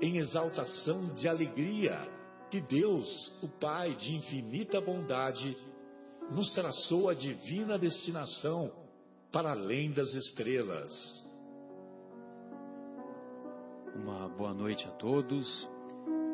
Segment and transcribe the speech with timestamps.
[0.00, 1.96] em exaltação de alegria
[2.50, 5.56] que Deus, o Pai de infinita bondade,
[6.30, 8.72] nos traçou a divina destinação
[9.32, 10.92] para além das estrelas.
[13.94, 15.68] Uma boa noite a todos.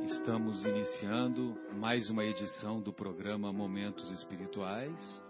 [0.04, 5.22] Estamos iniciando mais uma edição do programa Momentos Espirituais,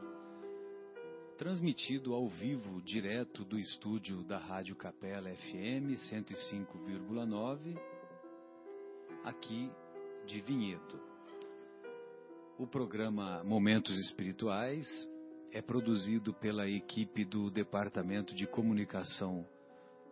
[1.36, 7.91] transmitido ao vivo direto do estúdio da Rádio Capela FM 105,9
[9.24, 9.70] aqui
[10.26, 11.00] de Vinhedo.
[12.58, 14.86] O programa Momentos Espirituais
[15.52, 19.46] é produzido pela equipe do Departamento de Comunicação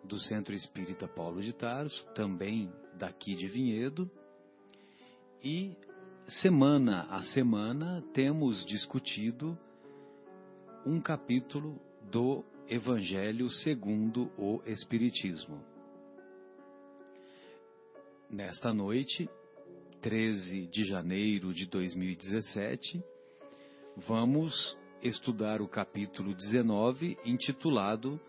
[0.04, 4.10] do Centro Espírita Paulo de Tarso, também daqui de Vinhedo.
[5.42, 5.76] E
[6.28, 9.58] semana a semana temos discutido
[10.86, 15.62] um capítulo do Evangelho segundo o Espiritismo.
[18.30, 19.28] Nesta noite,
[20.00, 23.02] 13 de janeiro de 2017,
[24.06, 28.20] vamos estudar o capítulo 19, intitulado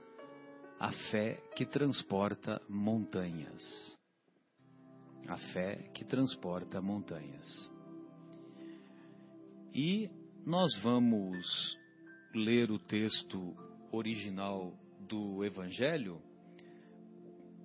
[0.80, 3.96] A Fé que Transporta Montanhas.
[5.28, 7.72] A fé que transporta montanhas.
[9.72, 10.10] E
[10.44, 11.78] nós vamos
[12.34, 13.56] ler o texto
[13.92, 14.74] original
[15.08, 16.20] do Evangelho,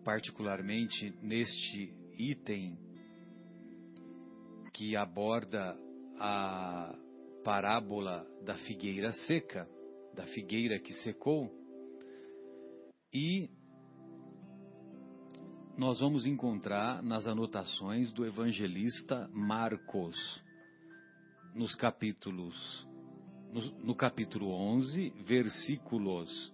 [0.05, 2.78] particularmente neste item
[4.72, 5.77] que aborda
[6.19, 6.94] a
[7.44, 9.69] parábola da figueira seca,
[10.15, 11.50] da figueira que secou,
[13.12, 13.49] e
[15.77, 20.43] nós vamos encontrar nas anotações do evangelista Marcos,
[21.54, 22.87] nos capítulos
[23.53, 26.53] no, no capítulo 11, versículos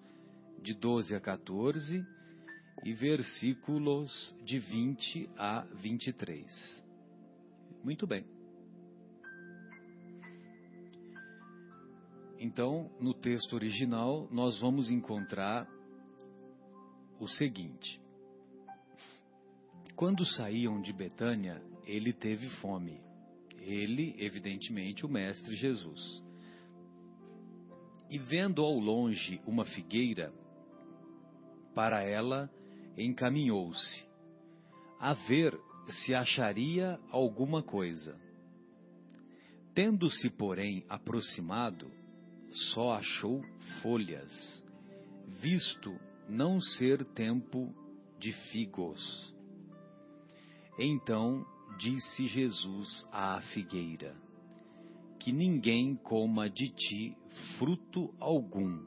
[0.60, 2.06] de 12 a 14
[2.84, 6.84] e versículos de 20 a 23.
[7.84, 8.24] Muito bem.
[12.38, 15.68] Então, no texto original, nós vamos encontrar
[17.20, 18.00] o seguinte:
[19.94, 23.00] Quando saíam de Betânia, ele teve fome.
[23.58, 26.20] Ele, evidentemente, o Mestre Jesus.
[28.10, 30.32] E vendo ao longe uma figueira,
[31.74, 32.50] para ela
[32.96, 34.04] encaminhou-se,
[34.98, 35.58] a ver
[35.88, 38.16] se acharia alguma coisa.
[39.74, 41.90] Tendo-se, porém, aproximado,
[42.72, 43.42] só achou
[43.80, 44.64] folhas,
[45.40, 45.98] visto
[46.28, 47.74] não ser tempo
[48.18, 49.34] de figos.
[50.78, 51.44] Então
[51.78, 54.14] disse Jesus à figueira:
[55.18, 57.16] Que ninguém coma de ti
[57.58, 58.86] fruto algum.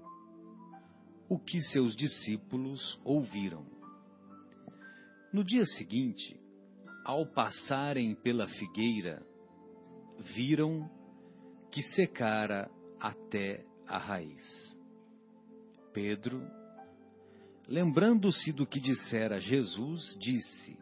[1.28, 3.75] O que seus discípulos ouviram.
[5.36, 6.40] No dia seguinte,
[7.04, 9.22] ao passarem pela figueira,
[10.34, 10.90] viram
[11.70, 14.78] que secara até a raiz.
[15.92, 16.42] Pedro,
[17.68, 20.78] lembrando-se do que dissera Jesus, disse: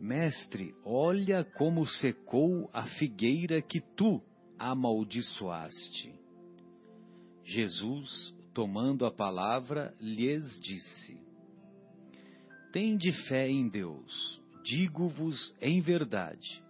[0.00, 4.20] Mestre, olha como secou a figueira que tu
[4.58, 6.12] amaldiçoaste.
[7.44, 11.25] Jesus, tomando a palavra, lhes disse:
[12.76, 14.38] Tende fé em Deus.
[14.62, 16.62] Digo-vos em verdade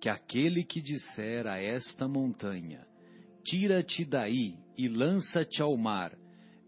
[0.00, 2.84] que aquele que disser a esta montanha:
[3.44, 6.12] Tira-te daí e lança-te ao mar,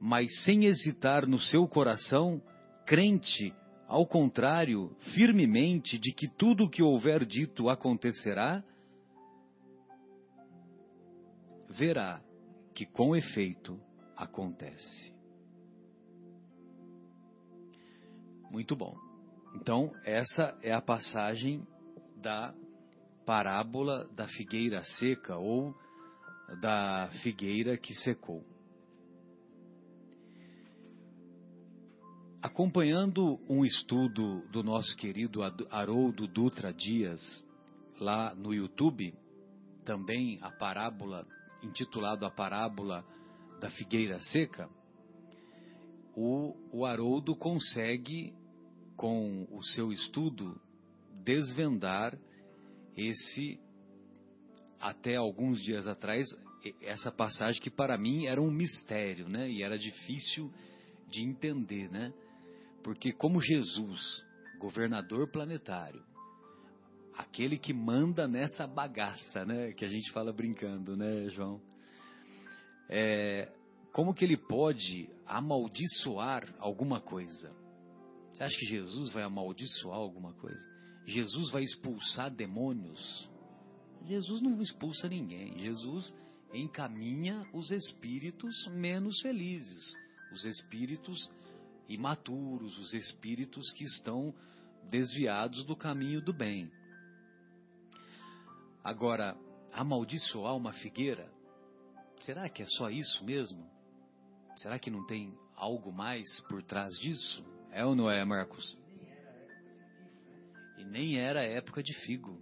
[0.01, 2.41] mas sem hesitar no seu coração,
[2.87, 3.53] crente,
[3.89, 8.63] ao contrário, firmemente de que tudo o que houver dito acontecerá,
[11.69, 12.23] verá
[12.73, 13.81] que com efeito
[14.17, 15.20] acontece.
[18.51, 18.97] Muito bom.
[19.55, 21.67] Então, essa é a passagem
[22.17, 22.55] da
[23.25, 25.75] parábola da figueira seca ou
[26.61, 28.45] da figueira que secou.
[32.43, 37.21] Acompanhando um estudo do nosso querido Haroldo Dutra Dias,
[38.01, 39.15] lá no YouTube,
[39.85, 41.27] também a parábola,
[41.63, 43.05] intitulado A Parábola
[43.61, 44.69] da Figueira Seca,
[46.17, 48.35] o, o Haroldo consegue,
[49.01, 50.61] com o seu estudo,
[51.25, 52.15] desvendar
[52.95, 53.59] esse,
[54.79, 56.27] até alguns dias atrás,
[56.83, 59.51] essa passagem que para mim era um mistério, né?
[59.51, 60.53] E era difícil
[61.09, 62.13] de entender, né?
[62.85, 64.23] Porque como Jesus,
[64.59, 66.05] governador planetário,
[67.17, 71.59] aquele que manda nessa bagaça, né, que a gente fala brincando, né, João?
[72.87, 73.51] É,
[73.93, 77.60] como que ele pode amaldiçoar alguma coisa?
[78.33, 80.67] Você acha que Jesus vai amaldiçoar alguma coisa?
[81.07, 83.29] Jesus vai expulsar demônios?
[84.07, 85.59] Jesus não expulsa ninguém.
[85.59, 86.15] Jesus
[86.53, 89.93] encaminha os espíritos menos felizes,
[90.33, 91.31] os espíritos
[91.89, 94.35] imaturos, os espíritos que estão
[94.89, 96.71] desviados do caminho do bem.
[98.83, 99.37] Agora,
[99.73, 101.31] amaldiçoar uma figueira,
[102.21, 103.69] será que é só isso mesmo?
[104.57, 107.45] Será que não tem algo mais por trás disso?
[107.73, 108.79] É ou não é, Marcos?
[110.79, 112.41] E nem era época de figo.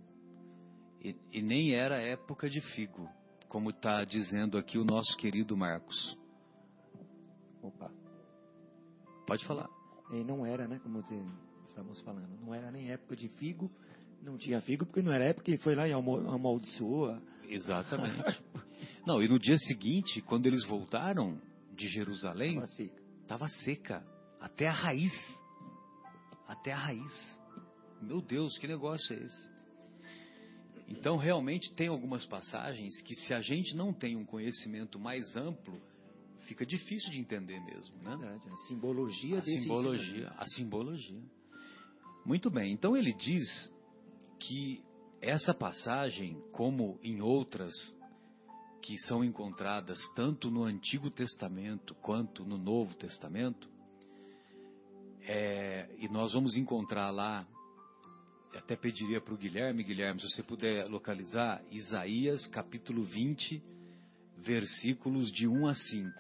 [1.03, 3.09] E, e nem era época de figo,
[3.49, 6.17] como está dizendo aqui o nosso querido Marcos.
[7.63, 7.91] Opa.
[9.27, 9.69] Pode falar.
[10.11, 11.05] E não era, né, como
[11.67, 13.71] estamos falando, não era nem época de figo,
[14.23, 17.21] não tinha figo porque não era época, ele foi lá e amaldiçoou.
[17.47, 18.43] Exatamente.
[19.07, 21.41] não, e no dia seguinte, quando eles voltaram
[21.75, 23.03] de Jerusalém, estava seca.
[23.27, 24.07] Tava seca,
[24.41, 25.43] até a raiz.
[26.47, 27.41] Até a raiz.
[28.01, 29.59] Meu Deus, que negócio é esse?
[30.89, 35.79] Então, realmente, tem algumas passagens que, se a gente não tem um conhecimento mais amplo,
[36.47, 38.17] fica difícil de entender mesmo, né?
[38.17, 41.23] Verdade, a simbologia a simbologia, a simbologia.
[42.25, 42.73] Muito bem.
[42.73, 43.47] Então ele diz
[44.41, 44.83] que
[45.21, 47.75] essa passagem, como em outras
[48.83, 53.69] que são encontradas tanto no Antigo Testamento quanto no Novo Testamento,
[55.31, 57.47] é, e nós vamos encontrar lá,
[58.57, 63.63] até pediria para o Guilherme, Guilherme, se você puder localizar, Isaías capítulo 20,
[64.39, 66.11] versículos de 1 a 5.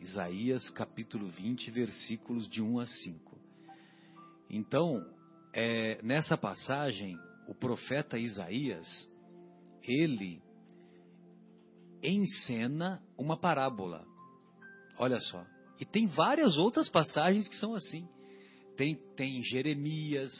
[0.00, 3.38] Isaías capítulo 20, versículos de 1 a 5.
[4.50, 5.02] Então,
[5.54, 8.86] é, nessa passagem, o profeta Isaías,
[9.82, 10.42] ele
[12.02, 14.06] encena uma parábola.
[14.98, 15.42] Olha só.
[15.80, 18.06] E tem várias outras passagens que são assim.
[18.76, 20.30] Tem, tem Jeremias,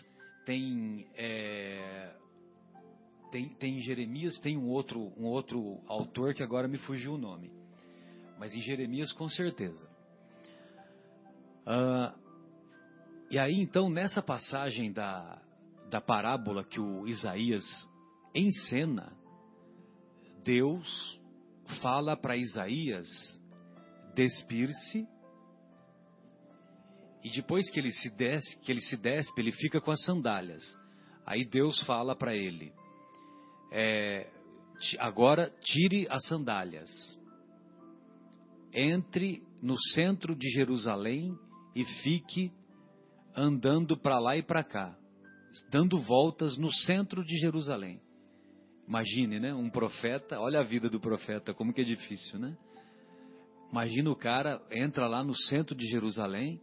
[0.45, 2.15] tem, é,
[3.33, 7.51] tem, tem Jeremias, tem um outro, um outro autor que agora me fugiu o nome
[8.41, 9.87] mas em Jeremias com certeza.
[11.67, 12.15] Ah,
[13.31, 15.39] e aí então nessa passagem da,
[15.91, 17.63] da parábola que o Isaías
[18.35, 19.13] encena,
[20.43, 21.21] Deus
[21.83, 23.07] fala para Isaías
[24.15, 25.07] despir-se
[27.23, 28.11] e depois que ele se
[28.63, 30.63] que ele se despe, ele fica com as sandálias.
[31.27, 32.73] Aí Deus fala para ele:
[33.73, 34.29] é,
[34.99, 36.89] agora tire as sandálias
[38.73, 41.37] entre no centro de Jerusalém
[41.75, 42.53] e fique
[43.37, 44.97] andando para lá e para cá,
[45.71, 48.01] dando voltas no centro de Jerusalém.
[48.89, 49.55] Imagine, né?
[49.55, 52.57] Um profeta, olha a vida do profeta, como que é difícil, né?
[53.71, 56.61] Imagina o cara entra lá no centro de Jerusalém,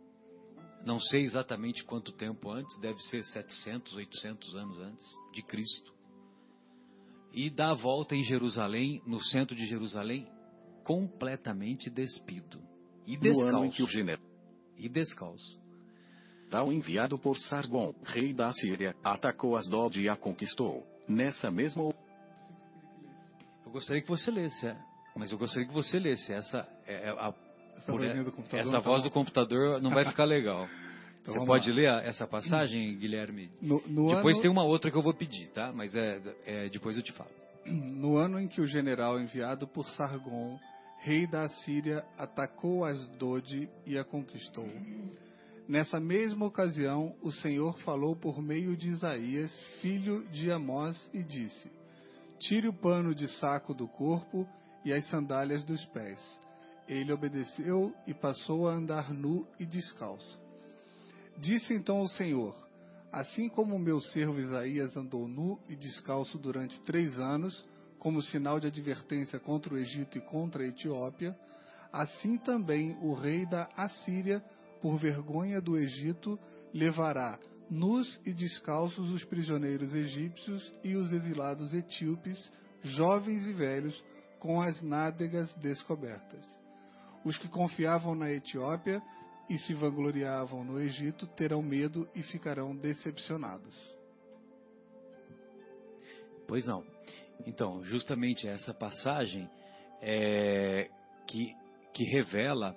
[0.86, 5.94] não sei exatamente quanto tempo antes, deve ser 700, 800 anos antes de Cristo.
[7.34, 10.28] E dá a volta em Jerusalém, no centro de Jerusalém,
[10.84, 12.62] completamente despido
[13.06, 13.84] e descalço.
[13.84, 14.26] o general
[14.78, 15.60] e descalço.
[16.50, 20.86] Tal enviado por Sargon, rei da Síria, atacou Asdod e a conquistou.
[21.08, 21.84] Nessa mesma
[23.66, 24.78] Eu gostaria que você lesse, é.
[25.16, 27.34] mas eu gostaria que você lesse essa é, é a,
[27.88, 30.67] essa, por, essa voz do computador não vai ficar legal.
[31.22, 31.75] então, você pode lá.
[31.75, 33.50] ler essa passagem, Guilherme?
[33.62, 34.41] No, no depois ano...
[34.41, 35.72] tem uma outra que eu vou pedir, tá?
[35.74, 37.32] Mas é, é depois eu te falo.
[37.67, 40.58] No ano em que o general enviado por Sargon
[41.00, 44.70] rei da Síria, atacou Asdod e a conquistou.
[45.67, 51.72] Nessa mesma ocasião, o Senhor falou por meio de Isaías, filho de Amós, e disse:
[52.39, 54.48] Tire o pano de saco do corpo
[54.86, 56.20] e as sandálias dos pés.
[56.88, 60.39] Ele obedeceu e passou a andar nu e descalço.
[61.38, 62.56] Disse então o Senhor:
[63.12, 67.65] Assim como o meu servo Isaías andou nu e descalço durante três anos,
[68.00, 71.38] como sinal de advertência contra o Egito e contra a Etiópia,
[71.91, 74.44] assim também o rei da Assíria,
[74.82, 76.39] por vergonha do Egito,
[76.74, 77.39] levará
[77.70, 82.51] nus e descalços os prisioneiros egípcios e os exilados etíopes,
[82.84, 84.03] jovens e velhos,
[84.39, 86.57] com as nádegas descobertas.
[87.24, 89.02] Os que confiavam na Etiópia
[89.50, 93.76] e se vangloriavam no Egito terão medo e ficarão decepcionados.
[96.48, 96.84] Pois não.
[97.46, 99.50] Então, justamente essa passagem
[100.02, 100.90] é,
[101.28, 101.54] que,
[101.94, 102.76] que revela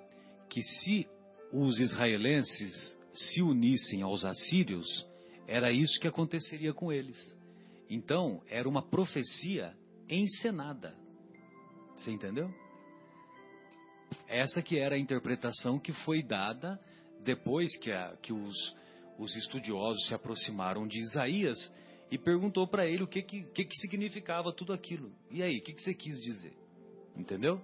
[0.49, 1.07] que se
[1.51, 5.07] os israelenses se unissem aos assírios,
[5.47, 7.17] era isso que aconteceria com eles.
[7.89, 9.75] Então, era uma profecia
[10.09, 10.95] encenada.
[11.95, 12.49] Você entendeu?
[14.27, 16.79] Essa que era a interpretação que foi dada
[17.23, 18.75] depois que, a, que os,
[19.17, 21.71] os estudiosos se aproximaram de Isaías
[22.09, 25.11] e perguntou para ele o que que, que significava tudo aquilo.
[25.29, 26.53] E aí, o que, que você quis dizer?
[27.15, 27.61] Entendeu?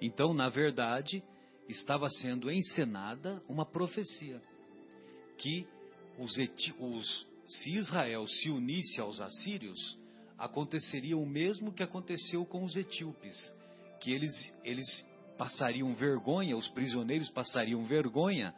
[0.00, 1.22] Então, na verdade,
[1.68, 4.40] estava sendo encenada uma profecia
[5.38, 5.66] que
[6.18, 6.36] os,
[6.78, 9.98] os, se Israel se unisse aos assírios,
[10.38, 13.36] aconteceria o mesmo que aconteceu com os etíopes,
[14.00, 14.86] que eles, eles
[15.36, 18.54] passariam vergonha, os prisioneiros passariam vergonha,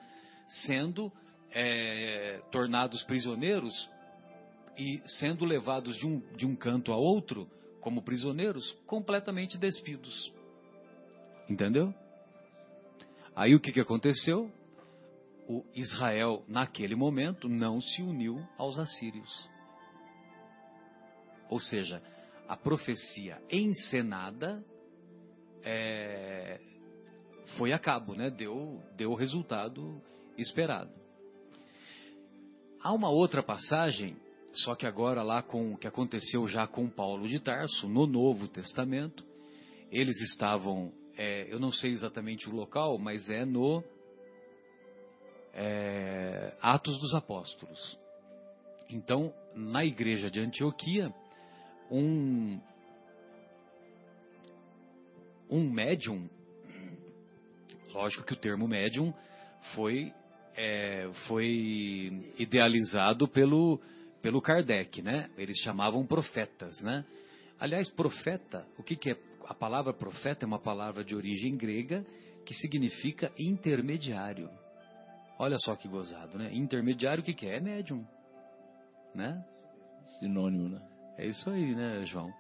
[0.67, 1.13] sendo
[1.51, 3.89] é, tornados prisioneiros
[4.77, 7.49] e sendo levados de um, de um canto a outro,
[7.81, 10.33] como prisioneiros, completamente despidos.
[11.49, 11.95] Entendeu?
[13.35, 14.51] Aí o que, que aconteceu?
[15.49, 19.51] O Israel, naquele momento, não se uniu aos assírios.
[21.49, 22.03] Ou seja,
[22.47, 24.63] a profecia encenada
[25.65, 26.61] é,
[27.57, 28.31] foi a cabo, né?
[28.31, 30.01] deu, deu o resultado
[30.37, 30.93] esperado.
[32.81, 34.17] Há uma outra passagem,
[34.53, 38.47] só que agora lá com o que aconteceu já com Paulo de Tarso, no Novo
[38.47, 39.25] Testamento,
[39.91, 43.83] eles estavam, é, eu não sei exatamente o local, mas é no
[45.53, 47.99] é, Atos dos Apóstolos.
[48.89, 51.13] Então, na igreja de Antioquia,
[51.91, 52.61] um,
[55.51, 56.29] um médium,
[57.99, 59.13] lógico que o termo médium
[59.75, 60.13] foi,
[60.57, 63.81] é, foi idealizado pelo,
[64.23, 65.29] pelo Kardec, né?
[65.37, 67.05] Eles chamavam profetas, né?
[67.59, 69.17] Aliás, profeta, o que, que é?
[69.47, 72.07] A palavra profeta é uma palavra de origem grega
[72.47, 74.49] que significa intermediário.
[75.39, 76.51] Olha só que gozado, né?
[76.53, 77.57] Intermediário, o que, que é?
[77.57, 78.07] É médium,
[79.13, 79.45] né?
[80.21, 80.81] Sinônimo, né?
[81.17, 82.33] É isso aí, né, João?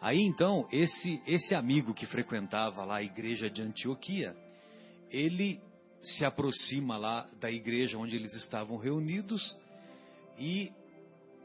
[0.00, 4.36] Aí então, esse, esse amigo que frequentava lá a igreja de Antioquia,
[5.12, 5.60] ele
[6.02, 9.56] se aproxima lá da igreja onde eles estavam reunidos
[10.38, 10.72] e,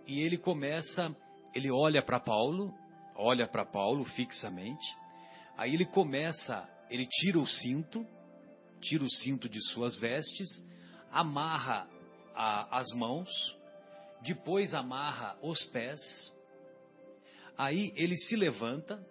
[0.07, 1.15] e ele começa,
[1.53, 2.73] ele olha para Paulo,
[3.15, 4.87] olha para Paulo fixamente,
[5.57, 8.05] aí ele começa, ele tira o cinto,
[8.81, 10.47] tira o cinto de suas vestes,
[11.11, 11.87] amarra
[12.33, 13.29] a, as mãos,
[14.23, 15.99] depois amarra os pés,
[17.57, 19.03] Aí ele se levanta.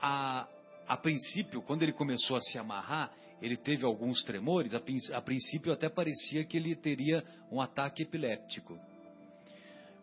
[0.00, 0.48] A,
[0.86, 4.72] a princípio, quando ele começou a se amarrar, ele teve alguns tremores.
[4.74, 8.78] A, princípio, até parecia que ele teria um ataque epiléptico,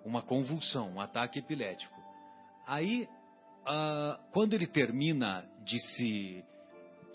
[0.05, 1.95] uma convulsão, um ataque epilético.
[2.65, 3.07] Aí,
[4.31, 6.43] quando ele termina de se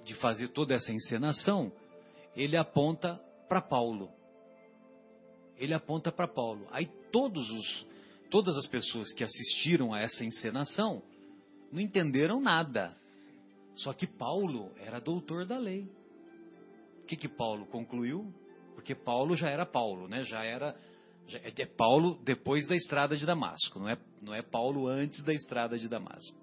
[0.04, 1.70] de fazer toda essa encenação,
[2.34, 4.10] ele aponta para Paulo.
[5.56, 6.66] Ele aponta para Paulo.
[6.70, 7.86] Aí todos os
[8.30, 11.02] todas as pessoas que assistiram a essa encenação
[11.70, 12.96] não entenderam nada.
[13.74, 15.88] Só que Paulo era doutor da lei.
[17.10, 18.32] Que, que Paulo concluiu?
[18.72, 20.22] Porque Paulo já era Paulo, né?
[20.22, 20.76] Já era
[21.26, 25.32] já é Paulo depois da estrada de Damasco, não é, não é Paulo antes da
[25.32, 26.38] estrada de Damasco.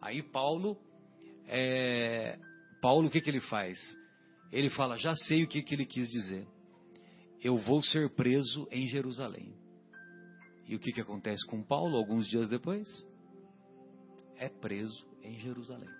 [0.00, 0.76] Aí Paulo,
[1.48, 2.38] é,
[2.80, 3.76] Paulo o que, que ele faz?
[4.52, 6.46] Ele fala, já sei o que, que ele quis dizer.
[7.42, 9.52] Eu vou ser preso em Jerusalém.
[10.68, 12.86] E o que, que acontece com Paulo alguns dias depois?
[14.36, 15.90] É preso em Jerusalém.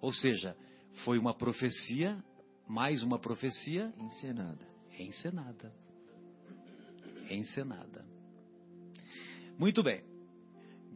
[0.00, 0.56] Ou seja,
[1.04, 2.22] foi uma profecia,
[2.72, 4.66] mais uma profecia encenada.
[4.98, 5.70] Encenada.
[7.30, 8.02] Encenada.
[9.58, 10.02] Muito bem.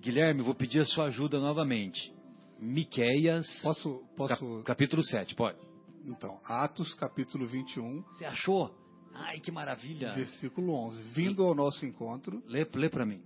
[0.00, 2.10] Guilherme, vou pedir a sua ajuda novamente.
[2.58, 3.46] Miqueias.
[3.62, 4.28] Posso, posso...
[4.28, 5.58] Cap, capítulo 7, pode.
[6.06, 8.00] Então, Atos capítulo 21.
[8.04, 8.74] Você achou?
[9.12, 10.14] Ai, que maravilha.
[10.14, 11.02] Versículo 11.
[11.12, 12.42] Vindo ao nosso encontro.
[12.46, 13.20] Lê, lê para mim.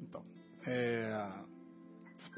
[0.00, 0.24] Então,
[0.66, 1.44] é,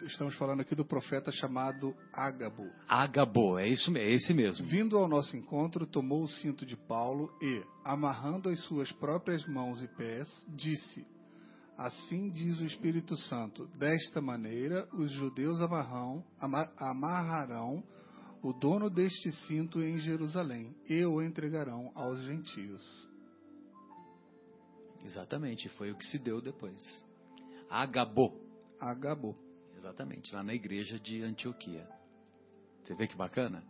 [0.05, 2.71] estamos falando aqui do profeta chamado Ágabo.
[2.89, 4.67] Agabo, é isso, é esse mesmo.
[4.67, 9.83] Vindo ao nosso encontro, tomou o cinto de Paulo e, amarrando as suas próprias mãos
[9.83, 11.07] e pés, disse:
[11.77, 17.83] Assim diz o Espírito Santo: Desta maneira, os judeus amarrão, ama- amarrarão
[18.43, 22.83] o dono deste cinto em Jerusalém e o entregarão aos gentios.
[25.05, 26.81] Exatamente, foi o que se deu depois.
[27.71, 28.41] Agabo,
[28.81, 29.35] Agabo.
[29.85, 31.87] Exatamente, lá na igreja de Antioquia.
[32.83, 33.63] Você vê que bacana?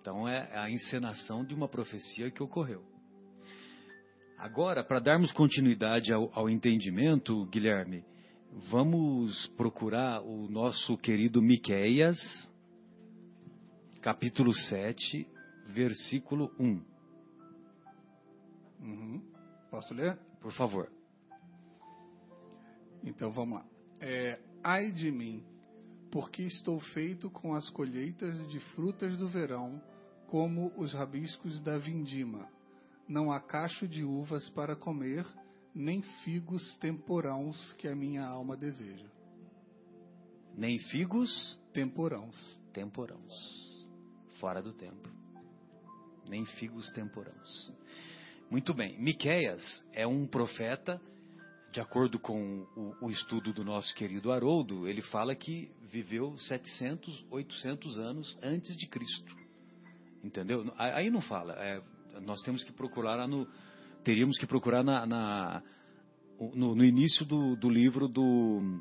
[0.00, 2.82] Então é a encenação de uma profecia que ocorreu.
[4.38, 8.02] Agora, para darmos continuidade ao, ao entendimento, Guilherme,
[8.70, 12.16] vamos procurar o nosso querido Miqueias,
[14.00, 15.28] capítulo 7,
[15.66, 16.82] versículo 1.
[18.80, 19.22] Uhum.
[19.70, 20.16] Posso ler?
[20.40, 20.90] Por favor.
[23.04, 23.66] Então vamos lá.
[24.00, 25.42] É, Ai de mim,
[26.10, 29.80] porque estou feito com as colheitas de frutas do verão,
[30.28, 32.48] como os rabiscos da vindima.
[33.08, 35.24] Não há cacho de uvas para comer,
[35.74, 39.06] nem figos temporãos que a minha alma deseja.
[40.54, 42.34] Nem figos, Temporãos.
[42.72, 43.88] temporãos.
[44.40, 45.08] Fora do tempo.
[46.28, 47.72] Nem figos temporãos.
[48.50, 49.00] Muito bem.
[49.00, 49.62] Miqueias
[49.92, 51.00] é um profeta,
[51.70, 57.26] de acordo com o, o estudo do nosso querido Haroldo, ele fala que viveu 700,
[57.30, 59.36] 800 anos antes de Cristo.
[60.24, 60.72] Entendeu?
[60.76, 61.52] Aí não fala.
[61.54, 61.80] é,
[62.20, 63.46] nós temos que procurar no.
[64.02, 65.62] Teríamos que procurar na, na-
[66.54, 68.80] no, no início do, do livro do,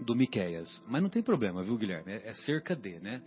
[0.00, 0.68] do Miqueias.
[0.88, 2.12] Mas não tem problema, viu, Guilherme?
[2.12, 3.22] É, é cerca de, né?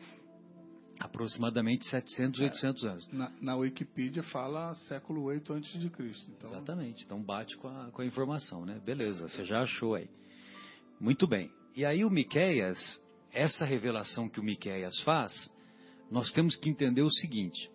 [1.00, 3.08] Aproximadamente 700, 800 anos.
[3.12, 6.32] Na, na Wikipedia fala século 8 antes de Cristo.
[6.32, 7.04] Então, Exatamente.
[7.04, 8.80] Então bate com a, com a informação, né?
[8.84, 10.10] Beleza, você já achou aí.
[11.00, 11.52] Muito bem.
[11.76, 12.78] E aí o Miqueias,
[13.34, 15.54] essa revelação que o Miqueias faz,
[16.10, 17.70] nós temos que entender o seguinte.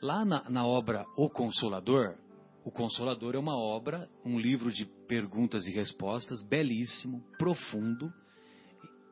[0.00, 2.16] Lá na, na obra O Consolador,
[2.64, 8.12] o Consolador é uma obra, um livro de perguntas e respostas, belíssimo, profundo,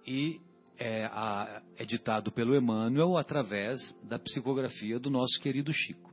[0.06, 0.40] e
[0.78, 6.12] é, a- é ditado pelo Emmanuel através da psicografia do nosso querido Chico.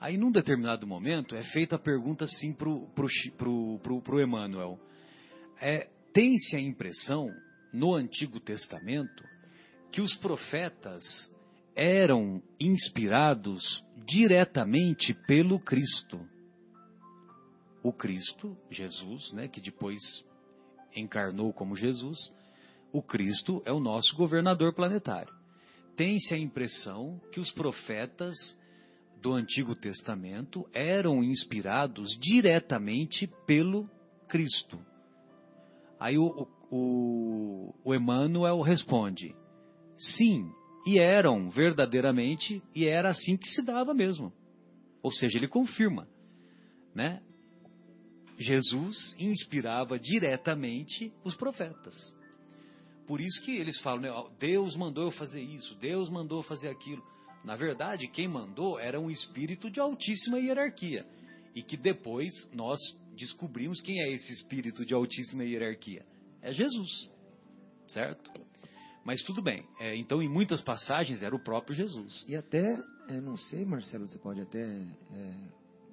[0.00, 4.22] Aí, num determinado momento, é feita a pergunta assim para o pro, pro, pro, pro
[4.22, 4.78] Emmanuel.
[5.60, 7.28] É, Tem-se a impressão,
[7.72, 9.24] no Antigo Testamento,
[9.92, 11.02] que os profetas
[11.74, 16.20] eram inspirados diretamente pelo Cristo.
[17.82, 19.98] O Cristo, Jesus, né, que depois
[20.96, 22.16] encarnou como Jesus,
[22.92, 25.32] o Cristo é o nosso governador planetário.
[25.96, 28.34] Tem-se a impressão que os profetas
[29.20, 33.88] do Antigo Testamento eram inspirados diretamente pelo
[34.28, 34.78] Cristo.
[35.98, 39.34] Aí o, o, o, Emmanuel responde:
[39.96, 40.48] sim,
[40.86, 44.32] e eram verdadeiramente, e era assim que se dava mesmo.
[45.02, 46.06] Ou seja, ele confirma,
[46.94, 47.20] né?
[48.38, 52.14] Jesus inspirava diretamente os profetas.
[53.08, 56.68] Por isso que eles falam, né, Deus mandou eu fazer isso, Deus mandou eu fazer
[56.68, 57.02] aquilo.
[57.42, 61.06] Na verdade, quem mandou era um espírito de altíssima hierarquia.
[61.54, 62.78] E que depois nós
[63.16, 66.04] descobrimos quem é esse espírito de altíssima hierarquia.
[66.42, 67.10] É Jesus.
[67.88, 68.30] Certo?
[69.02, 69.66] Mas tudo bem.
[69.80, 72.26] É, então, em muitas passagens, era o próprio Jesus.
[72.28, 75.34] E até, é, não sei, Marcelo, você pode até, é,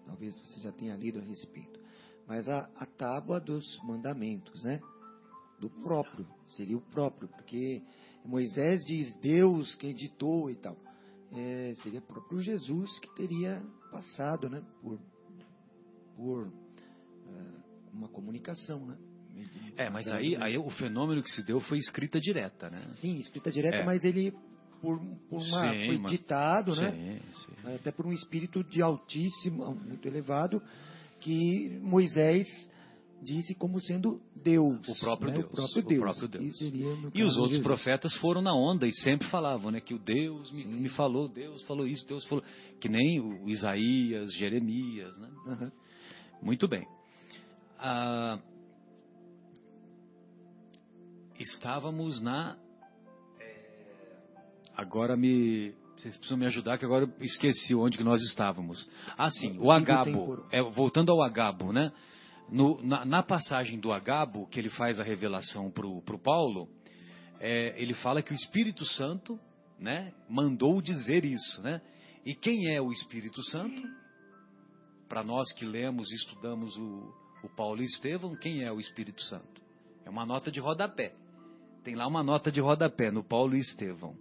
[0.06, 1.80] talvez você já tenha lido a respeito,
[2.28, 4.82] mas a, a tábua dos mandamentos, né?
[5.60, 7.82] Do próprio, seria o próprio, porque
[8.26, 10.76] Moisés diz Deus quem ditou e tal.
[11.32, 14.62] É, seria o próprio Jesus que teria passado, né?
[14.82, 15.00] Por,
[16.16, 17.42] por é,
[17.94, 18.98] uma comunicação, né?
[19.78, 22.88] É, mas aí, aí o fenômeno que se deu foi escrita direta, né?
[22.94, 23.86] Sim, escrita direta, É.
[23.86, 24.32] mas ele
[24.82, 26.92] por, por uma, Sim, foi mas- ditado, né?
[26.92, 27.76] Sim, sim.
[27.76, 30.62] até por um espírito de altíssimo, muito elevado,
[31.20, 32.48] que Moisés
[33.22, 34.88] disse como sendo Deus.
[34.88, 35.38] O próprio né?
[35.40, 36.02] Deus, O próprio o Deus.
[36.02, 36.62] próprio Deus.
[36.62, 39.80] E, E os outros profetas foram na onda e sempre falavam, né?
[39.82, 42.44] Que o Deus me, me falou, Deus falou isso, Deus falou.
[42.80, 45.30] Que nem o Isaías, Jeremias, né?
[45.48, 45.72] Aham.
[46.42, 46.86] Muito bem.
[47.80, 48.40] Ah,
[51.40, 52.58] estávamos na.
[53.40, 53.62] é,
[54.76, 55.74] Agora me.
[55.98, 58.88] Vocês precisam me ajudar, que agora eu esqueci onde que nós estávamos.
[59.18, 60.44] Ah, sim, o Agabo.
[60.52, 61.92] É, voltando ao Agabo, né?
[62.50, 66.70] No- na, na passagem do Agabo, que ele faz a revelação para o Paulo,
[67.40, 69.40] é, ele fala que o Espírito Santo
[69.80, 71.62] né, mandou dizer isso.
[71.62, 71.82] Né?
[72.26, 73.82] E quem é o Espírito Santo?
[75.10, 79.22] Para nós que lemos e estudamos o, o Paulo e Estevão, quem é o Espírito
[79.24, 79.62] Santo?
[80.04, 81.14] É uma nota de rodapé.
[81.84, 84.16] tem lá uma nota de rodapé no Paulo e Estevão.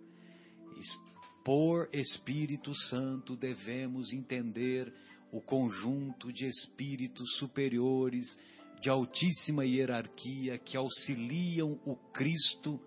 [1.45, 4.93] Por Espírito Santo devemos entender
[5.35, 8.39] o conjunto de espíritos superiores
[8.81, 12.81] de altíssima hierarquia que auxiliam o Cristo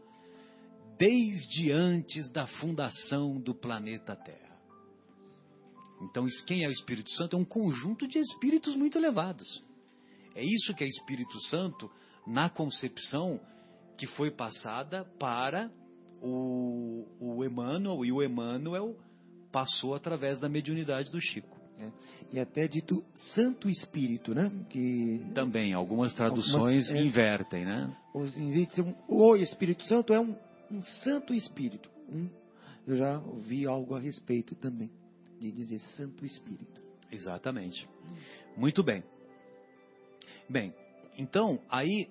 [0.98, 4.58] desde antes da fundação do planeta Terra.
[6.02, 7.36] Então, quem é o Espírito Santo?
[7.36, 9.62] É um conjunto de espíritos muito elevados.
[10.34, 11.92] É isso que é Espírito Santo
[12.26, 13.42] na concepção
[13.98, 15.70] que foi passada para
[16.22, 18.96] o, o Emmanuel, e o Emmanuel
[19.52, 21.57] passou através da mediunidade do Chico.
[21.80, 21.92] É.
[22.34, 23.04] E até dito
[23.36, 24.52] Santo Espírito, né?
[24.70, 27.96] Que Também, algumas traduções algumas, é, invertem, né?
[28.14, 30.36] Os invites, o Espírito Santo é um,
[30.72, 31.90] um Santo Espírito.
[32.10, 32.30] Um,
[32.88, 34.90] eu já ouvi algo a respeito também,
[35.40, 36.82] de dizer Santo Espírito.
[37.12, 37.88] Exatamente.
[38.56, 39.04] Muito bem.
[40.50, 40.74] Bem,
[41.18, 42.10] então, aí,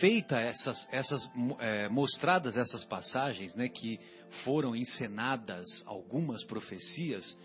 [0.00, 3.98] feita essas, essas é, mostradas essas passagens, né, que
[4.44, 7.38] foram encenadas algumas profecias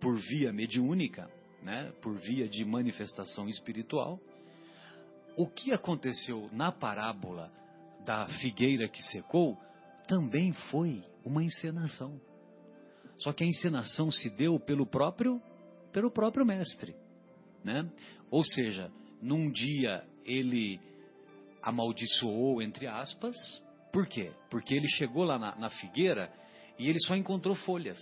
[0.00, 1.30] por via mediúnica,
[1.62, 4.20] né, por via de manifestação espiritual,
[5.36, 7.52] o que aconteceu na parábola
[8.04, 9.58] da figueira que secou
[10.06, 12.20] também foi uma encenação.
[13.18, 15.40] Só que a encenação se deu pelo próprio
[15.92, 16.94] pelo próprio mestre,
[17.64, 17.90] né?
[18.30, 20.78] Ou seja, num dia ele
[21.62, 23.34] amaldiçoou, entre aspas.
[23.92, 24.30] Por quê?
[24.50, 26.30] Porque ele chegou lá na, na figueira
[26.78, 27.98] e ele só encontrou folhas.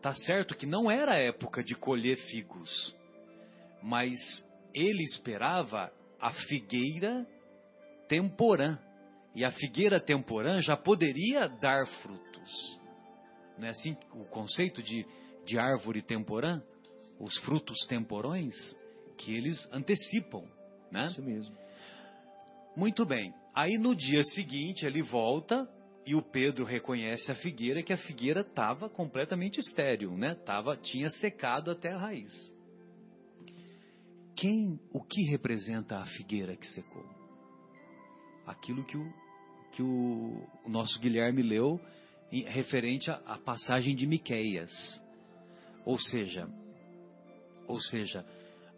[0.00, 2.96] Tá certo que não era época de colher figos,
[3.82, 4.12] mas
[4.74, 7.26] ele esperava a figueira
[8.08, 8.78] temporã.
[9.34, 12.80] E a figueira temporã já poderia dar frutos.
[13.56, 15.06] Não é assim o conceito de,
[15.44, 16.62] de árvore temporã?
[17.20, 18.54] Os frutos temporões?
[19.18, 20.44] que eles antecipam,
[20.90, 21.06] né?
[21.06, 21.54] Isso mesmo.
[22.76, 23.34] Muito bem.
[23.54, 25.68] Aí no dia seguinte ele volta
[26.08, 30.34] e o Pedro reconhece a figueira que a figueira estava completamente estéril, né?
[30.36, 32.32] Tava, tinha secado até a raiz.
[34.34, 37.04] Quem, o que representa a figueira que secou?
[38.46, 39.12] Aquilo que o,
[39.72, 41.78] que o, o nosso Guilherme leu
[42.32, 44.72] em, referente à passagem de Miqueias.
[45.84, 46.48] Ou seja,
[47.66, 48.24] ou seja,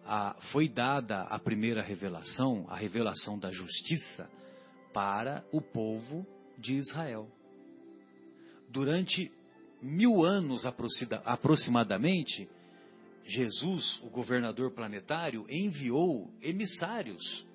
[0.04, 4.28] a, foi dada a primeira revelação, a revelação da justiça,
[4.92, 6.26] para o povo
[6.60, 7.28] de Israel.
[8.68, 9.32] Durante
[9.82, 10.64] mil anos
[11.24, 12.48] aproximadamente,
[13.24, 17.46] Jesus, o governador planetário, enviou emissários,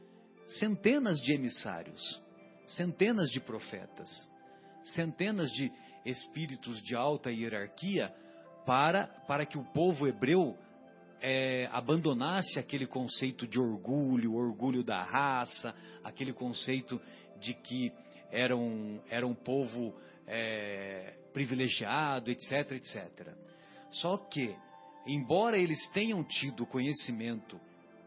[0.59, 2.21] centenas de emissários,
[2.67, 4.09] centenas de profetas,
[4.95, 5.71] centenas de
[6.05, 8.13] espíritos de alta hierarquia
[8.65, 10.57] para, para que o povo hebreu
[11.21, 17.01] é, abandonasse aquele conceito de orgulho, orgulho da raça, aquele conceito
[17.39, 17.91] de que
[18.31, 19.95] era um, era um povo
[20.27, 23.35] é, privilegiado, etc, etc.
[23.91, 24.55] Só que,
[25.05, 27.59] embora eles tenham tido conhecimento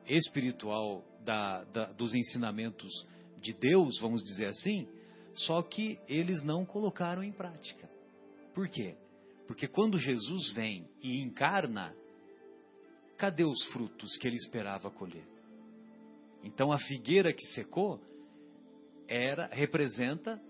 [0.07, 3.07] espiritual da, da, dos ensinamentos
[3.41, 4.89] de Deus, vamos dizer assim,
[5.33, 7.89] só que eles não colocaram em prática.
[8.55, 8.97] Por quê?
[9.47, 11.95] Porque quando Jesus vem e encarna,
[13.19, 15.27] cadê os frutos que ele esperava colher?
[16.43, 18.01] Então a figueira que secou
[19.07, 20.41] era representa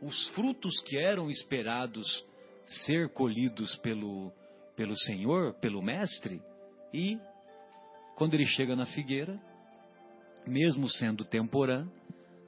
[0.00, 2.24] os frutos que eram esperados
[2.66, 4.30] ser colhidos pelo
[4.76, 6.40] pelo Senhor, pelo mestre,
[6.94, 7.18] e
[8.14, 9.40] quando ele chega na figueira,
[10.46, 11.84] mesmo sendo temporã,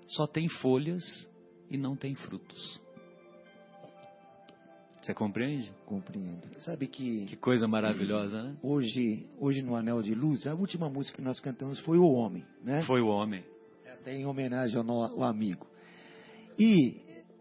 [0.06, 1.02] só tem folhas
[1.68, 2.80] e não tem frutos.
[5.02, 5.72] Você compreende?
[5.86, 6.46] Compreendo.
[6.58, 7.26] Sabe que.
[7.26, 8.56] Que coisa maravilhosa, né?
[8.62, 12.44] Hoje, hoje no Anel de Luz, a última música que nós cantamos foi O Homem,
[12.62, 12.82] né?
[12.82, 13.42] Foi O Homem.
[13.90, 15.66] Até em homenagem ao, ao amigo.
[16.58, 17.00] E,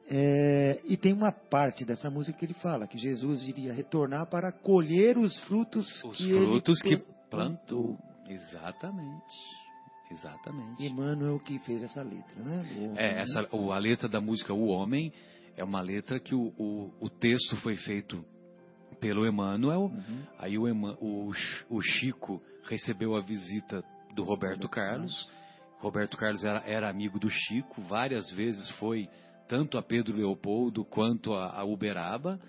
[0.10, 4.52] é, e tem uma parte dessa música que ele fala que Jesus iria retornar para
[4.52, 7.98] colher os frutos os que frutos ele que plantou.
[8.28, 9.36] Exatamente.
[10.12, 10.84] Exatamente.
[10.84, 12.64] Emmanuel que fez essa letra, né?
[12.98, 15.14] é, essa, a letra da música O Homem
[15.60, 18.24] é uma letra que o, o, o texto foi feito
[19.02, 20.24] pelo Emmanuel, uhum.
[20.38, 20.66] aí o,
[21.02, 21.32] o,
[21.70, 23.84] o, Chico recebeu a visita
[24.16, 25.30] do Roberto Carlos.
[25.78, 29.10] Roberto Carlos era, era, amigo do Chico, várias vezes foi
[29.50, 32.40] tanto a Pedro Leopoldo quanto a, a Uberaba.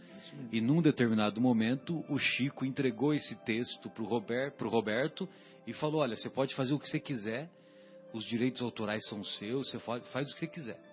[0.52, 5.28] E num determinado momento, o Chico entregou esse texto para o Robert, Roberto
[5.66, 7.50] e falou: Olha, você pode fazer o que você quiser,
[8.12, 10.89] os direitos autorais são seus, você faz, faz o que você quiser.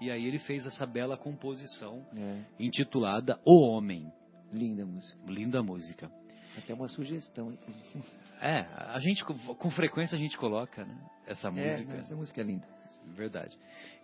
[0.00, 2.42] E aí ele fez essa bela composição é.
[2.58, 4.10] intitulada O Homem.
[4.52, 5.18] Linda música.
[5.26, 6.10] Linda música.
[6.56, 7.56] Até uma sugestão.
[8.40, 11.94] É, a gente com frequência a gente coloca né, essa é, música.
[11.94, 12.66] É, essa música é linda.
[13.14, 13.56] Verdade.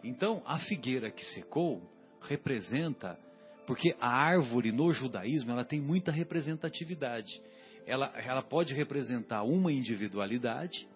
[0.05, 1.83] Então, a figueira que secou
[2.21, 3.19] representa,
[3.67, 7.41] porque a árvore no judaísmo ela tem muita representatividade.
[7.87, 10.87] Ela, ela pode representar uma individualidade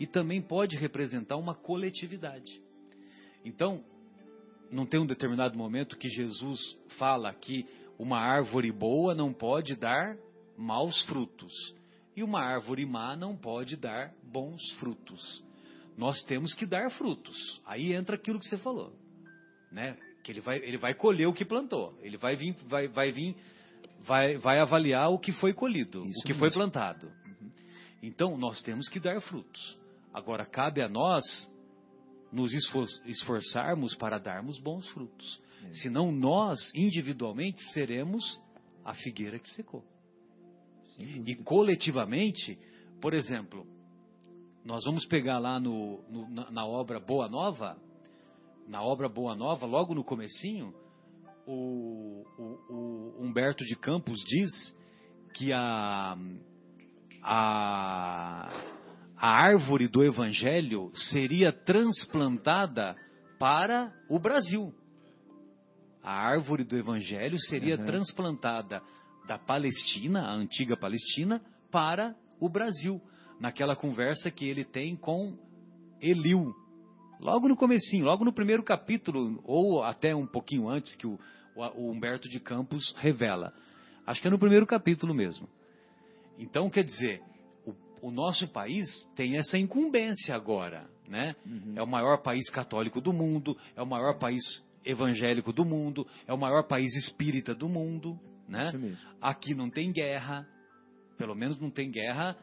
[0.00, 2.60] e também pode representar uma coletividade.
[3.44, 3.84] Então,
[4.70, 6.60] não tem um determinado momento que Jesus
[6.98, 7.66] fala que
[7.98, 10.16] uma árvore boa não pode dar
[10.56, 11.52] maus frutos
[12.16, 15.44] e uma árvore má não pode dar bons frutos.
[15.96, 17.60] Nós temos que dar frutos.
[17.66, 18.92] Aí entra aquilo que você falou,
[19.70, 19.96] né?
[20.22, 21.96] Que ele vai, ele vai colher o que plantou.
[22.00, 23.36] Ele vai vir, vai, vai vir,
[24.00, 26.40] vai, vai avaliar o que foi colhido, Isso o que mesmo.
[26.40, 27.10] foi plantado.
[28.02, 29.78] Então nós temos que dar frutos.
[30.12, 31.24] Agora cabe a nós
[32.32, 35.40] nos esfor- esforçarmos para darmos bons frutos.
[35.82, 38.40] Senão nós individualmente seremos
[38.84, 39.84] a figueira que secou.
[40.98, 42.58] E coletivamente,
[43.00, 43.66] por exemplo,
[44.64, 47.76] nós vamos pegar lá no, no- na, na obra Boa Nova,
[48.66, 50.74] na obra Boa Nova, logo no comecinho,
[51.46, 54.76] o, o- o Humberto de Campos diz
[55.34, 56.16] que a,
[57.22, 58.48] a,
[59.20, 62.96] a árvore do Evangelho seria transplantada
[63.38, 64.72] para o Brasil.
[66.02, 67.84] A árvore do Evangelho seria Uhum.
[67.84, 68.80] transplantada
[69.26, 73.00] da Palestina, a antiga Palestina, para o Brasil,
[73.40, 75.36] naquela conversa que ele tem com
[76.00, 76.54] Eliu.
[77.20, 81.18] Logo no comecinho, logo no primeiro capítulo, ou até um pouquinho antes que o,
[81.56, 83.52] o- o Humberto de Campos revela.
[84.06, 85.48] Acho que é no primeiro capítulo mesmo.
[86.38, 87.20] Então, quer dizer,
[88.02, 91.34] o, nosso país tem essa incumbência agora, né?
[91.46, 91.72] Uhum.
[91.76, 94.42] É o maior país católico do mundo, é o maior país
[94.84, 98.70] evangélico do mundo, é o maior país espírita do mundo, né?
[99.20, 100.46] Aqui não tem guerra,
[101.16, 102.36] pelo menos não tem guerra,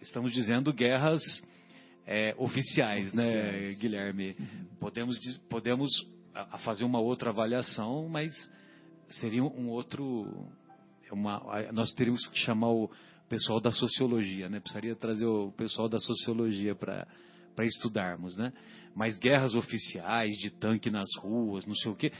[0.00, 1.20] estamos dizendo guerras
[2.06, 3.78] é, oficiais, né, Oficiais.
[3.78, 4.36] Guilherme?
[4.80, 5.90] Podemos, diz- podemos
[6.34, 8.32] a- fazer uma outra avaliação, mas
[9.10, 10.46] seria um outro.
[11.10, 11.40] é Uma,
[11.72, 12.90] nós teríamos que chamar o
[13.28, 14.60] pessoal da sociologia, né?
[14.60, 17.06] Precisaria trazer o pessoal da sociologia para
[17.58, 18.52] para estudarmos, né?
[18.94, 22.12] Mas guerras oficiais de tanque nas ruas, não sei o quê.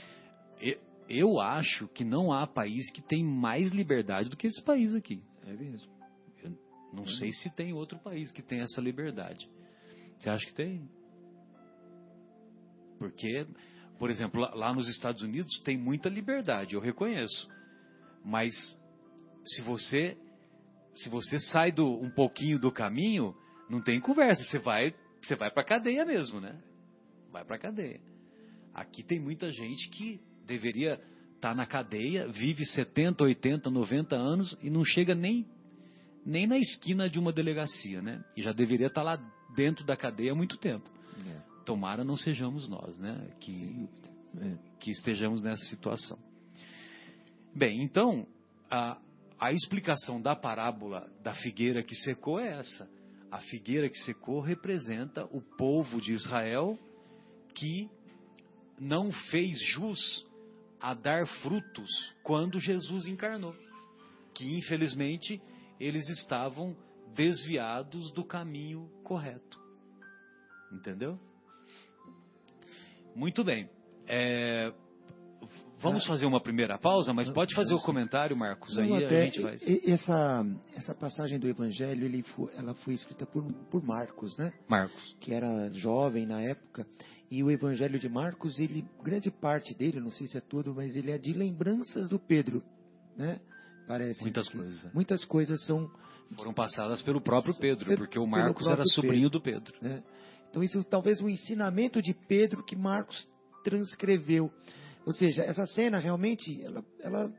[1.07, 5.23] Eu acho que não há país que tem mais liberdade do que esse país aqui.
[5.47, 5.89] É mesmo.
[6.91, 9.49] Não sei se tem outro país que tem essa liberdade.
[10.17, 10.89] Você acha que tem?
[12.97, 13.47] Porque,
[13.97, 17.49] por exemplo, lá nos Estados Unidos tem muita liberdade, eu reconheço.
[18.25, 18.53] Mas
[19.45, 20.17] se você
[21.03, 23.35] se você sai do, um pouquinho do caminho,
[23.69, 26.57] não tem conversa, você vai você vai para cadeia mesmo, né?
[27.31, 27.99] Vai para cadeia.
[28.73, 30.99] Aqui tem muita gente que deveria
[31.35, 35.45] estar na cadeia, vive 70, 80, 90 anos e não chega nem
[36.25, 38.23] nem na esquina de uma delegacia, né?
[38.35, 39.17] E já deveria estar lá
[39.55, 40.89] dentro da cadeia há muito tempo.
[41.27, 43.29] É, Tomara não sejamos nós, né?
[43.39, 43.87] Que.
[44.37, 44.57] É.
[44.79, 46.19] que estejamos nessa situação.
[47.55, 48.27] Bem, então,
[48.69, 48.99] a,
[49.39, 52.89] a explicação da parábola da figueira que secou é essa.
[53.31, 56.77] A figueira que secou representa o povo de Israel
[57.53, 57.89] que
[58.79, 60.25] não fez jus
[60.81, 61.89] a dar frutos
[62.23, 63.55] quando Jesus encarnou.
[64.33, 65.41] Que, infelizmente,
[65.79, 66.75] eles estavam
[67.13, 69.59] desviados do caminho correto.
[70.71, 71.19] Entendeu?
[73.15, 73.69] Muito bem.
[74.07, 74.73] É,
[75.79, 78.77] vamos fazer uma primeira pausa, mas pode fazer o comentário, Marcos.
[78.77, 79.55] Aí a gente vai.
[79.85, 82.23] essa, essa passagem do Evangelho, ele
[82.55, 84.53] ela foi escrita por, por Marcos, né?
[84.67, 85.15] Marcos.
[85.19, 86.85] que era jovem na época,
[87.31, 90.95] e o Evangelho de Marcos, ele, grande parte dele, não sei se é todo, mas
[90.95, 92.63] ele é de lembranças do Pedro,
[93.15, 93.39] né?
[93.87, 94.21] Parece.
[94.21, 94.93] Muitas coisas.
[94.93, 95.89] Muitas coisas são,
[96.35, 99.75] Foram passadas pelo próprio Pedro, porque o Marcos era sobrinho do Pedro.
[99.81, 100.03] né?
[100.49, 103.27] Então isso talvez um ensinamento de Pedro que Marcos
[103.63, 104.51] transcreveu.
[105.05, 107.33] Ou seja, essa cena realmente, ela, ela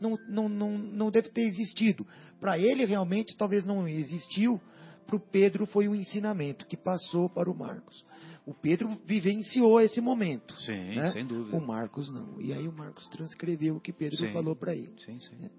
[0.00, 2.06] não, não, não, não deve ter existido.
[2.40, 4.60] Para ele realmente talvez não existiu,
[5.06, 8.04] para o Pedro foi um ensinamento que passou para o Marcos.
[8.46, 10.54] O Pedro vivenciou esse momento.
[10.58, 11.10] Sim, né?
[11.10, 11.56] sem dúvida.
[11.56, 12.40] O Marcos não.
[12.40, 14.32] E aí o Marcos transcreveu o que Pedro Sim.
[14.32, 14.92] falou para ele.
[14.98, 15.50] Sim, sim.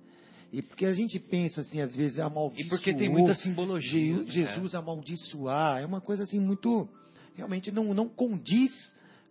[0.51, 2.69] E porque a gente pensa assim, às vezes, E amaldiçoou.
[2.69, 4.17] porque tem muita simbologia.
[4.17, 4.25] Né?
[4.27, 6.87] Jesus amaldiçoar, é uma coisa assim muito.
[7.35, 8.71] Realmente não, não condiz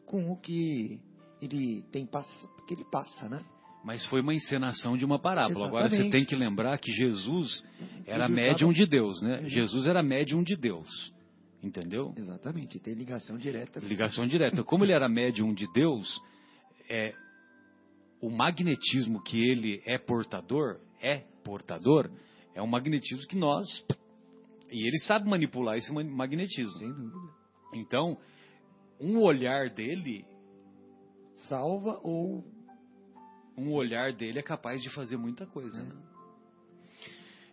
[0.04, 1.00] com o que
[1.44, 3.44] ele tem passa, que ele passa, né?
[3.84, 5.66] Mas foi uma encenação de uma parábola.
[5.66, 6.12] Agora você Exatamente.
[6.12, 7.62] tem que lembrar que Jesus
[8.06, 9.48] era Ele médium usava- de Deus, né?
[9.48, 10.88] Jesus era médium de Deus.
[11.62, 12.12] Entendeu?
[12.16, 13.80] Exatamente, tem ligação direta.
[13.80, 14.62] Ligação direta.
[14.64, 16.20] Como ele era médium de Deus,
[16.90, 17.14] é,
[18.20, 22.10] o magnetismo que ele é portador, é portador,
[22.54, 23.66] é um magnetismo que nós.
[24.70, 26.72] E ele sabe manipular esse ma- magnetismo.
[26.78, 27.32] Sem dúvida.
[27.74, 28.16] Então,
[29.00, 30.24] um olhar dele,
[31.48, 32.44] Salva ou.
[33.56, 35.94] um olhar dele é capaz de fazer muita coisa, né?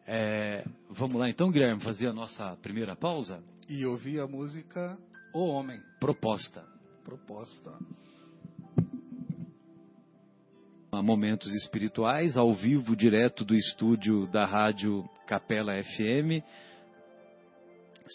[0.07, 3.43] É, vamos lá então, Guilherme, fazer a nossa primeira pausa?
[3.69, 4.97] E ouvir a música
[5.33, 5.79] O Homem.
[5.99, 6.65] Proposta.
[7.03, 7.77] Proposta.
[10.91, 16.43] Momentos Espirituais, ao vivo, direto do estúdio da rádio Capela FM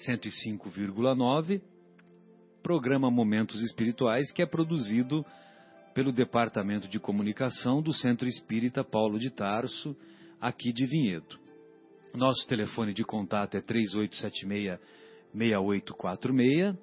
[0.06, 1.62] 105,9,
[2.62, 5.24] programa Momentos Espirituais, que é produzido
[5.96, 9.96] pelo Departamento de Comunicação do Centro Espírita Paulo de Tarso,
[10.38, 11.38] aqui de Vinhedo.
[12.12, 13.62] Nosso telefone de contato é
[15.34, 16.76] 3876-6846.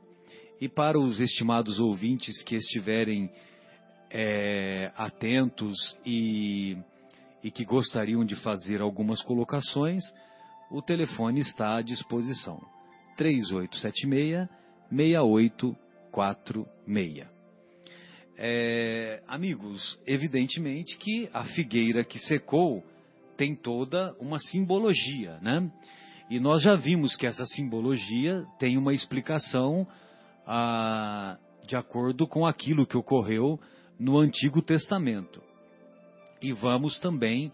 [0.59, 3.29] E para os estimados ouvintes que estiverem
[4.09, 6.75] é, atentos e,
[7.43, 10.01] e que gostariam de fazer algumas colocações,
[10.71, 12.59] o telefone está à disposição.
[14.91, 17.32] 3876-6846.
[18.45, 22.83] É, amigos, evidentemente que a figueira que secou
[23.37, 25.71] tem toda uma simbologia, né?
[26.29, 29.87] E nós já vimos que essa simbologia tem uma explicação
[30.45, 33.57] ah, de acordo com aquilo que ocorreu
[33.97, 35.41] no Antigo Testamento.
[36.41, 37.49] E vamos também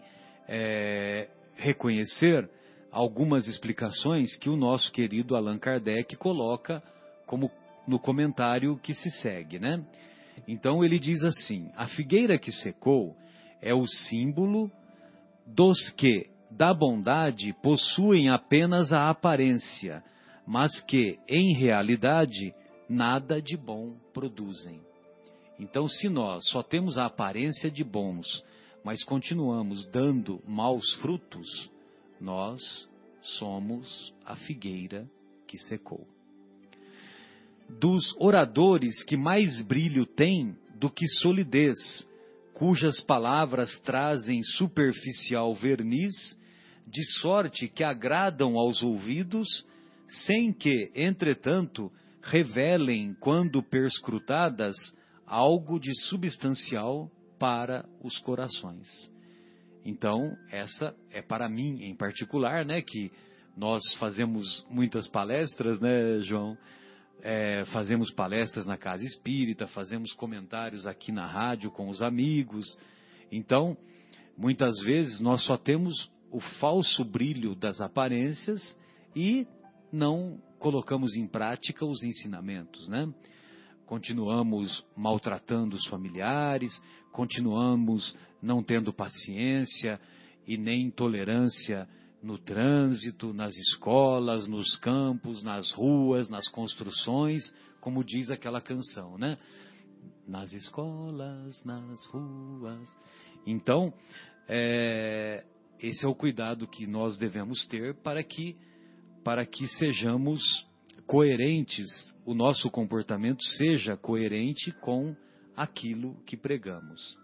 [0.48, 2.50] é, reconhecer
[2.90, 6.82] algumas explicações que o nosso querido Allan Kardec coloca
[7.26, 7.48] como
[7.86, 9.84] no comentário que se segue, né?
[10.46, 13.16] Então ele diz assim: a figueira que secou
[13.60, 14.70] é o símbolo
[15.46, 20.02] dos que da bondade possuem apenas a aparência,
[20.46, 22.54] mas que em realidade
[22.88, 24.80] nada de bom produzem.
[25.58, 28.42] Então, se nós só temos a aparência de bons,
[28.82, 31.70] mas continuamos dando maus frutos,
[32.20, 32.60] nós
[33.20, 35.08] somos a figueira
[35.46, 36.06] que secou.
[37.78, 41.76] Dos oradores que mais brilho têm do que solidez,
[42.54, 46.36] cujas palavras trazem superficial verniz,
[46.86, 49.48] de sorte que agradam aos ouvidos,
[50.08, 51.90] sem que, entretanto,
[52.22, 54.74] revelem, quando perscrutadas,
[55.26, 58.86] algo de substancial para os corações.
[59.84, 63.10] Então, essa é para mim em particular, né, que
[63.56, 66.56] nós fazemos muitas palestras, né, João?
[67.22, 72.66] É, fazemos palestras na casa espírita, fazemos comentários aqui na rádio com os amigos.
[73.30, 73.76] Então,
[74.36, 78.76] muitas vezes nós só temos o falso brilho das aparências
[79.14, 79.46] e
[79.92, 83.12] não colocamos em prática os ensinamentos, né?
[83.86, 86.70] Continuamos maltratando os familiares,
[87.10, 90.00] continuamos não tendo paciência
[90.46, 91.88] e nem tolerância
[92.22, 97.42] no trânsito, nas escolas, nos campos, nas ruas, nas construções,
[97.80, 99.38] como diz aquela canção, né?
[100.26, 102.88] Nas escolas, nas ruas.
[103.46, 103.92] Então,
[104.48, 105.44] é,
[105.80, 108.56] esse é o cuidado que nós devemos ter para que,
[109.24, 110.40] para que sejamos
[111.06, 111.88] coerentes,
[112.24, 115.16] o nosso comportamento seja coerente com
[115.56, 117.18] aquilo que pregamos.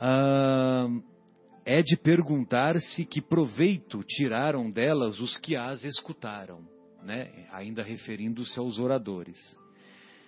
[0.00, 0.88] Ah,
[1.72, 6.66] é de perguntar-se que proveito tiraram delas os que as escutaram,
[7.00, 7.46] né?
[7.52, 9.36] ainda referindo-se aos oradores.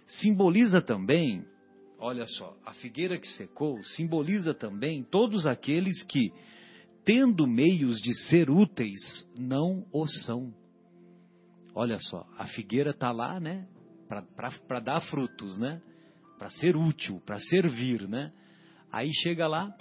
[0.06, 1.44] Simboliza também,
[1.98, 6.32] olha só, a figueira que secou simboliza também todos aqueles que,
[7.04, 10.54] tendo meios de ser úteis, não o são.
[11.74, 13.66] Olha só, a figueira está lá, né?
[14.68, 15.82] Para dar frutos, né?
[16.38, 18.32] Para ser útil, para servir, né?
[18.92, 19.74] Aí chega lá,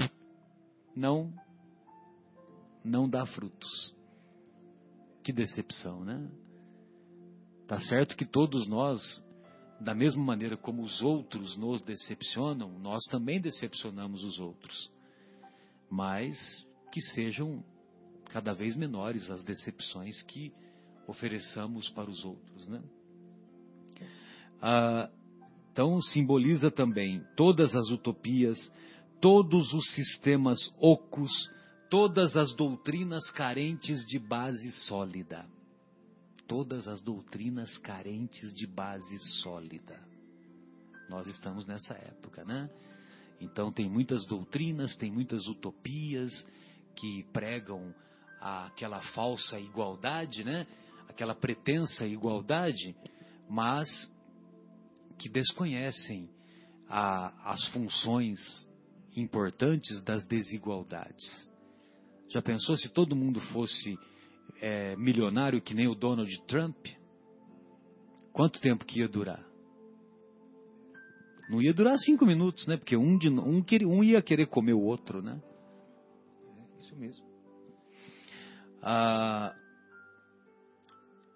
[0.95, 1.31] não,
[2.83, 3.95] não dá frutos.
[5.23, 6.29] Que decepção, né?
[7.67, 9.23] Tá certo que todos nós,
[9.79, 14.91] da mesma maneira como os outros nos decepcionam, nós também decepcionamos os outros.
[15.89, 17.63] Mas que sejam
[18.25, 20.53] cada vez menores as decepções que
[21.07, 22.81] ofereçamos para os outros, né?
[24.61, 25.09] Ah,
[25.71, 28.57] então simboliza também todas as utopias,
[29.19, 31.31] todos os sistemas ocos,
[31.91, 35.45] todas as doutrinas carentes de base sólida.
[36.47, 39.99] Todas as doutrinas carentes de base sólida.
[41.09, 42.69] Nós estamos nessa época, né?
[43.41, 46.31] Então tem muitas doutrinas, tem muitas utopias
[46.95, 47.93] que pregam
[48.39, 50.65] aquela falsa igualdade, né?
[51.09, 52.95] Aquela pretensa igualdade,
[53.49, 54.09] mas
[55.17, 56.29] que desconhecem
[56.87, 58.39] a, as funções
[59.13, 61.50] importantes das desigualdades.
[62.31, 63.99] Já pensou se todo mundo fosse
[64.61, 66.77] é, milionário que nem o Donald Trump?
[68.31, 69.45] Quanto tempo que ia durar?
[71.49, 72.77] Não ia durar cinco minutos, né?
[72.77, 75.41] Porque um, de, um, um ia querer comer o outro, né?
[76.57, 77.25] É isso mesmo.
[78.81, 79.53] Ah,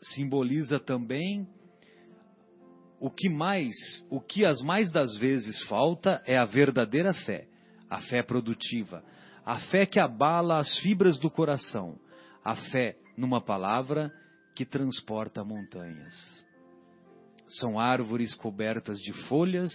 [0.01, 1.45] simboliza também
[3.01, 3.75] o que mais,
[4.09, 7.47] o que as mais das vezes falta é a verdadeira fé,
[7.89, 9.03] a fé produtiva,
[9.45, 11.99] a fé que abala as fibras do coração,
[12.43, 14.11] a fé, numa palavra,
[14.55, 16.45] que transporta montanhas.
[17.47, 19.71] São árvores cobertas de folhas,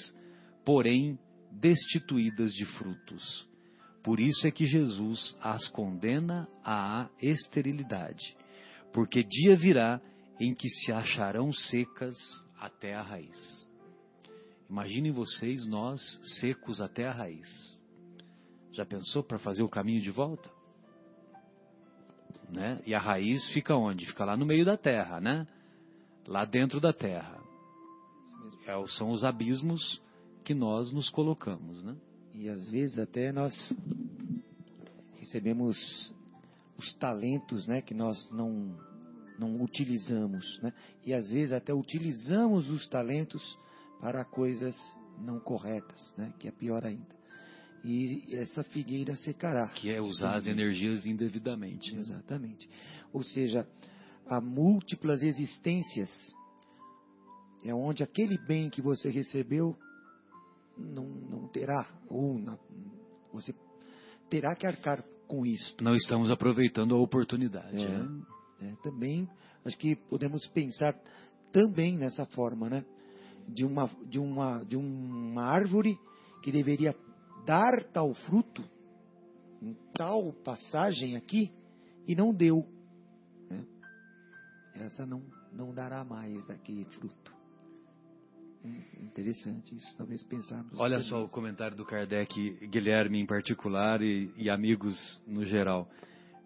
[0.64, 1.16] porém
[1.52, 3.48] destituídas de frutos.
[4.02, 8.36] Por isso é que Jesus as condena à esterilidade,
[8.92, 10.00] porque dia virá
[10.40, 12.16] em que se acharão secas
[12.58, 13.68] até a raiz.
[14.68, 16.00] Imaginem vocês, nós
[16.40, 17.79] secos até a raiz.
[18.72, 20.50] Já pensou para fazer o caminho de volta?
[22.48, 22.80] Né?
[22.86, 24.06] E a raiz fica onde?
[24.06, 25.46] Fica lá no meio da terra, né?
[26.26, 27.40] Lá dentro da terra.
[28.66, 30.00] É, são os abismos
[30.44, 31.96] que nós nos colocamos, né?
[32.34, 33.72] E às vezes até nós
[35.18, 36.14] recebemos
[36.76, 38.76] os talentos, né, que nós não
[39.38, 40.72] não utilizamos, né?
[41.04, 43.58] E às vezes até utilizamos os talentos
[43.98, 44.76] para coisas
[45.18, 46.32] não corretas, né?
[46.38, 47.19] Que é pior ainda.
[47.82, 49.68] E essa figueira secará.
[49.68, 51.94] Que é usar as energias indevidamente.
[51.94, 52.00] Né?
[52.00, 52.68] Exatamente.
[53.12, 53.66] Ou seja,
[54.26, 56.10] há múltiplas existências
[57.64, 59.76] é onde aquele bem que você recebeu
[60.76, 62.58] não, não terá, ou não,
[63.32, 63.54] você
[64.30, 65.84] terá que arcar com isto.
[65.84, 67.76] Não estamos aproveitando a oportunidade.
[67.76, 67.88] É.
[67.88, 68.22] Né?
[68.60, 68.76] Né?
[68.82, 69.28] Também,
[69.64, 70.94] acho que podemos pensar
[71.52, 72.84] também nessa forma, né?
[73.48, 75.98] De uma, de uma, de uma árvore
[76.42, 76.94] que deveria
[77.44, 78.62] dar tal fruto,
[79.62, 81.52] em tal passagem aqui,
[82.06, 82.66] e não deu.
[83.48, 83.64] Né?
[84.74, 85.22] Essa não,
[85.52, 87.34] não dará mais daquele fruto.
[88.64, 90.78] Hum, interessante isso, talvez pensarmos.
[90.78, 95.88] Olha só o comentário do Kardec, Guilherme em particular e, e amigos no geral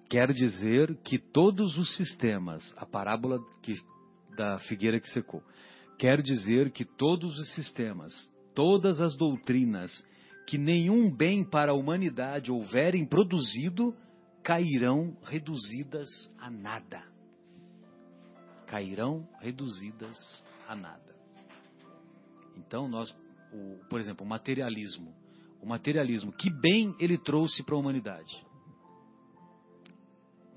[0.08, 3.74] quer dizer que todos os sistemas, a parábola que,
[4.36, 5.42] da figueira que secou,
[5.98, 8.12] quer dizer que todos os sistemas,
[8.54, 9.90] todas as doutrinas
[10.46, 13.94] que nenhum bem para a humanidade houverem produzido,
[14.42, 17.02] cairão reduzidas a nada.
[18.66, 20.16] Cairão reduzidas
[20.68, 21.14] a nada.
[22.56, 23.10] Então, nós,
[23.52, 25.14] o, por exemplo, o materialismo.
[25.60, 28.44] O materialismo, que bem ele trouxe para a humanidade?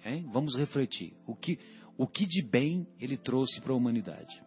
[0.03, 0.29] Hein?
[0.31, 1.13] Vamos refletir.
[1.25, 1.57] O que,
[1.97, 4.46] o que de bem ele trouxe para a humanidade?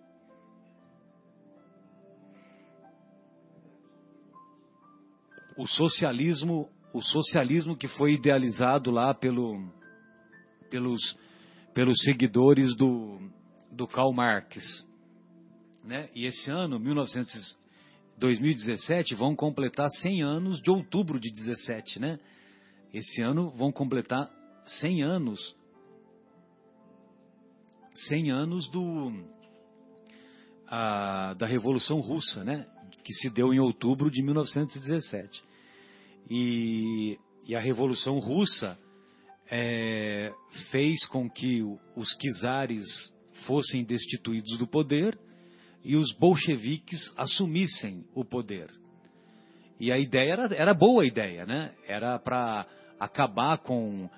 [5.61, 9.71] O socialismo, o socialismo que foi idealizado lá pelo,
[10.71, 11.19] pelos,
[11.75, 13.21] pelos seguidores do,
[13.71, 14.87] do Karl Marx.
[15.85, 16.09] Né?
[16.15, 17.59] E esse ano, 1900,
[18.17, 22.19] 2017, vão completar 100 anos de outubro de 17, né?
[22.95, 24.31] Esse ano vão completar
[24.81, 25.55] 100 anos
[28.09, 29.13] 100 anos do
[30.67, 32.67] a, da Revolução Russa, né?
[33.05, 35.50] Que se deu em outubro de 1917.
[36.31, 38.79] E, e a Revolução Russa
[39.51, 40.33] é,
[40.71, 41.63] fez com que
[41.97, 42.85] os czares
[43.47, 45.19] fossem destituídos do poder
[45.85, 48.71] e os bolcheviques assumissem o poder.
[49.81, 51.75] E a ideia era, era boa ideia, né?
[51.87, 52.67] Era para
[52.99, 54.09] acabar com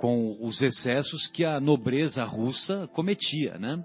[0.00, 3.84] com os excessos que a nobreza russa cometia, né?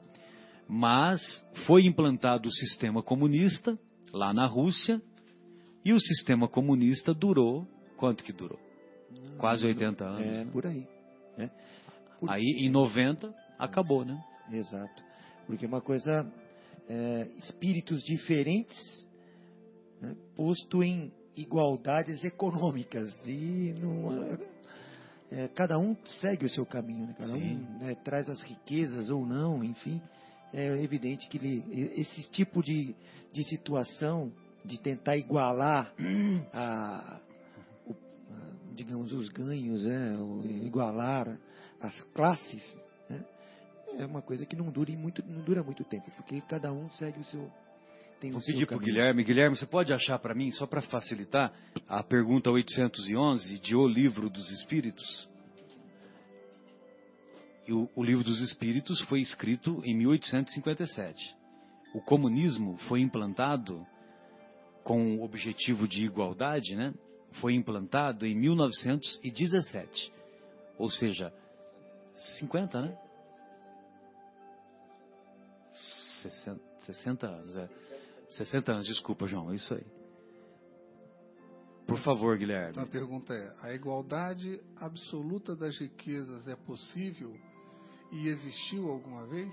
[0.65, 3.77] Mas foi implantado o sistema comunista
[4.13, 5.01] lá na Rússia
[5.83, 7.67] e o sistema comunista durou
[7.97, 8.59] quanto que durou?
[9.37, 10.21] Quase 80 anos.
[10.21, 10.51] É, né?
[10.51, 10.87] por aí.
[11.37, 11.51] Né?
[12.19, 12.29] Por...
[12.29, 14.21] Aí em 90 acabou, né?
[14.51, 15.03] Exato.
[15.47, 16.25] Porque uma coisa,
[16.89, 19.07] é, espíritos diferentes
[20.01, 24.37] né, posto em igualdades econômicas e não
[25.31, 27.15] é, cada um segue o seu caminho, né?
[27.17, 27.55] cada Sim.
[27.55, 30.01] um né, traz as riquezas ou não, enfim.
[30.53, 32.95] É evidente que ele, esse tipo de,
[33.33, 34.31] de situação,
[34.63, 35.93] de tentar igualar
[36.53, 37.19] a,
[38.75, 40.15] digamos, os ganhos, né,
[40.63, 41.39] igualar
[41.79, 42.77] as classes,
[43.09, 43.25] né,
[43.97, 47.19] é uma coisa que não dura muito, não dura muito tempo, porque cada um segue
[47.19, 47.51] o seu,
[48.19, 49.23] tem Vou pedir para o Guilherme.
[49.23, 51.53] Guilherme, você pode achar para mim, só para facilitar,
[51.87, 55.29] a pergunta 811 de O Livro dos Espíritos?
[57.67, 61.35] E o, o Livro dos Espíritos foi escrito em 1857.
[61.93, 63.85] O comunismo foi implantado
[64.83, 66.93] com o objetivo de igualdade, né?
[67.39, 70.11] Foi implantado em 1917.
[70.77, 71.33] Ou seja,
[72.39, 72.97] 50, né?
[76.21, 77.69] 60, 60 anos, é.
[78.29, 79.85] 60 anos, desculpa, João, é isso aí.
[82.05, 82.69] favor, Guilherme.
[82.69, 87.35] Então a pergunta é: a igualdade absoluta das riquezas é possível
[88.11, 89.51] e existiu alguma vez?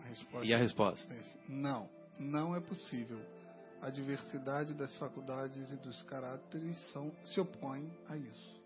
[0.00, 1.12] A resposta E a resposta?
[1.12, 1.88] é não,
[2.18, 3.18] não é possível.
[3.84, 8.62] A diversidade das faculdades e dos caráteres são, se opõem a isso.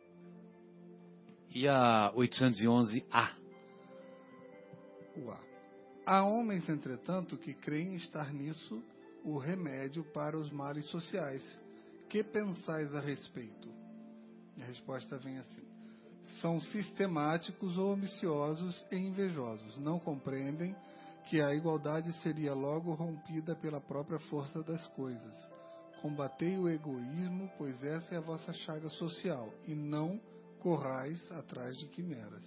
[1.53, 3.35] E a 811A?
[5.17, 5.41] O A.
[6.07, 8.81] Há homens, entretanto, que creem estar nisso
[9.25, 11.43] o remédio para os males sociais.
[12.09, 13.69] Que pensais a respeito?
[14.61, 15.67] A resposta vem assim:
[16.41, 19.79] são sistemáticos ou ambiciosos e invejosos.
[19.79, 20.77] Não compreendem
[21.29, 25.37] que a igualdade seria logo rompida pela própria força das coisas.
[26.01, 30.19] Combatei o egoísmo, pois essa é a vossa chaga social, e não
[30.61, 32.43] corrais atrás de quimeras.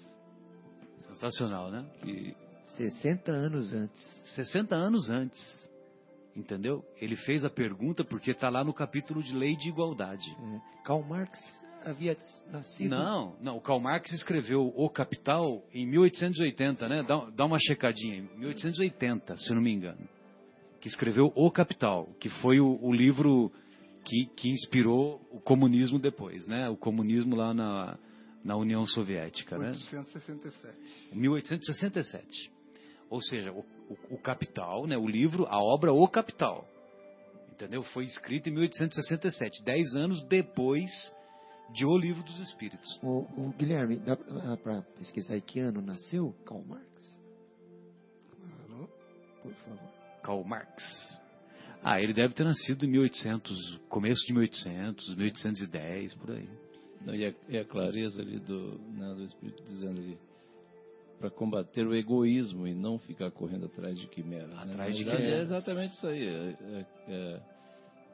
[0.97, 1.87] Sensacional, né?
[2.01, 2.35] Que
[2.77, 4.21] 60 anos antes.
[4.35, 5.69] 60 anos antes.
[6.35, 6.83] Entendeu?
[6.95, 10.29] Ele fez a pergunta porque está lá no capítulo de Lei de Igualdade.
[10.31, 11.37] É, Karl Marx
[11.85, 12.17] havia
[12.51, 12.89] nascido.
[12.89, 13.57] Não, não.
[13.57, 17.03] O Karl Marx escreveu O Capital em 1880, né?
[17.03, 18.21] Dá, dá uma checadinha aí.
[18.37, 20.07] 1880, se não me engano.
[20.79, 23.51] Que escreveu O Capital, que foi o, o livro
[24.03, 26.69] que, que inspirou o comunismo depois, né?
[26.69, 27.97] O comunismo lá na,
[28.43, 29.69] na União Soviética, né?
[29.69, 30.77] 867.
[31.13, 32.51] 1867.
[33.09, 36.65] Ou seja, o, o, o Capital, né, o livro, a obra O Capital,
[37.51, 37.83] entendeu?
[37.83, 40.89] Foi escrito em 1867, dez anos depois
[41.73, 42.99] de O Livro dos Espíritos.
[43.01, 44.15] O, o Guilherme, dá
[44.57, 47.21] para pesquisar aí que ano nasceu Karl Marx?
[48.67, 48.89] Claro.
[49.41, 49.89] Por favor.
[50.23, 51.21] Karl Marx.
[51.83, 56.47] Ah, ele deve ter nascido em 1800, começo de 1800, 1810, por aí.
[57.03, 60.17] não, e, a, e a clareza ali do, né, do Espírito dizendo ali
[61.19, 64.49] para combater o egoísmo e não ficar correndo atrás de quimeras.
[64.49, 64.55] né?
[64.73, 65.39] Atrás Na de verdade, quimeras.
[65.39, 66.23] É exatamente isso aí.
[66.27, 67.41] é- é- é,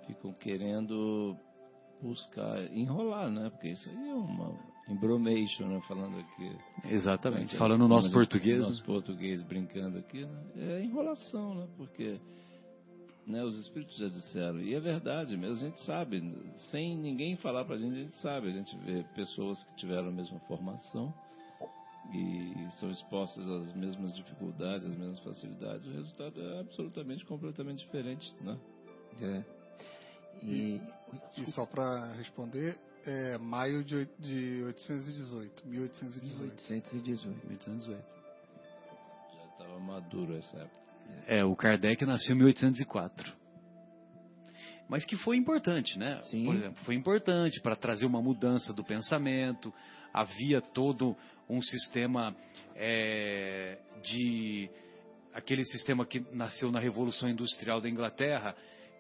[0.08, 1.36] ficam querendo
[2.02, 3.50] buscar enrolar, né?
[3.50, 4.58] Porque isso aí é uma
[4.90, 5.82] embromation, né?
[5.88, 6.56] Falando aqui.
[6.86, 7.48] Exatamente.
[7.48, 8.60] Então, Falando o nosso português.
[8.60, 10.44] Nosso português brincando aqui, né?
[10.56, 11.68] É enrolação, né?
[11.78, 12.20] Porque
[13.28, 16.24] né, os espíritos já disseram, e é verdade mesmo, a gente sabe,
[16.72, 20.12] sem ninguém falar pra gente, a gente sabe, a gente vê pessoas que tiveram a
[20.12, 21.14] mesma formação
[22.14, 28.34] e são expostas às mesmas dificuldades, às mesmas facilidades, o resultado é absolutamente, completamente diferente,
[28.40, 28.58] né?
[29.22, 29.44] É.
[30.44, 30.80] E,
[31.38, 36.70] E só para responder, é maio de, oit- de 818, 1818.
[36.70, 37.48] 1818.
[37.48, 38.04] 1818.
[39.38, 40.78] Já estava maduro essa época.
[41.26, 43.34] É, o Kardec nasceu em 1804.
[44.90, 46.22] Mas que foi importante, né?
[46.26, 46.46] Sim.
[46.46, 49.74] Por exemplo, foi importante para trazer uma mudança do pensamento.
[50.14, 51.16] Havia todo
[51.50, 52.36] um sistema
[52.76, 54.70] é, de.
[55.34, 58.56] aquele sistema que nasceu na Revolução Industrial da Inglaterra,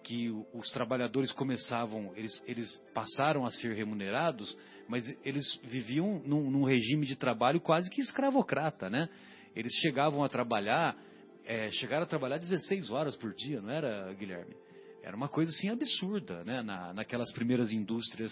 [0.08, 6.64] que os trabalhadores começavam, eles, eles passaram a ser remunerados, mas eles viviam num, num
[6.64, 9.10] regime de trabalho quase que escravocrata, né?
[9.54, 10.96] Eles chegavam a trabalhar,
[11.44, 14.56] é, chegaram a trabalhar 16 horas por dia, não era, Guilherme?
[15.04, 16.62] Era uma coisa assim absurda, né?
[16.62, 18.32] Na, naquelas primeiras indústrias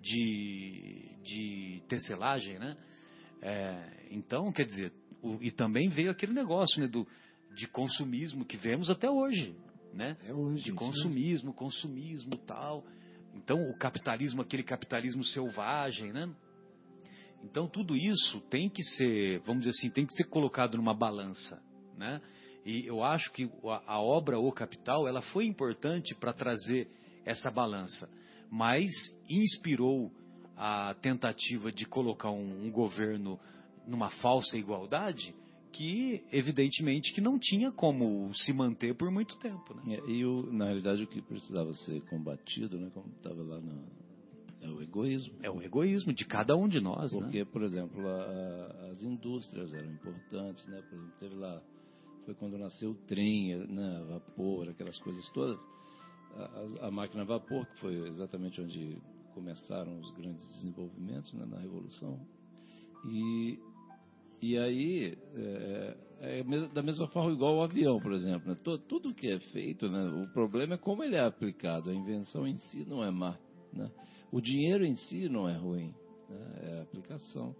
[0.00, 2.76] de, de tecelagem, né?
[3.40, 4.92] É, então, quer dizer,
[5.22, 7.06] o- e também veio aquele negócio né, do,
[7.54, 9.54] de consumismo que vemos até hoje,
[9.92, 10.16] né?
[10.26, 10.64] É hoje.
[10.64, 12.84] de isso consumismo, consumismo tal.
[13.34, 16.28] Então, o capitalismo, aquele capitalismo selvagem, né?
[17.44, 21.60] Então, tudo isso tem que ser, vamos dizer assim, tem que ser colocado numa balança,
[21.96, 22.20] né?
[22.64, 26.88] E eu acho que a, a obra O Capital, ela foi importante para trazer
[27.24, 28.08] essa balança,
[28.50, 28.90] mas
[29.28, 30.12] inspirou
[30.56, 33.40] a tentativa de colocar um, um governo
[33.86, 35.34] numa falsa igualdade
[35.72, 39.94] que, evidentemente, que não tinha como se manter por muito tempo, né?
[39.96, 42.90] É, E, o, na realidade, o que precisava ser combatido, né?
[42.92, 43.82] Como estava lá no...
[44.60, 45.34] É o egoísmo.
[45.42, 47.20] É o egoísmo de cada um de nós, né?
[47.20, 50.80] Porque, por exemplo, a- as indústrias eram importantes, né?
[50.88, 51.60] Por exemplo, teve lá,
[52.24, 54.04] foi quando nasceu o trem, né?
[54.08, 55.58] Vapor, aquelas coisas todas.
[56.36, 56.42] A,
[56.84, 58.98] a- a máquina a vapor, que foi exatamente onde
[59.34, 61.44] começaram os grandes desenvolvimentos né?
[61.46, 62.20] na Revolução.
[63.04, 63.58] E,
[64.42, 68.50] e aí, é, é mes- da mesma forma, igual o avião, por exemplo.
[68.50, 68.56] Né?
[68.88, 70.04] Tudo que é feito, né?
[70.24, 71.90] o problema é como ele é aplicado.
[71.90, 73.38] A invenção em si não é má.
[73.72, 73.88] Né?
[74.32, 75.94] O dinheiro em si não é ruim.
[76.28, 76.60] Né?
[76.62, 77.54] É a aplicação.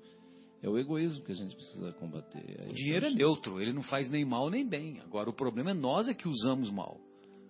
[0.62, 2.60] É o egoísmo que a gente precisa combater.
[2.60, 5.00] Aí O dinheiro é então, neutro, ele não faz nem mal nem bem.
[5.00, 6.98] Agora, o problema é nós é que usamos mal.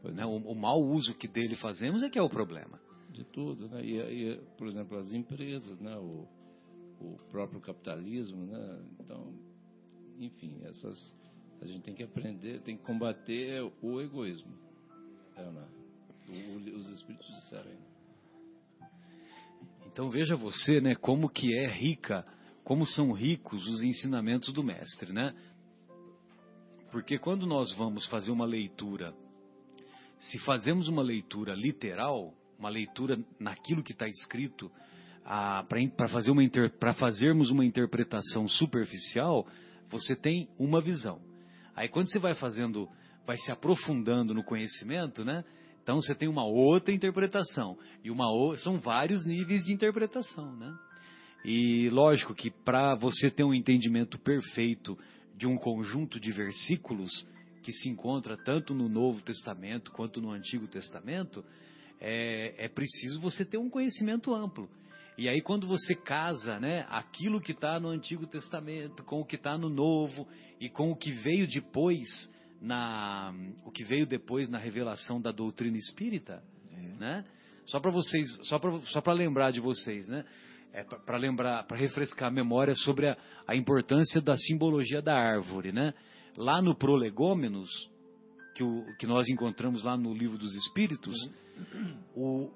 [0.04, 0.22] Né?
[0.22, 0.26] é.
[0.26, 2.78] O, o mau uso que dele fazemos é que é o problema.
[3.10, 3.84] de tudo, né?
[3.84, 5.96] E, e, por exemplo, as empresas, né?
[5.98, 6.26] O,
[7.02, 8.82] o próprio capitalismo, né?
[9.00, 9.34] Então,
[10.18, 11.14] enfim, essas
[11.60, 14.52] a gente tem que aprender, tem que combater o egoísmo.
[15.36, 15.66] É, ou não é?
[16.28, 17.70] O- os espíritos disseram.
[19.86, 22.26] Então veja você, né, como que é rica,
[22.64, 25.34] como são ricos os ensinamentos do mestre, né?
[26.90, 29.14] Porque quando nós vamos fazer uma leitura,
[30.18, 34.70] se fazemos uma leitura literal, uma leitura naquilo que está escrito,
[35.24, 36.42] para fazer uma
[36.78, 39.46] para fazermos uma interpretação superficial,
[39.88, 41.20] você tem uma visão.
[41.74, 42.88] Aí quando você vai fazendo,
[43.26, 45.44] vai se aprofundando no conhecimento, né?
[45.82, 48.26] Então você tem uma outra interpretação e uma
[48.58, 50.74] são vários níveis de interpretação, né?
[51.44, 54.96] E lógico que para você ter um entendimento perfeito
[55.36, 57.10] de um conjunto de versículos
[57.62, 61.44] que se encontra tanto no Novo Testamento quanto no Antigo Testamento,
[62.00, 64.68] é, é preciso você ter um conhecimento amplo.
[65.16, 69.36] E aí quando você casa, né, aquilo que está no Antigo Testamento com o que
[69.36, 70.26] está no Novo
[70.60, 72.08] e com o que veio depois
[72.60, 73.34] na
[73.64, 76.42] o que veio depois na revelação da doutrina espírita,
[76.72, 76.80] é.
[76.98, 77.24] né?
[77.66, 80.24] Só para vocês, só para só para lembrar de vocês, né?
[80.72, 85.70] É para lembrar, para refrescar a memória sobre a, a importância da simbologia da árvore,
[85.70, 85.92] né?
[86.34, 87.68] Lá no Prolegômenos,
[88.54, 91.14] que, o, que nós encontramos lá no livro dos Espíritos,
[91.74, 91.98] uhum.
[92.14, 92.50] o,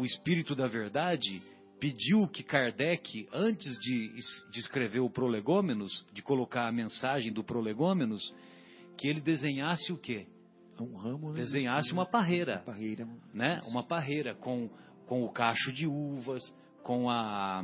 [0.00, 1.42] o Espírito da Verdade
[1.80, 4.12] pediu que Kardec, antes de,
[4.52, 8.22] de escrever o Prolegômenos, de colocar a mensagem do Prolegômenos,
[8.98, 10.26] que ele desenhasse o quê?
[10.78, 11.40] Um ramo, né?
[11.40, 12.56] Desenhasse uma parreira.
[12.56, 13.08] Uma parreira.
[13.34, 13.60] Né?
[13.66, 14.70] Uma parreira com,
[15.06, 16.42] com o cacho de uvas,
[16.82, 17.62] com, a,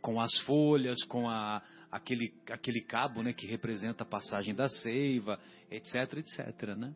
[0.00, 5.38] com as folhas, com a, aquele, aquele cabo né, que representa a passagem da seiva,
[5.70, 6.76] etc, etc.
[6.76, 6.94] Né?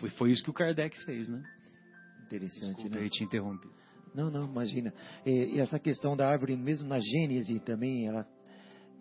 [0.00, 1.42] Foi, foi isso que o Kardec fez, né?
[2.26, 3.04] Interessante, Desculpa, né?
[3.04, 3.68] Eu te interrompi.
[4.14, 4.92] Não, não, imagina.
[5.24, 8.26] E, e, essa questão da árvore, mesmo na Gênese também, ela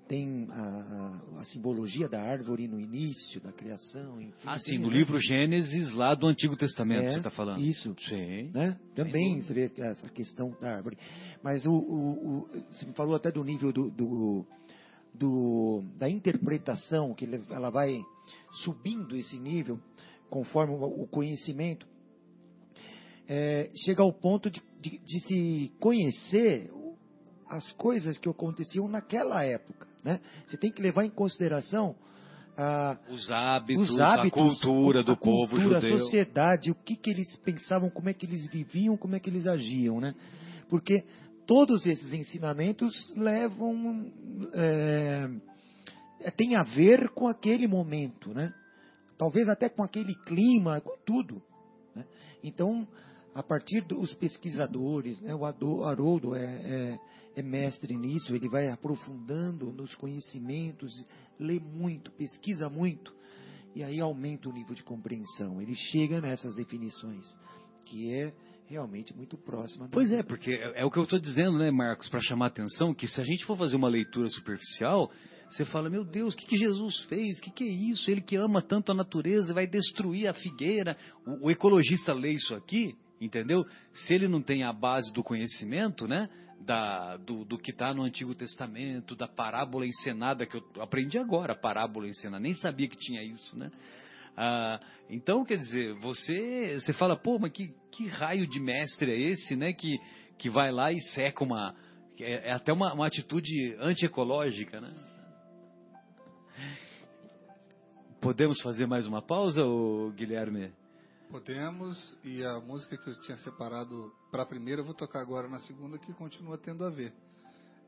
[0.07, 4.22] tem a, a, a, simbologia da árvore no início da criação.
[4.22, 7.62] Enfim, ah, sim, no livro Gênesis, lá do Antigo Testamento, é, você está falando.
[7.62, 7.95] Isso.
[8.09, 8.51] Sim.
[8.53, 8.78] Né?
[8.93, 10.97] Também você vê essa questão da árvore.
[11.41, 14.45] Mas o, o, o você me falou até do nível do, do,
[15.14, 18.01] do, da interpretação, que ela vai
[18.64, 19.80] subindo esse nível
[20.30, 21.86] conforme o conhecimento.
[23.34, 26.69] É, chega ao ponto de, de, de se conhecer
[27.47, 29.88] as coisas que aconteciam naquela época.
[30.03, 30.19] Né?
[30.45, 31.95] Você tem que levar em consideração
[32.57, 35.95] ah, os, hábitos, os hábitos, a cultura do a povo cultura, judeu.
[35.95, 39.29] A sociedade, o que, que eles pensavam, como é que eles viviam, como é que
[39.29, 40.01] eles agiam.
[40.01, 40.13] Né?
[40.69, 41.05] Porque
[41.47, 44.11] todos esses ensinamentos levam.
[44.53, 45.29] É,
[46.36, 48.53] tem a ver com aquele momento, né?
[49.17, 51.41] talvez até com aquele clima, com tudo.
[51.95, 52.03] Né?
[52.43, 52.86] Então,
[53.34, 55.34] a partir dos pesquisadores, né?
[55.34, 55.45] o
[55.84, 56.99] Haroldo é, é
[57.36, 60.91] é mestre nisso, ele vai aprofundando nos conhecimentos,
[61.39, 63.13] lê muito, pesquisa muito,
[63.73, 65.61] e aí aumenta o nível de compreensão.
[65.61, 67.25] Ele chega nessas definições,
[67.86, 68.34] que é
[68.67, 69.88] realmente muito próxima.
[69.91, 72.49] Pois é, porque é, é o que eu estou dizendo, né, Marcos, para chamar a
[72.49, 75.09] atenção, que se a gente for fazer uma leitura superficial,
[75.49, 77.39] você fala, meu Deus, o que, que Jesus fez?
[77.39, 78.09] O que, que é isso?
[78.09, 80.97] Ele que ama tanto a natureza vai destruir a figueira.
[81.25, 83.63] O, o ecologista lê isso aqui, entendeu?
[83.93, 86.28] Se ele não tem a base do conhecimento, né?
[86.65, 91.55] da, do, do, que está no Antigo Testamento, da parábola encenada, que eu aprendi agora,
[91.55, 93.72] parábola encenada, nem sabia que tinha isso, né?
[94.38, 99.19] Ah, então, quer dizer, você, você fala, pô, mas que, que raio de mestre é
[99.19, 99.74] esse, né?
[99.74, 99.99] Que,
[100.38, 101.76] que vai lá e seca uma.
[102.19, 104.93] É, é até uma, uma atitude antiecológica, né?
[108.22, 109.63] Podemos fazer mais uma pausa,
[110.15, 110.72] Guilherme?
[111.32, 115.47] Podemos, e a música que eu tinha separado para a primeira, eu vou tocar agora
[115.47, 117.13] na segunda, que continua tendo a ver.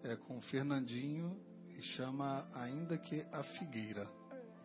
[0.01, 1.35] É com Fernandinho
[1.77, 4.09] e chama Ainda que a Figueira.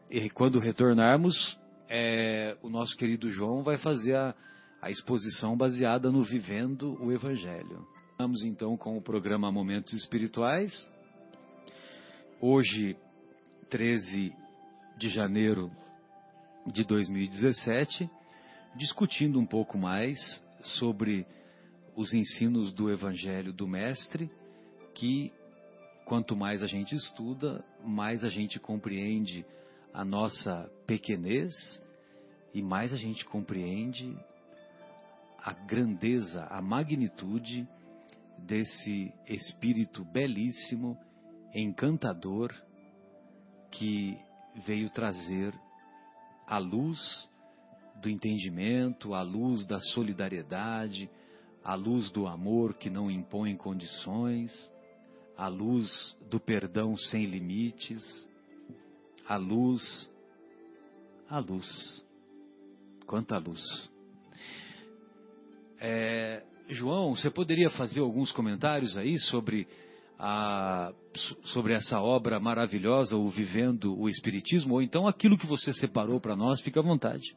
[0.08, 1.58] E quando retornarmos,
[1.88, 4.32] é, o nosso querido João vai fazer a,
[4.80, 7.84] a exposição baseada no Vivendo o Evangelho.
[8.16, 10.72] Vamos então com o programa Momentos Espirituais.
[12.40, 12.96] Hoje,
[13.70, 14.32] 13
[14.96, 15.68] de janeiro
[16.64, 18.08] de 2017
[18.78, 20.16] discutindo um pouco mais
[20.62, 21.26] sobre
[21.96, 24.30] os ensinos do Evangelho do Mestre,
[24.94, 25.32] que
[26.04, 29.44] quanto mais a gente estuda, mais a gente compreende
[29.92, 31.52] a nossa pequenez
[32.54, 34.16] e mais a gente compreende
[35.42, 37.68] a grandeza, a magnitude
[38.38, 40.96] desse espírito belíssimo,
[41.52, 42.54] encantador,
[43.72, 44.16] que
[44.64, 45.52] veio trazer
[46.46, 47.28] a luz
[48.00, 51.10] do entendimento, à luz da solidariedade,
[51.64, 54.50] à luz do amor que não impõe condições,
[55.36, 58.02] à luz do perdão sem limites,
[59.26, 60.10] à luz,
[61.28, 62.04] à luz,
[63.06, 63.62] quanta luz.
[65.80, 69.66] É, João, você poderia fazer alguns comentários aí sobre
[70.18, 70.92] a,
[71.44, 76.34] sobre essa obra maravilhosa, o Vivendo o Espiritismo, ou então aquilo que você separou para
[76.34, 77.36] nós, fica à vontade.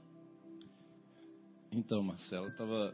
[1.72, 2.94] Então, Marcelo, estava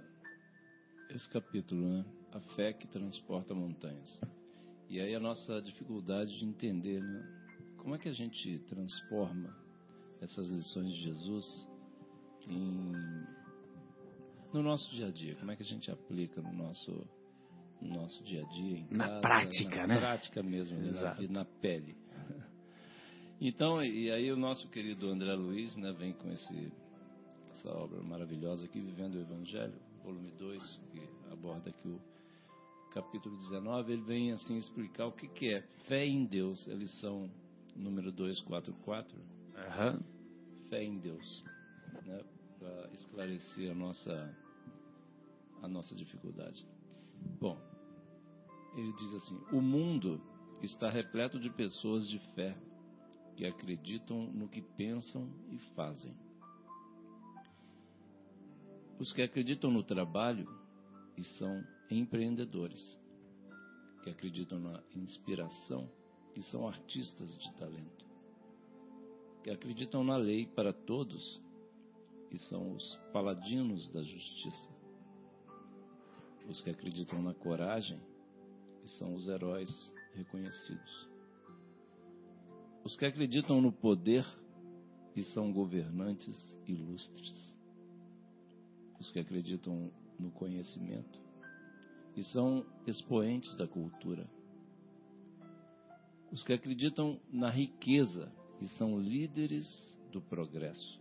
[1.09, 2.05] esse capítulo, né?
[2.31, 4.21] A fé que transporta montanhas.
[4.89, 7.25] E aí a nossa dificuldade de entender, né?
[7.77, 9.55] Como é que a gente transforma
[10.21, 11.67] essas lições de Jesus
[12.47, 12.93] em,
[14.53, 15.35] no nosso dia a dia?
[15.35, 17.07] Como é que a gente aplica no nosso,
[17.81, 18.85] no nosso dia a dia?
[18.91, 19.97] na casa, prática, na né?
[19.97, 20.89] prática mesmo, né?
[20.89, 21.21] Exato.
[21.23, 21.95] na, na pele.
[23.39, 26.71] Então, e aí o nosso querido André Luiz né, vem com esse,
[27.57, 31.01] essa obra maravilhosa aqui, Vivendo o Evangelho, volume 2, que
[31.31, 31.99] aborda aqui o
[32.91, 37.29] capítulo 19, ele vem assim explicar o que, que é fé em Deus, a lição
[37.75, 39.17] número 244,
[39.55, 39.99] Aham.
[40.69, 41.43] fé em Deus,
[42.05, 42.23] né,
[42.59, 44.37] para esclarecer a nossa,
[45.63, 46.63] a nossa dificuldade.
[47.39, 47.59] Bom,
[48.75, 50.21] ele diz assim: o mundo
[50.61, 52.55] está repleto de pessoas de fé
[53.35, 56.13] que acreditam no que pensam e fazem.
[58.99, 60.47] Os que acreditam no trabalho
[61.15, 62.99] e são empreendedores,
[64.03, 65.89] que acreditam na inspiração
[66.35, 68.05] e são artistas de talento,
[69.43, 71.41] que acreditam na lei para todos
[72.31, 74.75] e são os paladinos da justiça,
[76.49, 77.99] os que acreditam na coragem
[78.83, 81.09] e são os heróis reconhecidos,
[82.83, 84.25] os que acreditam no poder
[85.15, 86.35] e são governantes
[86.65, 87.46] ilustres,
[88.99, 91.19] os que acreditam no conhecimento
[92.15, 94.27] e são expoentes da cultura.
[96.31, 99.67] Os que acreditam na riqueza e são líderes
[100.11, 100.99] do progresso.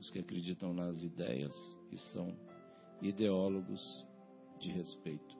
[0.00, 1.54] Os que acreditam nas ideias
[1.92, 2.34] e são
[3.02, 4.06] ideólogos
[4.58, 5.38] de respeito.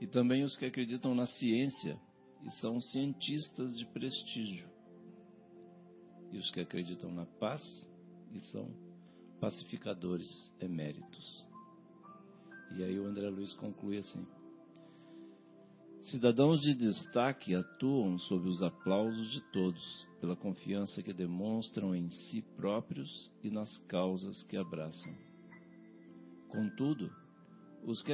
[0.00, 2.00] E também os que acreditam na ciência
[2.42, 4.68] e são cientistas de prestígio.
[6.32, 7.62] E os que acreditam na paz
[8.40, 8.68] são
[9.40, 10.28] pacificadores
[10.60, 11.44] eméritos.
[12.76, 14.26] E aí o André Luiz conclui assim:
[16.02, 22.42] Cidadãos de destaque atuam sob os aplausos de todos, pela confiança que demonstram em si
[22.56, 25.12] próprios e nas causas que abraçam.
[26.48, 27.10] Contudo,
[27.84, 28.12] os que,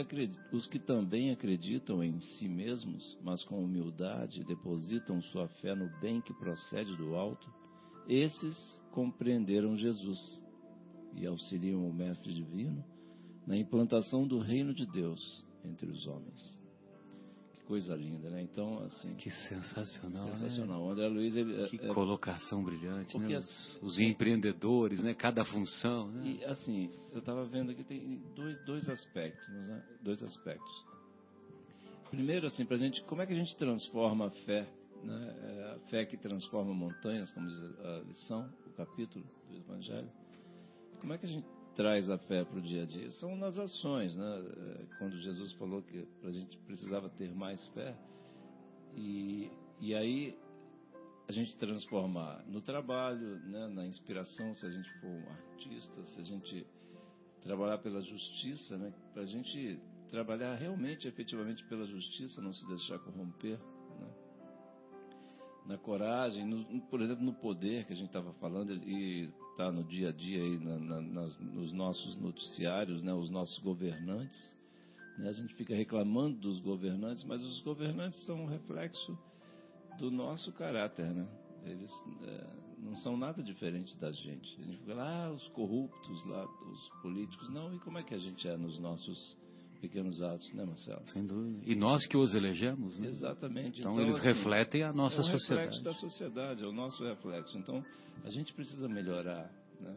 [0.53, 6.20] os que também acreditam em si mesmos, mas com humildade depositam sua fé no bem
[6.20, 7.51] que procede do alto,
[8.09, 10.40] esses compreenderam Jesus
[11.14, 12.84] e auxiliam o Mestre Divino
[13.47, 16.61] na implantação do reino de Deus entre os homens.
[17.53, 18.43] Que coisa linda, né?
[18.43, 19.14] Então, assim.
[19.14, 20.28] Que sensacional.
[20.36, 20.80] Sensacional.
[20.80, 20.86] Né?
[20.86, 21.68] O André Luiz, ele.
[21.68, 23.38] Que é, colocação brilhante, né?
[23.38, 25.14] Os, os empreendedores, né?
[25.14, 26.22] Cada função, né?
[26.24, 29.82] E assim, eu estava vendo aqui tem dois, dois aspectos, né?
[30.03, 30.86] Dois aspectos.
[32.11, 34.68] Primeiro, assim, para gente, como é que a gente transforma a fé,
[35.03, 35.37] né?
[35.43, 40.11] É a fé que transforma montanhas, como diz a lição, o capítulo do Evangelho.
[41.01, 43.11] Como é que a gente traz a fé para o dia a dia?
[43.13, 44.45] São nas ações, né?
[44.57, 47.97] É, Quando Jesus falou que a gente precisava ter mais fé,
[48.95, 49.51] e,
[49.81, 50.39] e aí
[51.29, 56.21] a gente transformar no trabalho, né, na inspiração, se a gente for um artista, se
[56.21, 56.67] a gente
[57.43, 59.81] trabalhar pela justiça, né, para a gente
[60.11, 63.59] trabalhar realmente, efetivamente pela justiça, não se deixar corromper,
[63.99, 64.11] né,
[65.67, 69.85] na coragem, no- por exemplo, no poder que a gente estava falando e está no
[69.85, 74.41] dia a dia aí na- na- nas- nos nossos noticiários, né, os nossos governantes,
[75.19, 79.17] né, a gente fica reclamando dos governantes, mas os governantes são um reflexo
[79.99, 81.27] do nosso caráter, né?
[81.65, 81.91] Eles
[82.23, 82.47] é,
[82.79, 84.61] não são nada diferente da gente.
[84.61, 87.49] A gente fica lá, ah, os corruptos lá, os políticos.
[87.51, 89.37] Não, e como é que a gente é nos nossos
[89.83, 91.03] pequenos atos, né, Marcelo?
[91.09, 91.61] Sem dúvida.
[91.66, 93.09] E nós que os elegemos, né?
[93.09, 93.80] Exatamente.
[93.80, 95.66] Então, eles assim, refletem a nossa é um sociedade.
[95.66, 97.59] reflexo da sociedade, é o nosso reflexo.
[97.59, 97.85] Então,
[98.24, 99.97] a gente precisa melhorar né,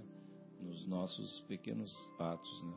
[0.60, 2.74] nos nossos pequenos atos, né?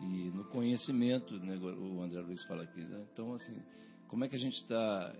[0.00, 2.80] E no conhecimento, né, o André Luiz fala aqui.
[2.80, 3.06] Né?
[3.12, 3.62] Então, assim,
[4.08, 5.14] como é que a gente está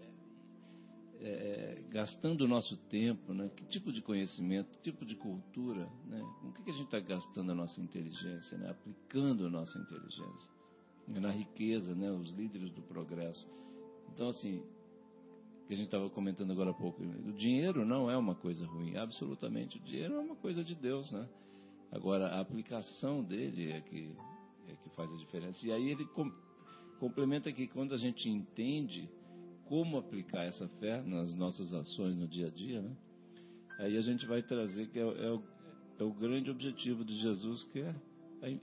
[1.21, 3.51] é, gastando o nosso tempo, né?
[3.55, 6.21] Que tipo de conhecimento, que tipo de cultura, né?
[6.41, 8.71] Com o que, que a gente está gastando a nossa inteligência, né?
[8.71, 10.62] Aplicando a nossa inteligência
[11.07, 12.11] na riqueza, né?
[12.11, 13.47] Os líderes do progresso.
[14.15, 14.63] Então, assim,
[15.67, 18.97] que a gente estava comentando agora há pouco, o dinheiro não é uma coisa ruim,
[18.97, 19.79] absolutamente.
[19.79, 21.29] O dinheiro é uma coisa de Deus, né?
[21.91, 24.17] Agora, a aplicação dele é que,
[24.69, 25.67] é que faz a diferença.
[25.67, 26.31] E aí ele com,
[26.99, 29.09] complementa que quando a gente entende
[29.67, 32.97] como aplicar essa fé nas nossas ações no dia a dia, né?
[33.79, 35.43] Aí a gente vai trazer que é, é o,
[35.99, 37.95] é o grande objetivo de Jesus, que é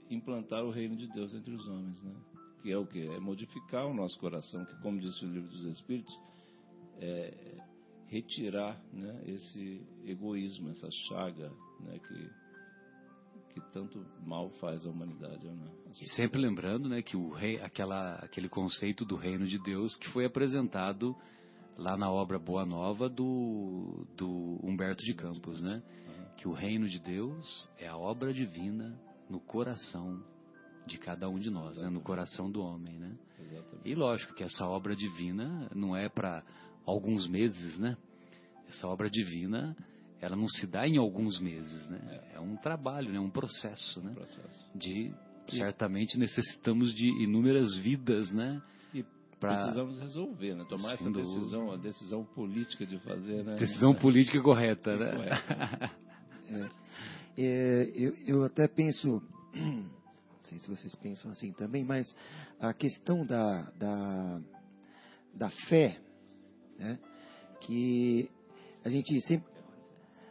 [0.08, 2.14] implantar o reino de Deus entre os homens, né?
[2.62, 3.06] Que é o que?
[3.06, 6.14] É modificar o nosso coração, que como diz o livro dos Espíritos,
[6.98, 7.58] é
[8.06, 15.46] retirar né, esse egoísmo, essa chaga né, que, que tanto mal faz à humanidade.
[15.46, 15.70] Né?
[16.00, 20.08] E sempre lembrando né, que o rei, aquela, aquele conceito do reino de Deus que
[20.10, 21.16] foi apresentado
[21.80, 25.82] lá na obra Boa Nova do, do Humberto de Campos, né?
[26.36, 28.98] Que o reino de Deus é a obra divina
[29.30, 30.22] no coração
[30.86, 31.88] de cada um de nós, né?
[31.88, 33.16] no coração do homem, né?
[33.38, 33.88] Exatamente.
[33.88, 36.42] E lógico que essa obra divina não é para
[36.84, 37.96] alguns meses, né?
[38.68, 39.76] Essa obra divina,
[40.20, 42.00] ela não se dá em alguns meses, né?
[42.32, 43.18] É, é um trabalho, né?
[43.18, 44.12] Um processo, né?
[44.14, 44.70] Processo.
[44.74, 45.12] De
[45.48, 48.62] certamente necessitamos de inúmeras vidas, né?
[48.94, 49.04] E
[49.38, 49.56] pra...
[49.56, 50.64] precisamos resolver, né?
[50.68, 53.56] Tomar Sem essa decisão, a decisão política de fazer, né?
[53.56, 55.90] Decisão política correta, né?
[56.50, 56.80] É.
[57.38, 59.22] É, eu, eu até penso
[60.40, 62.16] não sei se vocês pensam assim também, mas
[62.58, 64.40] a questão da, da,
[65.34, 65.98] da fé,
[66.78, 66.98] né,
[67.60, 68.30] que
[68.82, 69.50] a gente sempre,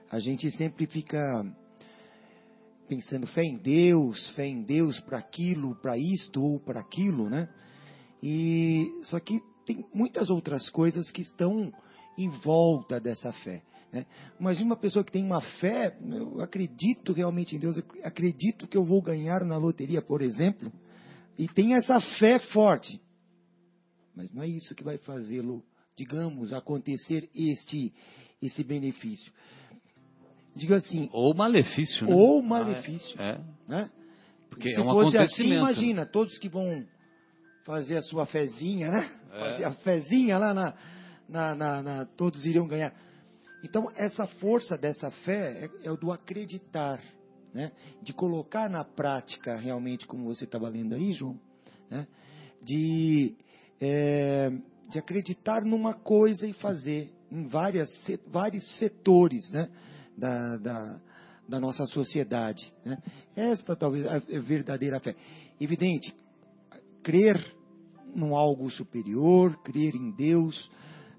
[0.09, 1.45] a gente sempre fica
[2.87, 7.47] pensando fé em Deus, fé em Deus para aquilo, para isto ou para aquilo, né?
[8.21, 11.71] E só que tem muitas outras coisas que estão
[12.17, 13.61] em volta dessa fé.
[13.91, 14.05] Né?
[14.39, 18.77] Imagina uma pessoa que tem uma fé, eu acredito realmente em Deus, eu acredito que
[18.77, 20.71] eu vou ganhar na loteria, por exemplo,
[21.37, 23.01] e tem essa fé forte.
[24.15, 25.63] Mas não é isso que vai fazê-lo,
[25.97, 27.93] digamos, acontecer este
[28.41, 29.31] esse benefício.
[30.55, 31.09] Diga assim.
[31.11, 32.13] Ou malefício, né?
[32.13, 33.15] Ou malefício.
[33.19, 33.41] Ah, é.
[33.67, 33.91] Né?
[34.49, 36.85] Porque Se é um fosse assim, imagina, todos que vão
[37.65, 39.11] fazer a sua fezinha, né?
[39.31, 39.39] É.
[39.39, 40.73] Fazer a fezinha lá na,
[41.27, 42.93] na, na, na, todos iriam ganhar.
[43.63, 47.01] Então, essa força dessa fé é, é o do acreditar,
[47.53, 47.71] né?
[48.01, 51.39] de colocar na prática realmente, como você estava lendo aí, João,
[51.89, 52.07] né?
[52.61, 53.35] de,
[53.79, 54.51] é,
[54.89, 57.89] de acreditar numa coisa e fazer em várias,
[58.27, 59.69] vários setores né?
[60.17, 61.01] da, da,
[61.47, 62.73] da nossa sociedade.
[62.85, 62.97] Né?
[63.35, 65.15] Esta talvez a verdadeira fé.
[65.59, 66.15] Evidente,
[67.03, 67.37] crer
[68.15, 70.71] num algo superior, crer em Deus,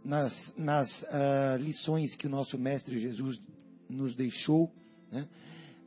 [0.04, 3.40] nas, nas uh, lições que o nosso Mestre Jesus
[3.88, 4.70] nos deixou,
[5.10, 5.28] né?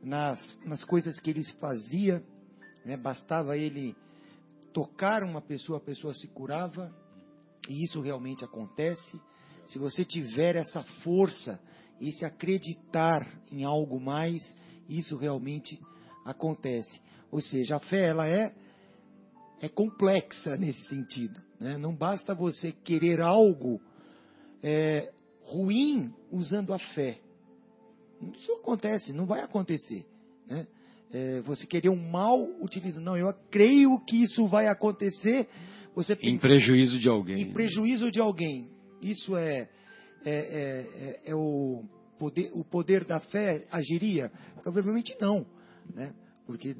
[0.02, 2.22] nas, nas coisas que ele fazia,
[2.84, 2.96] né?
[2.96, 3.96] bastava ele
[4.72, 6.94] tocar uma pessoa, a pessoa se curava,
[7.68, 9.20] e isso realmente acontece.
[9.66, 11.58] Se você tiver essa força
[12.00, 14.42] e se acreditar em algo mais,
[14.88, 15.80] isso realmente
[16.24, 17.00] acontece.
[17.30, 18.54] Ou seja, a fé ela é
[19.60, 21.40] é complexa nesse sentido.
[21.58, 21.78] Né?
[21.78, 23.80] Não basta você querer algo
[24.64, 25.12] é,
[25.42, 27.18] ruim usando a fé.
[28.34, 30.06] Isso acontece, não vai acontecer.
[30.48, 30.66] Né?
[31.12, 33.04] É, você querer um mal utilizando.
[33.04, 35.46] Não, eu creio que isso vai acontecer.
[35.94, 37.42] Você pensa, em prejuízo de alguém.
[37.42, 38.70] Em prejuízo de alguém.
[39.02, 39.68] Isso é,
[40.24, 41.84] é, é, é, é o,
[42.18, 44.32] poder, o poder da fé agiria?
[44.62, 45.46] Provavelmente não.
[45.94, 46.14] Né?
[46.46, 46.74] Porque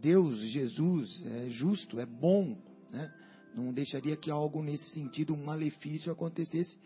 [0.00, 2.56] Deus, Jesus, é justo, é bom.
[2.90, 3.12] Né?
[3.54, 6.76] Não deixaria que algo nesse sentido, um malefício acontecesse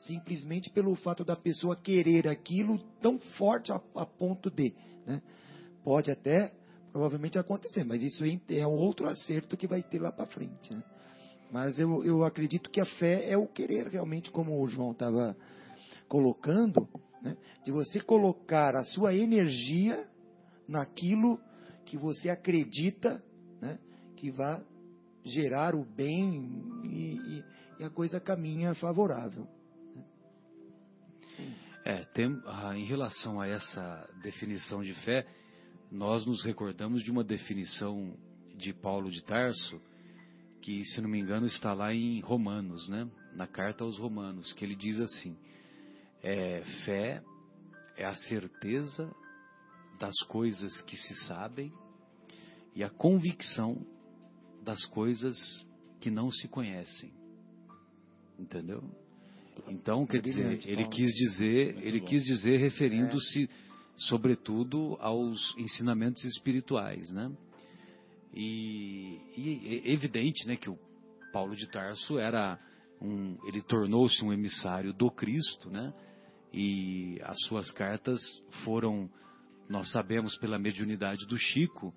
[0.00, 4.74] simplesmente pelo fato da pessoa querer aquilo tão forte a, a ponto de.
[5.06, 5.22] Né?
[5.82, 6.52] Pode até,
[6.92, 10.72] provavelmente, acontecer, mas isso é um outro acerto que vai ter lá para frente.
[10.72, 10.82] Né?
[11.50, 15.36] Mas eu, eu acredito que a fé é o querer realmente, como o João estava
[16.08, 16.88] colocando,
[17.22, 17.36] né?
[17.64, 20.06] de você colocar a sua energia
[20.66, 21.40] naquilo
[21.84, 23.22] que você acredita
[23.60, 23.78] né?
[24.16, 24.62] que vai
[25.28, 26.50] gerar o bem
[26.84, 27.44] e,
[27.78, 29.46] e a coisa caminha favorável.
[31.84, 35.26] É, tem, ah, em relação a essa definição de fé,
[35.90, 38.14] nós nos recordamos de uma definição
[38.56, 39.80] de Paulo de Tarso,
[40.60, 43.08] que, se não me engano, está lá em Romanos, né?
[43.34, 45.36] na carta aos Romanos, que ele diz assim:
[46.22, 47.22] é, fé
[47.96, 49.10] é a certeza
[49.98, 51.72] das coisas que se sabem
[52.74, 53.84] e a convicção
[54.68, 55.66] das coisas
[55.98, 57.10] que não se conhecem.
[58.38, 58.84] Entendeu?
[59.66, 63.48] Então, quer dizer, ele quis dizer, ele quis dizer referindo-se é.
[63.96, 67.32] sobretudo aos ensinamentos espirituais, né?
[68.34, 70.78] E, e é evidente, né, que o
[71.32, 72.60] Paulo de Tarso era
[73.00, 75.94] um, ele tornou-se um emissário do Cristo, né?
[76.52, 78.20] E as suas cartas
[78.64, 79.08] foram,
[79.66, 81.94] nós sabemos pela mediunidade do Chico,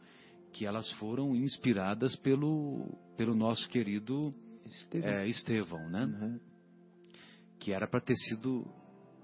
[0.54, 4.32] que elas foram inspiradas pelo, pelo nosso querido
[4.66, 6.06] Estevão, é, Estevão né?
[6.06, 6.39] Uhum.
[7.60, 8.66] Que era para ter sido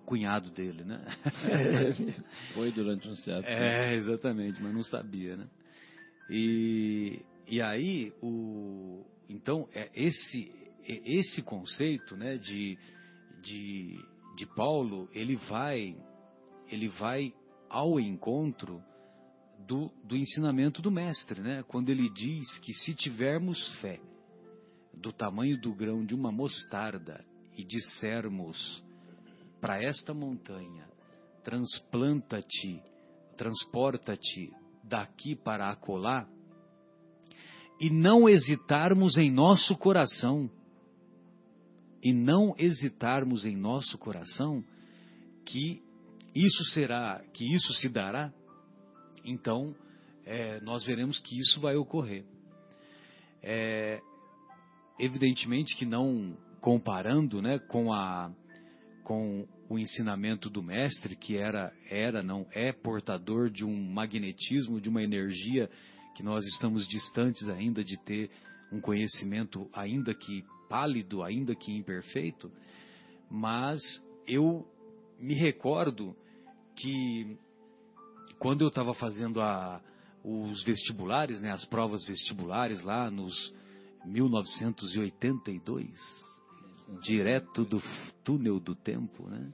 [0.05, 1.03] cunhado dele, né?
[1.43, 1.93] É,
[2.53, 5.47] foi durante um certo É, exatamente, mas não sabia, né?
[6.29, 10.51] E, e aí, o, então, é esse,
[10.83, 12.77] é esse conceito né, de,
[13.41, 13.97] de,
[14.35, 15.95] de Paulo, ele vai,
[16.69, 17.33] ele vai
[17.69, 18.81] ao encontro
[19.67, 21.63] do, do ensinamento do mestre, né?
[21.67, 23.99] quando ele diz que se tivermos fé
[24.93, 27.23] do tamanho do grão de uma mostarda
[27.55, 28.81] e dissermos
[29.59, 30.87] para esta montanha,
[31.43, 32.81] transplanta-te,
[33.35, 34.53] transporta-te
[34.83, 36.27] daqui para acolá,
[37.79, 40.49] e não hesitarmos em nosso coração,
[42.01, 44.63] e não hesitarmos em nosso coração
[45.45, 45.81] que
[46.33, 48.31] isso será, que isso se dará,
[49.27, 49.75] então
[50.25, 52.25] é, nós veremos que isso vai ocorrer.
[53.41, 54.01] É,
[54.99, 58.31] evidentemente que não comparando né, com, a,
[59.03, 64.89] com o ensinamento do mestre, que era, era, não é portador de um magnetismo, de
[64.89, 65.69] uma energia
[66.15, 68.29] que nós estamos distantes ainda de ter
[68.71, 72.51] um conhecimento, ainda que pálido, ainda que imperfeito,
[73.29, 73.79] mas
[74.27, 74.67] eu
[75.19, 76.15] me recordo
[76.75, 77.37] que
[78.39, 79.81] quando eu estava fazendo a,
[80.23, 83.33] os vestibulares, né, as provas vestibulares lá nos
[84.05, 85.89] 1982,
[87.03, 87.81] direto do
[88.23, 89.51] túnel do tempo, né?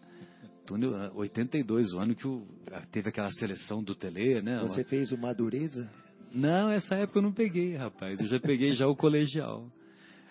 [0.66, 2.48] Túnel 82, o ano que o,
[2.92, 4.60] teve aquela seleção do Tele, né?
[4.62, 5.92] Você fez o Madureza?
[6.34, 8.20] Não, essa época eu não peguei, rapaz.
[8.20, 9.70] Eu já peguei já o colegial.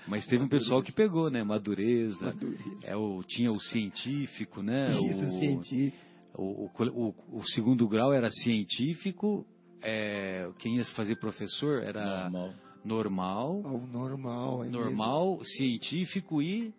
[0.06, 1.44] Mas teve um pessoal que pegou, né?
[1.44, 2.26] Madureza.
[2.26, 2.86] Madureza.
[2.86, 4.90] É o, tinha o científico, né?
[4.90, 6.11] Isso, o, científico.
[6.34, 9.46] O, o, o, segundo grau era científico.
[9.82, 12.54] É, quem ia fazer professor era normal.
[12.84, 13.62] Normal.
[13.64, 15.44] Oh, normal, é normal, mesmo.
[15.44, 16.74] científico e.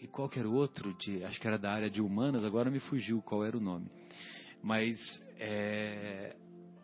[0.00, 0.94] E qual que era o outro?
[0.94, 3.86] De, acho que era da área de humanas, agora me fugiu qual era o nome.
[4.62, 4.96] Mas.
[5.38, 6.36] É,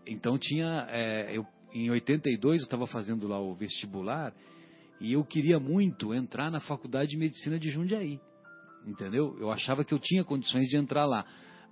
[0.07, 0.87] então tinha.
[0.91, 4.33] É, eu, em 82 eu estava fazendo lá o vestibular
[5.01, 8.21] e eu queria muito entrar na Faculdade de Medicina de Jundiaí.
[8.87, 9.37] Entendeu?
[9.41, 11.25] Eu achava que eu tinha condições de entrar lá.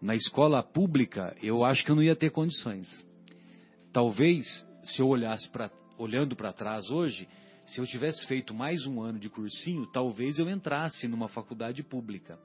[0.03, 2.89] Na escola pública, eu acho que eu não ia ter condições.
[3.93, 4.45] Talvez,
[4.83, 7.29] se eu olhasse para olhando para trás hoje,
[7.67, 12.37] se eu tivesse feito mais um ano de cursinho, talvez eu entrasse numa faculdade pública.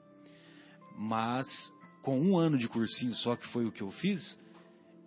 [0.96, 1.48] Mas
[2.00, 4.38] com um ano de cursinho só que foi o que eu fiz,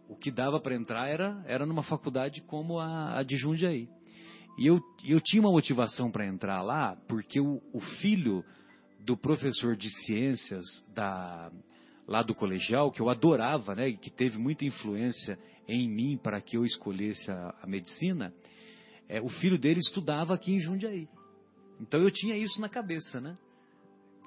[0.09, 3.87] o que dava para entrar era, era numa faculdade como a, a de Jundiaí.
[4.57, 8.43] E eu, eu tinha uma motivação para entrar lá, porque o, o, filho
[9.05, 11.49] do professor de ciências da,
[12.07, 15.37] lá do colegial, que eu adorava, né, que teve muita influência
[15.67, 18.33] em mim para que eu escolhesse a, a medicina,
[19.07, 21.07] é, o filho dele estudava aqui em Jundiaí.
[21.79, 23.37] Então eu tinha isso na cabeça, né?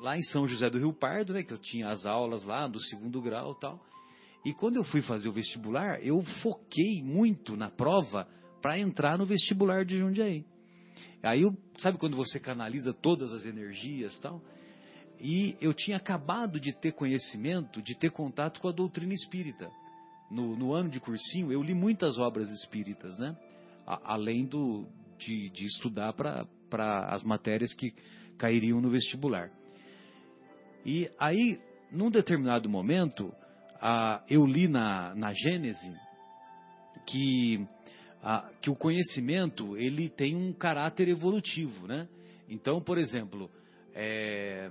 [0.01, 2.81] Lá em São José do Rio Pardo, né, que eu tinha as aulas lá do
[2.81, 3.81] segundo grau e tal.
[4.45, 8.29] E quando eu fui fazer o vestibular, eu foquei muito na prova
[8.61, 10.45] para entrar no vestibular de Jundiaí.
[11.23, 11.43] Aí,
[11.79, 14.43] sabe quando você canaliza todas as energias tal?
[15.27, 19.71] E eu tinha acabado de ter conhecimento, de ter contato com a doutrina espírita.
[20.31, 23.35] No, no ano de cursinho, eu li muitas obras espíritas, né?
[23.87, 24.87] A, além do,
[25.19, 27.95] de, de estudar para as matérias que
[28.37, 29.51] cairiam no vestibular.
[30.85, 31.59] E aí,
[31.91, 33.33] num determinado momento,
[34.29, 35.95] eu li na, na Gênese
[37.07, 37.67] que,
[38.61, 42.07] que o conhecimento ele tem um caráter evolutivo, né?
[42.47, 43.51] Então, por exemplo,
[43.95, 44.69] é,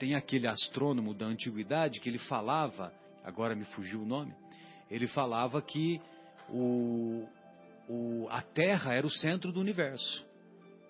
[0.00, 2.90] tem aquele astrônomo da antiguidade que ele falava,
[3.22, 4.34] agora me fugiu o nome,
[4.90, 6.00] ele falava que
[6.48, 7.28] o,
[7.86, 10.26] o, a Terra era o centro do universo.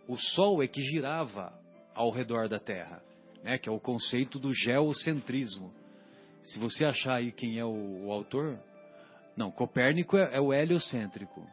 [0.06, 1.52] O Sol é que girava
[1.92, 3.02] ao redor da Terra,
[3.42, 5.74] né, que é o conceito do geocentrismo.
[6.44, 8.60] Se você achar aí quem é o, o autor,
[9.36, 11.44] não, Copérnico é, é, o heliocêntrico.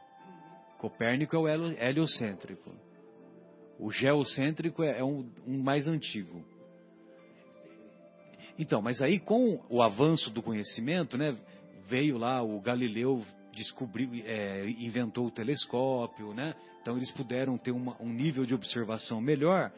[0.78, 2.72] Copérnico é o heliocêntrico.
[3.80, 6.57] O geocêntrico é, é um, um mais antigo.
[8.58, 11.36] Então, mas aí com o avanço do conhecimento, né,
[11.88, 13.24] veio lá o Galileu
[13.58, 16.56] descobriu, é, inventou o telescópio, né?
[16.82, 19.72] Então eles puderam ter uma, um nível de observação melhor.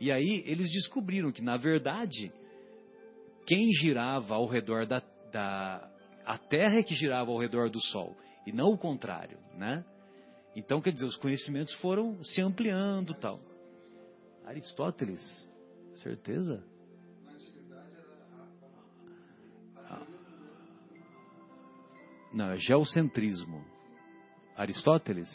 [0.00, 2.32] E aí eles descobriram que na verdade
[3.46, 5.90] quem girava ao redor da, da
[6.24, 8.16] a Terra é que girava ao redor do Sol
[8.46, 9.84] e não o contrário, né?
[10.54, 13.40] Então quer dizer os conhecimentos foram se ampliando, tal.
[14.44, 15.20] Aristóteles,
[15.96, 16.64] certeza?
[22.36, 23.64] Não, é geocentrismo.
[24.54, 25.26] Aristóteles?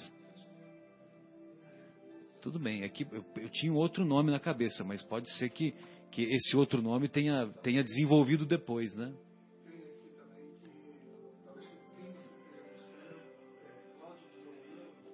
[2.39, 5.73] Tudo bem, é que eu, eu, tinha outro nome na cabeça, mas pode ser que,
[6.11, 9.11] que esse outro nome tenha, tenha desenvolvido depois, né?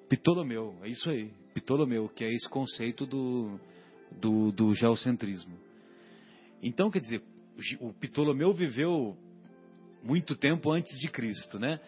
[0.10, 1.32] Ptolomeu, é isso aí.
[1.54, 3.58] Ptolomeu, que é esse conceito do,
[4.12, 5.58] do, do geocentrismo.
[6.62, 7.24] Então, quer dizer,
[7.80, 9.18] o Ptolomeu viveu
[10.04, 11.80] muito tempo antes de Cristo, né?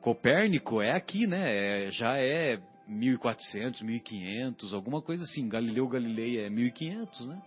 [0.00, 1.86] Copérnico é aqui, né?
[1.86, 5.48] É, já é 1400, 1500, alguma coisa assim.
[5.48, 7.42] Galileu Galilei é 1500, né?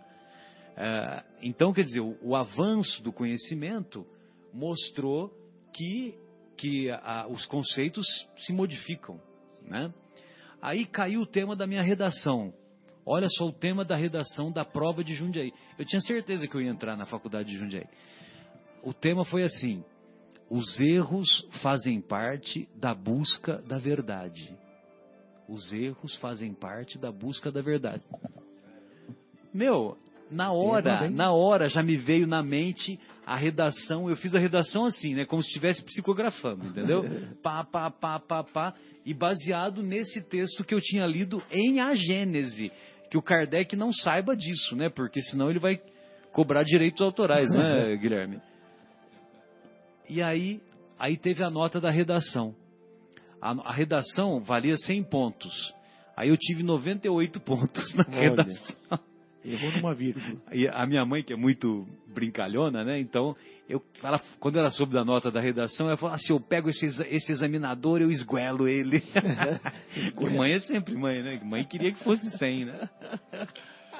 [0.77, 4.05] É, então, quer dizer, o, o, avanço do conhecimento
[4.53, 5.31] mostrou
[5.73, 6.15] que,
[6.57, 8.05] que a, os conceitos
[8.37, 9.19] se modificam,
[9.61, 9.93] né?
[10.61, 12.53] Aí caiu o tema da minha redação.
[13.05, 15.53] Olha só o tema da redação da prova de Jundiaí.
[15.77, 17.87] Eu tinha certeza que eu ia entrar na faculdade de Jundiaí.
[18.81, 19.83] O tema foi assim:
[20.49, 21.27] os erros
[21.61, 24.55] fazem parte da busca da verdade.
[25.47, 28.03] Os erros fazem parte da busca da verdade.
[29.53, 29.97] Meu,
[30.29, 34.09] na hora, na hora já me veio na mente a redação.
[34.09, 35.25] Eu fiz a redação assim, né?
[35.25, 37.03] Como se estivesse psicografando, entendeu?
[37.41, 38.73] pá, pá, pá, pá, pá.
[39.05, 42.71] E baseado nesse texto que eu tinha lido em A Gênese.
[43.09, 44.89] Que o Kardec não saiba disso, né?
[44.89, 45.79] Porque senão ele vai
[46.31, 48.41] cobrar direitos autorais, né, Guilherme?
[50.09, 50.61] E aí,
[50.99, 52.55] aí teve a nota da redação.
[53.41, 55.73] A, a redação valia 100 pontos.
[56.15, 58.19] Aí eu tive 98 pontos na Olha.
[58.19, 58.99] redação.
[59.43, 60.41] Errou numa vírgula.
[60.51, 62.99] E a minha mãe, que é muito brincalhona, né?
[62.99, 63.35] Então,
[63.69, 66.67] eu, ela, quando ela soube da nota da redação, ela falou: ah, se eu pego
[66.69, 69.03] esse, esse examinador, eu esguelo ele.
[70.35, 71.39] mãe é sempre mãe, né?
[71.43, 72.89] Mãe queria que fosse 100, né?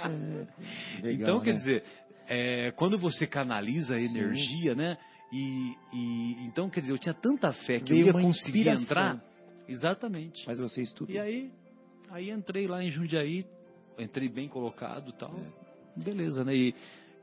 [0.03, 1.57] É, legal, então, quer né?
[1.57, 1.83] dizer,
[2.27, 4.77] é, quando você canaliza a energia, Sim.
[4.77, 4.97] né?
[5.37, 8.83] E, e, então, quer dizer, eu tinha tanta fé que Veio eu ia conseguir inspiração.
[8.83, 9.23] entrar.
[9.67, 10.47] Exatamente.
[10.47, 11.13] Mas você estudou.
[11.13, 11.51] E aí,
[12.09, 13.45] aí entrei lá em Jundiaí,
[13.99, 15.35] entrei bem colocado tal.
[15.35, 16.01] É.
[16.01, 16.55] Beleza, né?
[16.55, 16.73] E,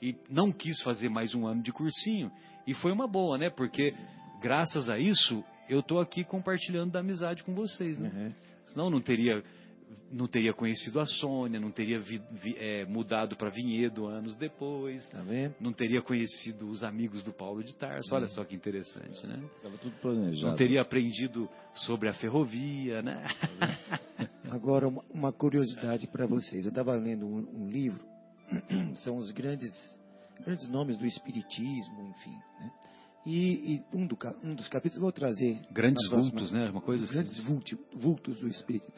[0.02, 2.30] e não quis fazer mais um ano de cursinho.
[2.66, 3.48] E foi uma boa, né?
[3.48, 3.94] Porque
[4.42, 8.10] graças a isso, eu estou aqui compartilhando da amizade com vocês, né?
[8.14, 8.32] Uhum.
[8.66, 9.42] Senão não teria
[10.10, 15.08] não teria conhecido a Sônia, não teria vi, vi, é, mudado para Vinhedo anos depois,
[15.08, 15.54] tá vendo?
[15.60, 19.40] não teria conhecido os amigos do Paulo de Tarso, olha só que interessante, né?
[19.56, 20.48] Estava tudo planejado.
[20.48, 23.24] Não teria aprendido sobre a ferrovia, né?
[24.50, 26.64] Agora, uma curiosidade para vocês.
[26.64, 28.04] Eu estava lendo um, um, livro,
[28.96, 29.72] são os grandes,
[30.44, 32.70] grandes nomes do Espiritismo, enfim, né?
[33.24, 35.60] E, e um, do, um, dos capítulos vou trazer.
[35.70, 36.68] Grandes vultos, né?
[36.70, 37.14] Uma coisa assim.
[37.14, 38.92] Grandes vultos, vultos do Espiritismo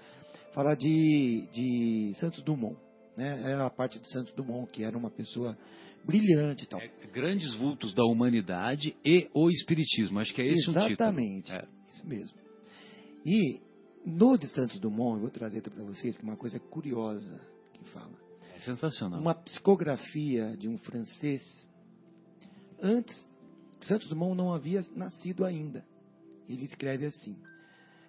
[0.54, 2.76] fala de, de Santos Dumont.
[3.16, 3.52] Né?
[3.52, 5.58] É a parte de Santos Dumont, que era uma pessoa
[6.04, 6.80] brilhante e tal.
[6.80, 10.20] É, grandes vultos da humanidade e o Espiritismo.
[10.20, 11.72] Acho que é esse Exatamente, o título.
[11.72, 11.90] É.
[11.90, 12.38] isso mesmo.
[13.26, 13.60] E
[14.04, 17.40] no de Santos Dumont, eu vou trazer para vocês que é uma coisa curiosa
[17.72, 18.12] que fala.
[18.56, 19.20] É sensacional.
[19.20, 21.42] Uma psicografia de um francês.
[22.80, 23.28] Antes,
[23.80, 25.84] Santos Dumont não havia nascido ainda.
[26.48, 27.36] Ele escreve assim: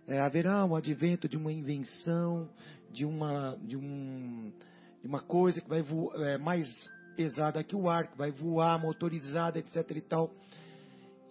[0.07, 2.49] é, haverá um advento de uma invenção,
[2.91, 4.51] de uma, de um,
[5.01, 6.69] de uma coisa que vai voar, é, mais
[7.15, 9.75] pesada que o ar, que vai voar, motorizada, etc.
[9.91, 10.31] e tal.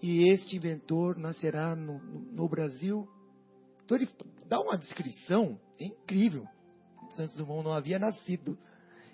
[0.02, 3.08] E este inventor nascerá no, no Brasil.
[3.84, 4.08] Então ele
[4.48, 6.46] dá uma descrição é incrível.
[7.16, 8.58] Santos Dumont não havia nascido.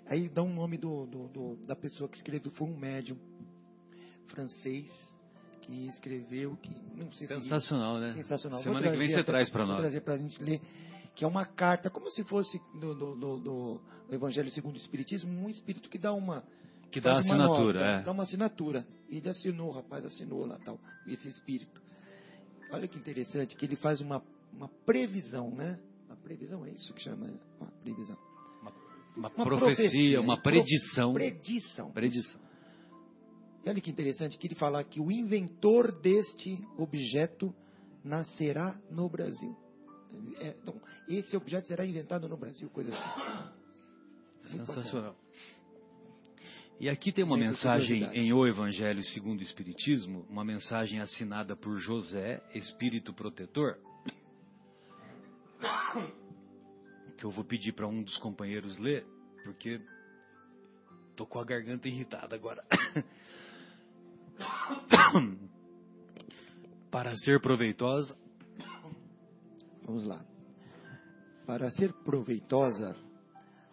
[0.07, 3.17] Aí dá um nome do, do, do, da pessoa que escreveu, foi um médium
[4.27, 4.89] francês
[5.71, 8.13] que escreveu, que não sei sensacional, se, né?
[8.13, 8.61] Sensacional.
[8.61, 9.75] Semana que vem você traz para nós.
[9.75, 10.61] Vou trazer para a gente ler,
[11.15, 13.81] que é uma carta, como se fosse do, do, do, do
[14.11, 16.43] Evangelho segundo o Espiritismo, um espírito que dá uma
[16.91, 18.03] que dá uma assinatura, nota, é.
[18.03, 18.85] dá uma assinatura.
[19.09, 20.77] E ele assinou, o rapaz assinou lá tal,
[21.07, 21.81] esse espírito.
[22.69, 24.21] Olha que interessante que ele faz uma,
[24.51, 25.79] uma previsão, né?
[26.05, 28.17] Uma previsão é isso que chama, uma previsão.
[28.61, 28.71] Uma,
[29.15, 31.13] uma, uma profecia, profecia, uma predição.
[31.13, 31.91] Predição.
[31.91, 32.41] Predição.
[33.63, 37.53] E olha que interessante que ele fala que o inventor deste objeto
[38.03, 39.55] nascerá no Brasil.
[40.39, 44.57] É, então, esse objeto será inventado no Brasil, coisa assim.
[44.57, 45.15] Sensacional.
[46.79, 51.77] E aqui tem uma mensagem em O Evangelho segundo o Espiritismo, uma mensagem assinada por
[51.77, 53.77] José, Espírito Protetor,
[57.17, 59.05] que eu vou pedir para um dos companheiros ler,
[59.43, 59.79] porque
[61.15, 62.65] tô com a garganta irritada agora.
[66.91, 68.15] Para ser proveitosa.
[69.85, 70.23] Vamos lá.
[71.45, 72.95] Para ser proveitosa,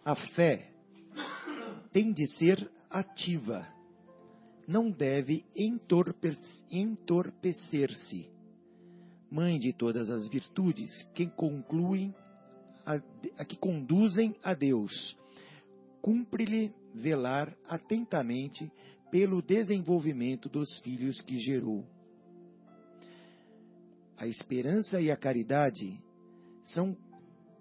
[0.03, 0.73] a fé
[1.91, 3.67] tem de ser ativa.
[4.67, 5.45] Não deve
[6.69, 8.29] entorpecer-se.
[9.31, 12.13] Mãe de todas as virtudes, que concluem
[12.85, 12.95] a,
[13.41, 15.17] a que conduzem a Deus.
[16.01, 18.71] Cumpre-lhe velar atentamente
[19.11, 21.85] pelo desenvolvimento dos filhos que gerou.
[24.17, 25.97] A esperança e a caridade
[26.63, 26.95] são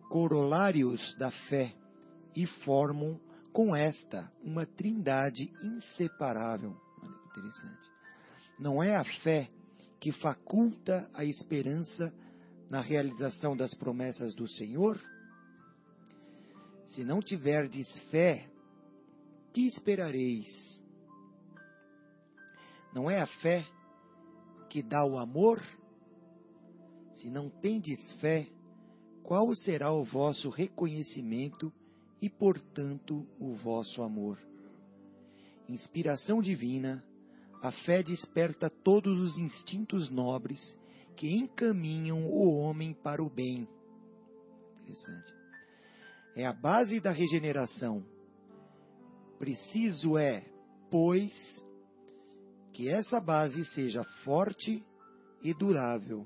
[0.08, 1.74] corolários da fé
[2.34, 3.20] e formam
[3.52, 6.76] com esta uma trindade inseparável.
[7.02, 7.90] Olha que interessante.
[8.58, 9.48] Não é a fé
[10.00, 12.12] que faculta a esperança
[12.68, 15.00] na realização das promessas do Senhor?
[16.88, 18.48] Se não tiverdes fé,
[19.52, 20.78] que esperareis?
[22.92, 23.66] Não é a fé
[24.68, 25.62] que dá o amor?
[27.14, 28.46] Se não tendes fé,
[29.22, 31.72] qual será o vosso reconhecimento
[32.20, 34.38] e, portanto, o vosso amor?
[35.68, 37.04] Inspiração divina,
[37.62, 40.78] a fé desperta todos os instintos nobres
[41.16, 43.68] que encaminham o homem para o bem.
[44.80, 45.34] Interessante.
[46.36, 48.04] É a base da regeneração.
[49.38, 50.44] Preciso é,
[50.88, 51.32] pois,
[52.78, 54.86] que essa base seja forte
[55.42, 56.24] e durável,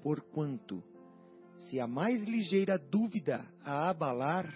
[0.00, 0.80] porquanto,
[1.58, 4.46] se a mais ligeira dúvida a abalar,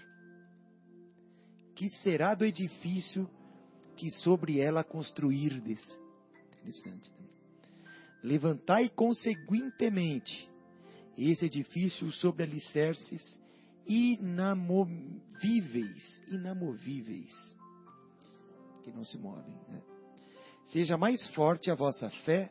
[1.75, 3.29] que será do edifício
[3.97, 5.81] que sobre ela construirdes?
[6.53, 7.35] Interessante também.
[8.23, 10.49] Levantai conseguintemente
[11.19, 13.37] esse edifício sobre alicerces
[13.85, 15.03] inamovíveis,
[16.29, 17.57] inamovíveis,
[18.85, 19.57] que não se movem.
[19.67, 19.83] Né?
[20.73, 22.51] Seja mais forte a vossa fé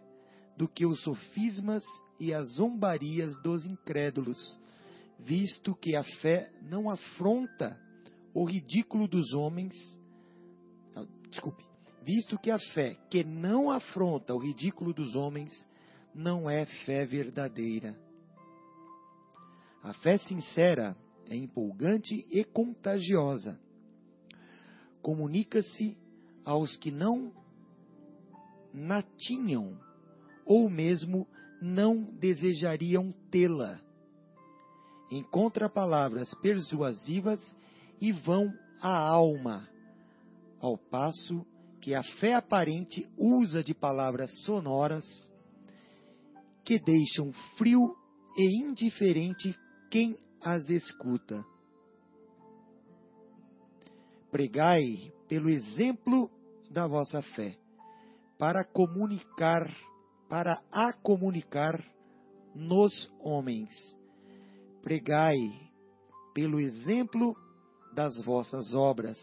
[0.58, 1.84] do que os sofismas
[2.20, 4.60] e as zombarias dos incrédulos,
[5.18, 7.80] visto que a fé não afronta
[8.34, 9.74] o ridículo dos homens.
[11.30, 11.64] Desculpe.
[12.04, 15.66] Visto que a fé que não afronta o ridículo dos homens
[16.14, 17.98] não é fé verdadeira.
[19.82, 20.98] A fé sincera
[21.30, 23.58] é empolgante e contagiosa.
[25.02, 25.98] Comunica-se
[26.44, 27.39] aos que não
[28.74, 29.78] na tinham,
[30.46, 31.28] ou mesmo
[31.62, 33.80] não desejariam tê-la.
[35.12, 37.40] Encontra palavras persuasivas
[38.00, 39.68] e vão à alma,
[40.60, 41.46] ao passo
[41.82, 45.06] que a fé aparente usa de palavras sonoras
[46.64, 47.96] que deixam frio
[48.38, 49.58] e indiferente
[49.90, 51.44] quem as escuta.
[54.30, 56.30] Pregai pelo exemplo
[56.70, 57.58] da vossa fé
[58.40, 59.70] para comunicar,
[60.30, 61.84] para a comunicar
[62.56, 63.70] nos homens.
[64.82, 65.36] Pregai
[66.34, 67.36] pelo exemplo
[67.94, 69.18] das vossas obras,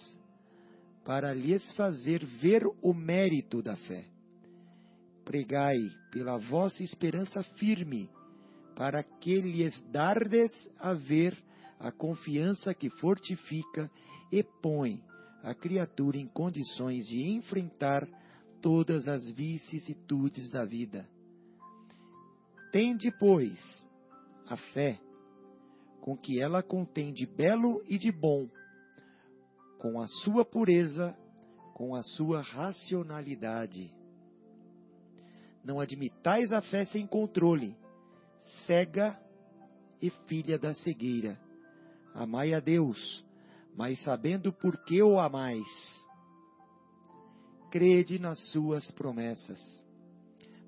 [1.03, 4.05] para lhes fazer ver o mérito da fé.
[5.25, 5.79] Pregai
[6.13, 8.11] pela vossa esperança firme,
[8.77, 11.35] para que lhes dardes a ver
[11.81, 13.91] a confiança que fortifica
[14.31, 15.03] e põe
[15.43, 18.07] a criatura em condições de enfrentar
[18.67, 21.09] todas as vicissitudes da vida.
[22.73, 23.87] Tende, pois,
[24.49, 24.99] a fé,
[26.01, 28.49] com que ela contém de belo e de bom,
[29.79, 31.17] com a sua pureza,
[31.75, 33.95] com a sua racionalidade.
[35.65, 37.77] Não admitais a fé sem controle,
[38.67, 39.17] cega
[40.03, 41.39] e filha da cegueira.
[42.13, 43.25] Amai a Deus,
[43.77, 45.96] mas sabendo por que o amais
[47.77, 49.61] crede nas suas promessas,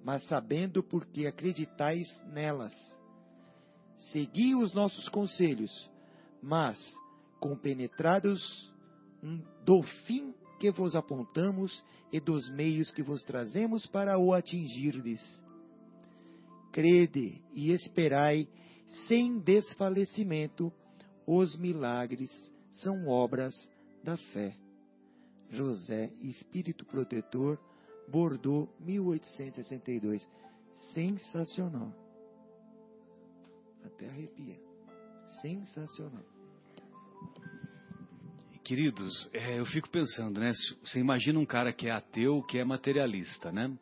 [0.05, 2.75] mas sabendo porque acreditais nelas.
[4.13, 5.91] Segui os nossos conselhos,
[6.43, 6.79] mas
[7.41, 8.43] compenetrados
[9.65, 11.83] do fim que vos apontamos
[12.13, 15.23] e dos meios que vos trazemos para o atingirdes.
[16.73, 18.47] Crede e esperai
[19.07, 20.71] sem desfalecimento,
[21.27, 22.31] os milagres
[22.83, 23.55] são obras
[24.05, 24.68] da fé.
[25.51, 27.59] José, Espírito Protetor,
[28.09, 30.29] Bordeaux, 1862.
[30.93, 31.93] Sensacional.
[33.85, 34.57] Até arrepia.
[35.41, 36.25] Sensacional.
[38.65, 40.53] Queridos, é, eu fico pensando, né?
[40.85, 43.73] Você imagina um cara que é ateu, que é materialista, né?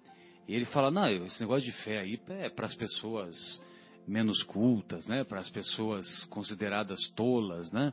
[0.47, 3.61] E ele fala, não, esse negócio de fé aí é para as pessoas
[4.07, 5.25] menos cultas, né?
[5.25, 7.93] Para as pessoas consideradas tolas, né?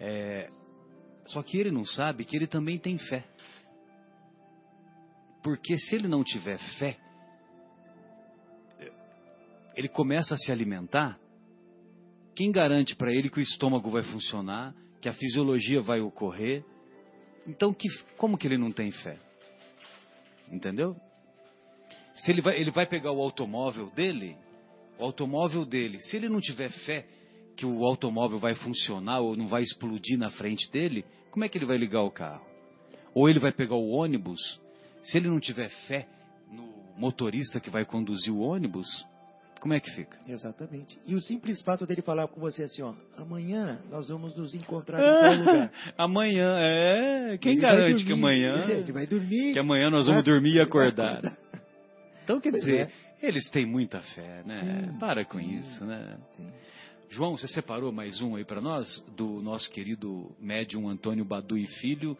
[0.00, 0.50] É,
[1.28, 3.24] só que ele não sabe que ele também tem fé.
[5.42, 6.98] Porque se ele não tiver fé,
[9.76, 11.18] ele começa a se alimentar.
[12.34, 16.64] Quem garante para ele que o estômago vai funcionar, que a fisiologia vai ocorrer?
[17.46, 19.18] Então, que, como que ele não tem fé?
[20.50, 20.96] Entendeu?
[22.16, 24.36] Se ele vai, ele vai pegar o automóvel dele,
[24.98, 27.06] o automóvel dele, se ele não tiver fé
[27.56, 31.56] que o automóvel vai funcionar ou não vai explodir na frente dele, como é que
[31.58, 32.44] ele vai ligar o carro?
[33.14, 34.60] Ou ele vai pegar o ônibus,
[35.02, 36.06] se ele não tiver fé
[36.50, 38.86] no motorista que vai conduzir o ônibus,
[39.60, 40.16] como é que fica?
[40.28, 40.98] Exatamente.
[41.04, 45.00] E o simples fato dele falar com você assim, ó, amanhã nós vamos nos encontrar
[45.00, 45.72] em tal lugar.
[45.98, 47.38] amanhã, é.
[47.38, 48.64] Quem Ele garante dormir, que amanhã.
[48.68, 49.52] Ele vai dormir.
[49.54, 51.36] Que amanhã nós vamos vai- dormir e acordar.
[52.22, 52.88] Então, quer dizer,
[53.22, 53.26] é.
[53.26, 54.90] eles têm muita fé, né?
[54.92, 55.58] Sim, Para com sim.
[55.58, 56.16] isso, né?
[56.36, 56.52] Sim.
[57.10, 59.00] João, você separou mais um aí para nós?
[59.16, 62.16] Do nosso querido médium Antônio Badu e Filho,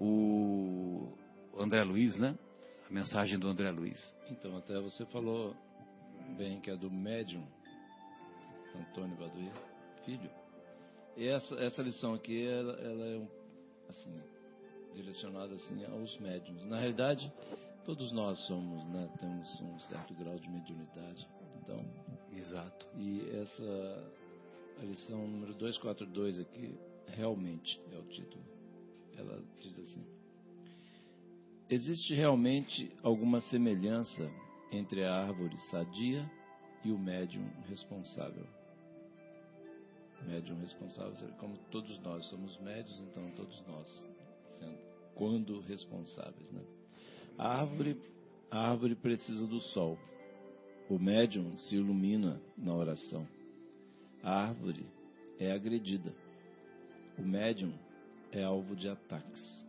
[0.00, 1.12] o
[1.58, 2.36] André Luiz, né?
[2.88, 4.00] A mensagem do André Luiz.
[4.30, 5.54] Então, até você falou
[6.38, 7.46] bem que é do médium
[8.74, 9.50] Antônio Baduí,
[10.06, 10.30] filho.
[11.14, 13.28] E essa, essa lição aqui, ela, ela é um,
[13.90, 14.18] assim,
[14.94, 16.64] direcionada assim, aos médiums.
[16.64, 17.30] Na realidade,
[17.84, 21.28] todos nós somos, né, temos um certo grau de mediunidade.
[21.62, 21.84] Então,
[22.34, 22.88] Exato.
[22.96, 24.21] e essa
[24.82, 26.74] a lição número 242 aqui,
[27.06, 28.42] realmente é o título.
[29.16, 30.04] Ela diz assim:
[31.70, 34.28] Existe realmente alguma semelhança
[34.72, 36.28] entre a árvore sadia
[36.84, 38.44] e o médium responsável?
[40.26, 43.88] Médium responsável, como todos nós somos médios, então todos nós,
[44.58, 44.78] sendo,
[45.14, 46.62] quando responsáveis, né?
[47.38, 48.00] A árvore,
[48.50, 49.98] a árvore precisa do sol.
[50.88, 53.26] O médium se ilumina na oração.
[54.22, 54.86] A árvore
[55.38, 56.14] é agredida.
[57.18, 57.74] O médium
[58.30, 59.66] é alvo de ataques.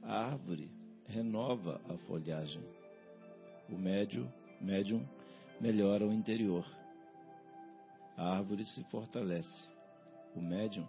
[0.00, 0.70] A árvore
[1.06, 2.62] renova a folhagem.
[3.68, 4.30] O médium,
[4.60, 5.04] médium
[5.60, 6.64] melhora o interior.
[8.16, 9.68] A árvore se fortalece.
[10.36, 10.86] O médium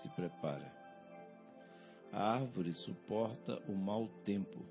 [0.00, 0.72] se prepara.
[2.12, 4.64] A árvore suporta o mau tempo.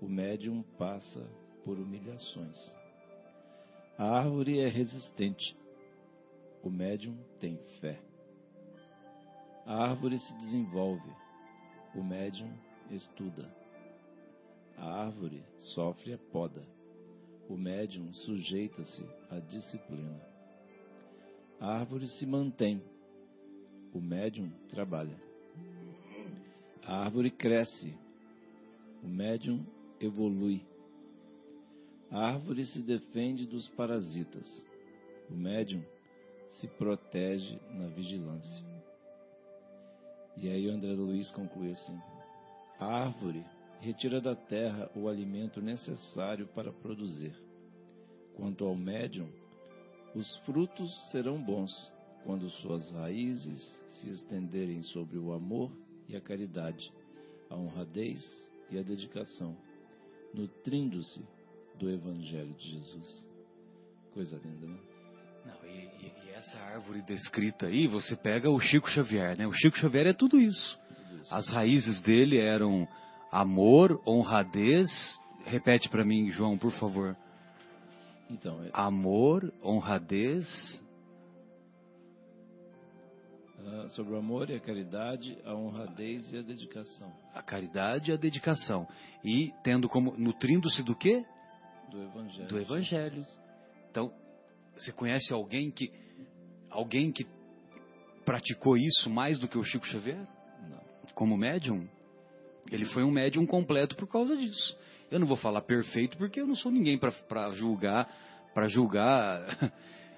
[0.00, 1.28] O médium passa
[1.64, 2.72] por humilhações.
[3.98, 5.56] A árvore é resistente.
[6.68, 7.98] O médium tem fé.
[9.64, 11.10] A árvore se desenvolve.
[11.94, 12.52] O médium
[12.90, 13.50] estuda.
[14.76, 15.42] A árvore
[15.74, 16.62] sofre a poda.
[17.48, 20.20] O médium sujeita-se à disciplina.
[21.58, 22.82] A árvore se mantém.
[23.94, 25.18] O médium trabalha.
[26.82, 27.96] A árvore cresce.
[29.02, 29.64] O médium
[29.98, 30.60] evolui.
[32.10, 34.66] A árvore se defende dos parasitas.
[35.30, 35.82] O médium
[36.52, 38.64] se protege na vigilância.
[40.36, 41.98] E aí o André Luiz conclui assim:
[42.78, 43.44] A árvore
[43.80, 47.34] retira da terra o alimento necessário para produzir.
[48.36, 49.28] Quanto ao médium,
[50.14, 51.72] os frutos serão bons
[52.24, 53.60] quando suas raízes
[53.90, 55.72] se estenderem sobre o amor
[56.08, 56.92] e a caridade,
[57.50, 58.22] a honradez
[58.70, 59.56] e a dedicação,
[60.32, 61.24] nutrindo-se
[61.78, 63.28] do Evangelho de Jesus.
[64.12, 64.97] Coisa linda, né?
[65.48, 69.46] Não, e, e- e essa árvore descrita aí, você pega o Chico Xavier, né?
[69.46, 70.78] O Chico Xavier é tudo isso.
[71.08, 71.34] Tudo isso.
[71.34, 72.86] As raízes dele eram
[73.32, 74.88] amor, honradez.
[75.44, 77.16] Repete para mim, João, por favor.
[78.30, 80.46] Então, é- Amor, honradez.
[83.66, 88.14] ah, sobre o amor e a caridade, a honradez e a dedicação A caridade e
[88.14, 88.86] a dedicação.
[89.24, 90.14] E tendo como.
[90.16, 91.24] nutrindo-se do quê?
[91.90, 92.48] do Evangelho.
[92.48, 93.26] Do Evangelho.
[93.90, 94.12] Então,
[94.78, 95.90] você conhece alguém que.
[96.70, 97.26] alguém que
[98.24, 100.26] praticou isso mais do que o Chico Xavier?
[100.68, 100.80] Não.
[101.14, 101.88] Como médium?
[102.70, 104.76] Ele foi um médium completo por causa disso.
[105.10, 108.06] Eu não vou falar perfeito porque eu não sou ninguém para julgar,
[108.54, 109.72] para julgar.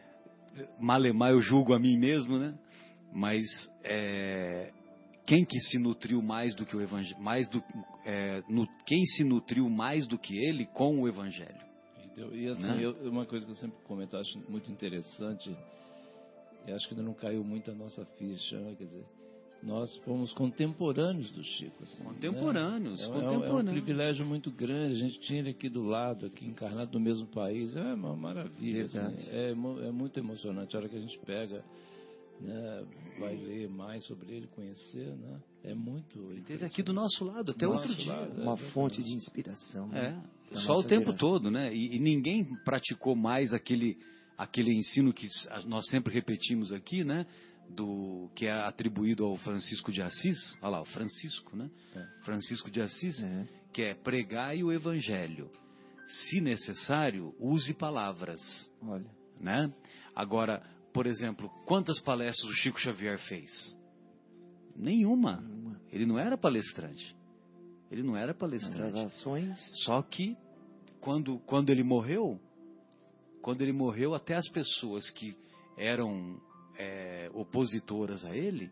[0.81, 2.59] Malemar eu julgo a mim mesmo, né?
[3.13, 3.45] Mas
[3.85, 4.73] é,
[5.27, 7.63] quem que se nutriu mais do que o evangelho, mais do
[8.05, 11.70] é, nu- quem se nutriu mais do que ele com o evangelho?
[12.21, 12.35] Entendeu?
[12.37, 12.85] E assim, Né?
[12.85, 15.57] eu- uma coisa que eu sempre comento, eu acho muito interessante,
[16.67, 18.75] e acho que ainda não caiu muito a nossa ficha, né?
[18.77, 19.05] quer dizer,
[19.63, 21.83] nós fomos contemporâneos do Chico.
[21.83, 23.07] Assim, Contemporâneos, né?
[23.07, 23.71] É, um- é um- é um contemporâneos.
[23.75, 27.77] privilégio muito grande, a gente tinha ele aqui do lado, aqui encarnado no mesmo país,
[27.77, 31.65] é uma maravilha, assim, é, é muito emocionante, a hora que a gente pega,
[32.41, 32.87] né,
[33.19, 37.67] vai ler mais sobre ele, conhecer, né, é muito esteve aqui do nosso lado até
[37.67, 38.13] Do outro nosso dia.
[38.13, 38.33] lado.
[38.33, 38.73] Uma exatamente.
[38.73, 39.91] fonte de inspiração.
[39.95, 40.25] É, né?
[40.55, 41.17] Só o tempo geração.
[41.17, 41.75] todo, né?
[41.75, 43.99] E, e ninguém praticou mais aquele,
[44.39, 45.29] aquele ensino que
[45.67, 47.27] nós sempre repetimos aqui, né?
[47.69, 50.37] Do que é atribuído ao Francisco de Assis.
[50.61, 51.71] Olha lá, o Francisco, né?
[51.95, 52.07] É.
[52.25, 53.47] Francisco de Assis, É.
[53.73, 55.51] que é pregai o evangelho.
[56.07, 58.41] Se necessário, use palavras,
[58.83, 59.07] Olha,
[59.39, 59.73] né?
[60.17, 60.61] Agora,
[60.93, 63.77] por exemplo, quantas palestras o Chico Xavier fez?
[64.77, 65.39] Nenhuma.
[65.39, 67.15] uma- Ele não era palestrante.
[67.91, 68.99] Ele não era palestrante.
[68.99, 69.59] as ações.
[69.85, 70.37] Só que
[71.01, 72.39] quando, quando ele morreu,
[73.43, 75.37] quando ele morreu, até as pessoas que
[75.77, 76.41] eram
[76.79, 78.71] é, opositoras a ele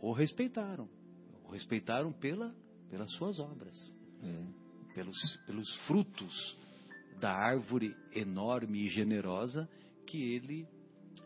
[0.00, 0.88] o respeitaram.
[1.44, 2.54] O respeitaram pela,
[2.90, 3.76] pelas suas obras,
[4.22, 4.94] É.
[4.94, 6.56] pelos, pelos frutos
[7.20, 9.68] da árvore enorme e generosa
[10.06, 10.66] que ele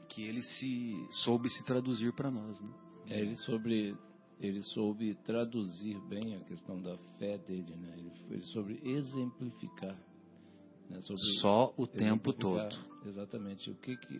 [0.08, 2.70] que ele se soube se traduzir para nós, né?
[3.10, 3.96] É, ele sobre
[4.40, 7.94] ele soube traduzir bem a questão da fé dele, né?
[7.98, 9.94] Ele, ele soube exemplificar,
[10.88, 11.00] né?
[11.02, 12.74] sobre Só o tempo todo.
[13.04, 13.70] Exatamente.
[13.70, 14.16] O que que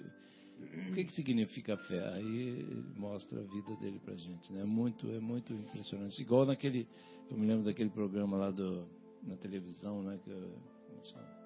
[0.61, 2.07] o que que significa fé?
[2.15, 4.61] Aí ele mostra a vida dele pra gente, né?
[4.61, 6.21] É muito é muito impressionante.
[6.21, 6.87] Igual naquele
[7.31, 8.87] eu me lembro daquele programa lá do
[9.23, 10.19] na televisão, né?
[10.23, 11.40] Que como chama?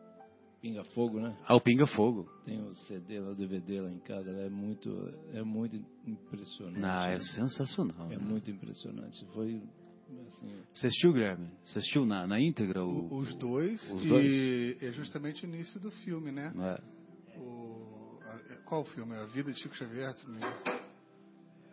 [0.65, 1.37] Pinga Fogo, né?
[1.47, 2.27] Ah, o Pinga Fogo.
[2.47, 5.77] Tem o CD lá, o DVD lá em casa, é muito, é muito
[6.07, 6.83] impressionante.
[6.83, 7.21] Ah, é né?
[7.21, 8.11] sensacional.
[8.11, 8.25] É né?
[8.25, 9.27] muito impressionante.
[9.35, 9.61] Foi
[10.27, 11.51] assim, Você assistiu, Guilherme?
[11.67, 14.83] Você assistiu na, na íntegra o, Os dois, os e dois?
[14.83, 16.51] é justamente o início do filme, né?
[16.59, 17.39] É.
[17.39, 19.15] O, a- qual o filme?
[19.17, 20.15] A Vida de Chico Xavier.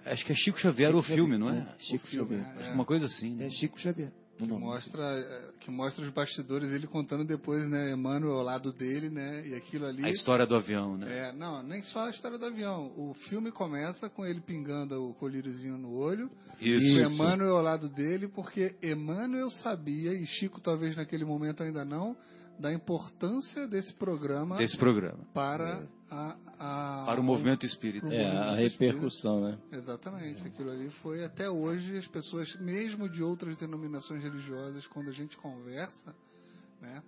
[0.04, 1.60] Acho que é Chico Xavier Chico o filme, Xavier, não é?
[1.60, 2.58] é, Chico O filme, Xavier.
[2.58, 3.46] Acho que uma coisa assim, né?
[3.46, 4.12] É Chico Xavier.
[4.48, 9.10] Que mostra, é, que mostra os bastidores, ele contando depois, né, Emmanuel ao lado dele,
[9.10, 10.06] né, e aquilo ali...
[10.06, 11.30] A história do avião, né?
[11.30, 12.92] É, não, nem só a história do avião.
[12.98, 17.00] O filme começa com ele pingando o colíriozinho no olho, Isso.
[17.00, 22.16] o Emmanuel ao lado dele, porque Emmanuel sabia, e Chico talvez naquele momento ainda não,
[22.60, 25.26] da importância desse programa Desse programa.
[25.34, 28.08] para a, a- Para o movimento espírita.
[28.14, 29.58] é, a repercussão, né?
[29.72, 35.14] Exatamente, aquilo ali foi até hoje as pessoas, mesmo de outras denominações religiosas, quando a
[35.14, 36.16] gente conversa,
[36.82, 37.02] né,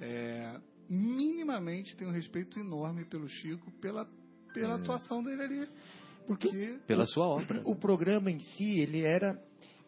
[0.00, 4.06] é, minimamente tem um respeito enorme pelo Chico, pela,
[4.54, 5.68] pela atuação dele ali.
[6.26, 7.62] Porque Pela sua obra.
[7.64, 9.36] O programa em si, ele era,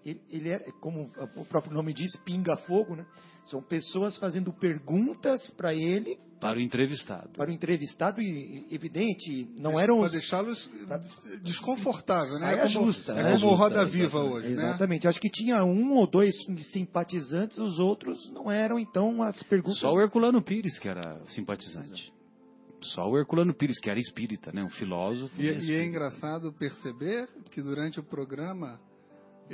[0.05, 3.07] ele, ele era, como o próprio nome diz, pinga-fogo, né?
[3.45, 7.29] São pessoas fazendo perguntas para ele, Para o entrevistado.
[7.37, 10.13] para o entrevistado, e evidente, não eram para os...
[10.13, 10.71] deixá-los
[11.43, 12.47] desconfortáveis, né?
[12.57, 13.33] Saia É como, justa, é né?
[13.41, 14.35] como Roda Justa, Viva exatamente.
[14.35, 14.63] hoje, né?
[14.69, 15.09] Exatamente.
[15.09, 16.35] Acho que tinha um ou dois
[16.73, 19.79] simpatizantes, os outros não eram, então as perguntas...
[19.79, 22.13] Só o Herculano Pires que era simpatizante.
[22.81, 24.63] Só o Herculano Pires, que era espírita, né?
[24.65, 25.33] Um filósofo.
[25.41, 28.81] E, né, e é engraçado perceber que durante o programa,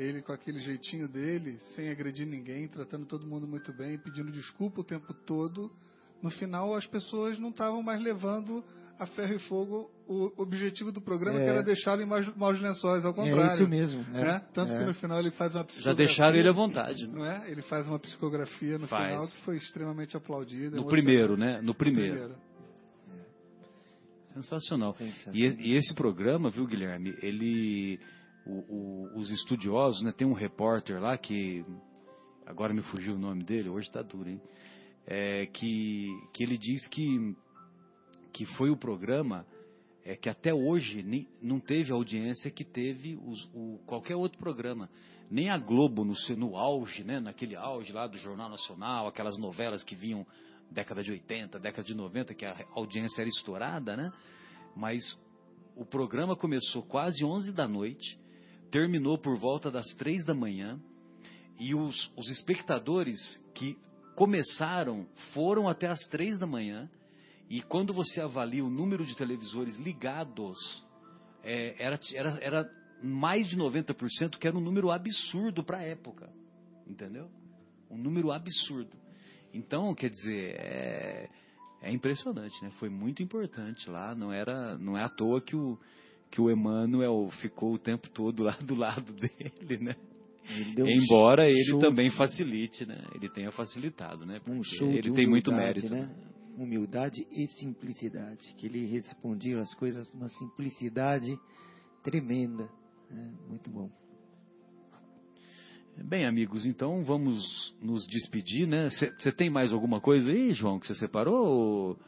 [0.00, 4.80] ele com aquele jeitinho dele, sem agredir ninguém, tratando todo mundo muito bem, pedindo desculpa
[4.80, 5.70] o tempo todo,
[6.22, 8.64] no final as pessoas não estavam mais levando
[8.98, 11.44] a ferro e fogo o objetivo do programa, É.
[11.44, 13.50] que era deixá-lo em maus, maus lençóis, ao contrário.
[13.52, 14.02] É isso mesmo.
[14.10, 14.24] né?
[14.24, 14.44] né?
[14.52, 14.78] Tanto É.
[14.80, 16.06] que no final ele faz uma Já psicografia.
[16.06, 17.06] deixaram ele à vontade.
[17.06, 17.12] né?
[17.14, 17.48] Não é?
[17.50, 19.10] Ele faz uma psicografia no Faz.
[19.12, 20.76] final que foi extremamente aplaudida.
[20.76, 21.58] No primeiro, né?
[21.58, 22.34] No No primeiro.
[24.34, 24.92] Sensacional.
[24.94, 25.34] Sensacional.
[25.34, 27.14] E, e esse programa, viu, Guilherme?
[27.22, 27.98] Ele.
[28.52, 30.12] O- os estudiosos, né?
[30.12, 31.64] Tem um repórter lá que.
[32.46, 34.40] Agora me fugiu o nome dele, hoje tá duro, hein?
[35.06, 37.34] É, que, que ele diz que,
[38.32, 39.46] que foi o programa
[40.04, 44.38] é, que até hoje nem, não teve a audiência que teve os- o, qualquer outro
[44.38, 44.88] programa.
[45.30, 47.20] Nem a Globo no, no auge, né?
[47.20, 50.26] Naquele auge lá do Jornal Nacional, aquelas novelas que vinham
[50.70, 54.10] década de 80, década de 90, que a audiência era estourada, né?
[54.74, 55.02] Mas
[55.76, 58.18] o programa começou quase 11 da noite,
[58.70, 60.80] terminou por volta das 3 da manhã,
[61.58, 63.18] e os, os espectadores
[63.54, 63.76] que
[64.14, 66.88] começaram foram até as 3 da manhã,
[67.48, 70.58] e quando você avalia o número de televisores ligados,
[71.42, 72.70] é, era, era, era
[73.02, 76.30] mais de 90%, que era um número absurdo para a época,
[76.86, 77.30] entendeu?
[77.90, 78.96] Um número absurdo.
[79.52, 81.30] Então, quer dizer, é,
[81.80, 82.70] é impressionante, né?
[82.72, 84.14] Foi muito importante lá.
[84.14, 85.78] Não era, não é à toa que o
[86.30, 89.96] que o Emmanuel ficou o tempo todo lá do lado dele, né?
[90.50, 92.98] Ele deu um Embora ele também facilite, né?
[93.14, 94.40] Ele tenha facilitado, né?
[94.46, 95.90] um show ele tem muito mérito.
[95.90, 96.10] né?
[96.56, 101.38] Humildade e simplicidade, que ele respondia as coisas com uma simplicidade
[102.02, 102.68] tremenda,
[103.10, 103.32] né?
[103.48, 103.90] Muito bom.
[106.04, 108.88] Bem, amigos, então vamos nos despedir, né?
[108.88, 111.98] Você tem mais alguma coisa aí, João, que você separou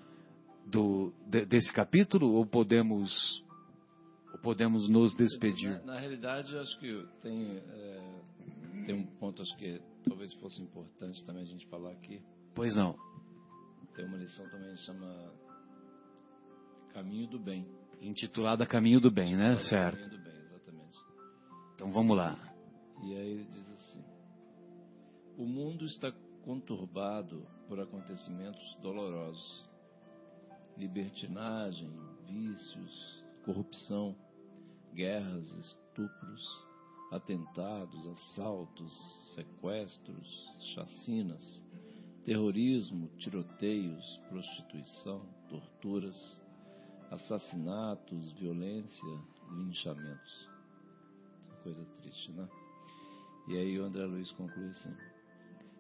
[0.65, 2.33] do, de- desse capítulo?
[2.35, 3.11] Ou podemos,
[4.43, 5.79] podemos nos despedir?
[5.85, 8.21] Na, na realidade, acho que tem, é,
[8.87, 12.21] tem um ponto, acho que talvez fosse importante também a gente falar aqui.
[12.55, 12.97] Pois não.
[13.95, 15.33] Tem uma lição também que chama
[16.93, 17.67] Caminho do Bem.
[18.01, 19.57] Intitulada Caminho do Bem, né?
[19.57, 19.99] Certo.
[20.01, 20.99] Caminho do Bem, exatamente.
[21.75, 22.39] Então vamos lá.
[23.03, 24.05] E aí ele diz assim:
[25.37, 26.13] O mundo está
[26.45, 29.69] conturbado por acontecimentos dolorosos.
[30.77, 31.91] Libertinagem,
[32.27, 34.17] vícios, corrupção,
[34.95, 36.65] guerras, estupros,
[37.11, 38.93] atentados, assaltos,
[39.35, 41.65] sequestros, chacinas,
[42.25, 46.41] terrorismo, tiroteios, prostituição, torturas,
[47.11, 49.19] assassinatos, violência,
[49.53, 50.49] linchamentos.
[51.63, 52.49] Coisa triste, né?
[53.49, 54.95] E aí o André Luiz conclui assim: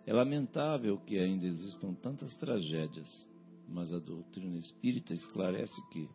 [0.06, 3.28] É lamentável que ainda existam tantas tragédias
[3.70, 6.08] mas a doutrina espírita esclarece que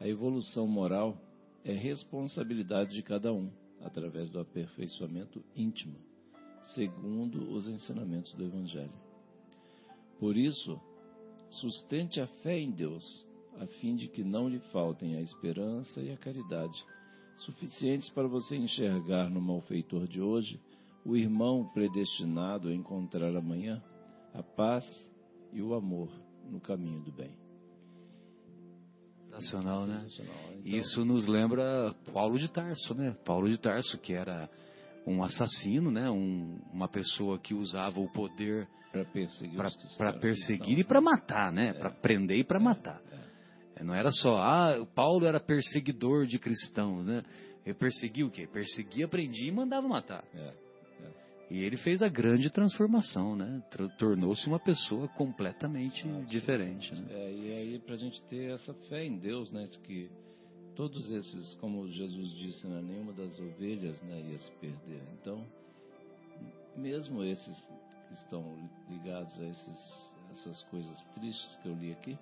[0.00, 1.16] a evolução moral
[1.64, 3.50] é responsabilidade de cada um,
[3.80, 5.96] através do aperfeiçoamento íntimo,
[6.74, 8.92] segundo os ensinamentos do Evangelho.
[10.18, 10.80] Por isso,
[11.50, 13.26] sustente a fé em Deus,
[13.58, 16.84] a fim de que não lhe faltem a esperança e a caridade,
[17.36, 20.60] suficientes para você enxergar no malfeitor de hoje
[21.04, 23.82] o irmão predestinado a encontrar amanhã
[24.34, 24.84] a paz
[25.52, 26.10] e o amor
[26.50, 27.49] no caminho do bem.
[29.30, 29.98] Sensacional, né?
[30.00, 30.34] Sensacional.
[30.64, 33.16] Então, Isso nos lembra Paulo de Tarso, né?
[33.24, 34.48] Paulo de Tarso, que era
[35.06, 36.10] um assassino, né?
[36.10, 41.52] Um- uma pessoa que usava o poder para perseguir, cristãos, para perseguir e para matar,
[41.52, 41.72] né?
[41.72, 43.00] Para prender e para matar.
[43.76, 47.22] É, Não era só, ah, Paulo era perseguidor de cristãos, né?
[47.64, 48.46] Ele perseguia o quê?
[48.46, 50.24] Perseguia, prendia e mandava matar.
[50.34, 50.52] É,
[51.50, 53.60] E ele fez a grande transformação, né?
[53.98, 57.06] Tornou-se uma pessoa completamente diferente, né?
[57.10, 60.08] É, e aí para a gente ter essa fé em Deus, né, de que
[60.76, 65.02] todos esses, como Jesus disse, né, nenhuma das ovelhas né, ia se perder.
[65.20, 65.44] Então,
[66.76, 67.68] mesmo esses
[68.08, 68.56] que estão
[68.88, 72.16] ligados a esses, essas coisas tristes que eu li aqui,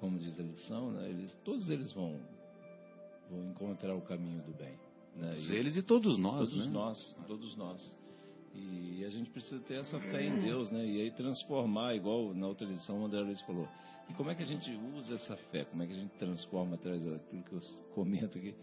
[0.00, 2.18] como diz a lição, né, eles, todos eles vão,
[3.30, 4.74] vão encontrar o caminho do bem.
[5.14, 6.72] Né, E- eles e todos nós, todos né?
[6.72, 8.03] nós, todos nós.
[8.54, 10.84] E a gente precisa ter essa fé em Deus, né?
[10.86, 13.68] E aí transformar, igual na outra lição o André Luiz falou.
[14.08, 15.64] E como é que a gente usa essa fé?
[15.64, 17.60] Como é que a gente transforma atrás daquilo que eu
[17.94, 18.54] comento aqui?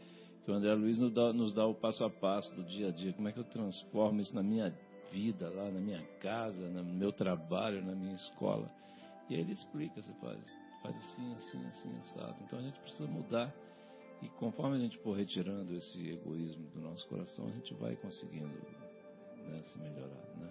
[0.46, 2.92] Que o André Luiz nos dá, nos dá o passo a passo do dia a
[2.92, 3.14] dia.
[3.14, 4.74] Como é que eu transformo isso na minha
[5.12, 8.72] vida, lá na minha casa, no meu trabalho, na minha escola?
[9.30, 10.40] E aí ele explica, você faz,
[10.82, 12.36] faz assim, assim, assim, assado.
[12.44, 13.54] Então a gente precisa mudar.
[14.22, 18.56] E conforme a gente for retirando esse egoísmo do nosso coração, a gente vai conseguindo
[19.48, 20.50] né, se melhorar, né?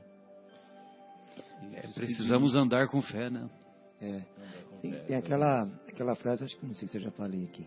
[1.75, 3.49] É, precisamos andar com fé, né?
[4.01, 4.21] É.
[4.71, 7.67] com Tem, tem aquela, aquela frase, acho que não sei se eu já falei aqui,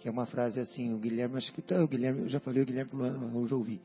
[0.00, 2.62] que é uma frase assim, o Guilherme, acho que tá, o Guilherme, eu já falei,
[2.62, 2.90] o Guilherme
[3.34, 3.80] hoje eu ouvi,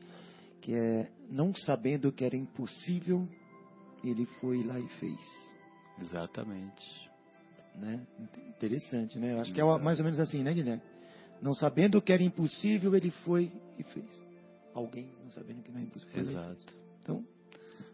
[0.60, 3.28] que é, não sabendo que era impossível,
[4.02, 5.18] ele foi lá e fez.
[6.00, 7.10] Exatamente.
[7.76, 8.00] Né?
[8.48, 9.34] Interessante, né?
[9.34, 10.82] Eu acho que é mais ou menos assim, né, Guilherme?
[11.40, 14.25] Não sabendo que era impossível, ele foi e fez.
[14.76, 16.20] Alguém não sabendo que não é impossível.
[16.20, 16.76] Exato.
[17.02, 17.24] Então,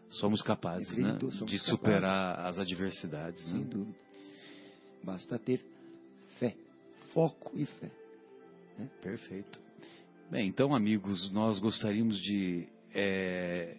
[0.09, 1.17] Somos capazes, né?
[1.17, 3.67] Somos De superar as adversidades, sem né?
[3.69, 3.97] dúvida.
[5.01, 5.63] Basta ter
[6.39, 6.57] fé,
[7.13, 7.89] foco e fé.
[9.01, 9.61] Perfeito.
[10.29, 13.77] Bem, então, amigos, nós gostaríamos de é,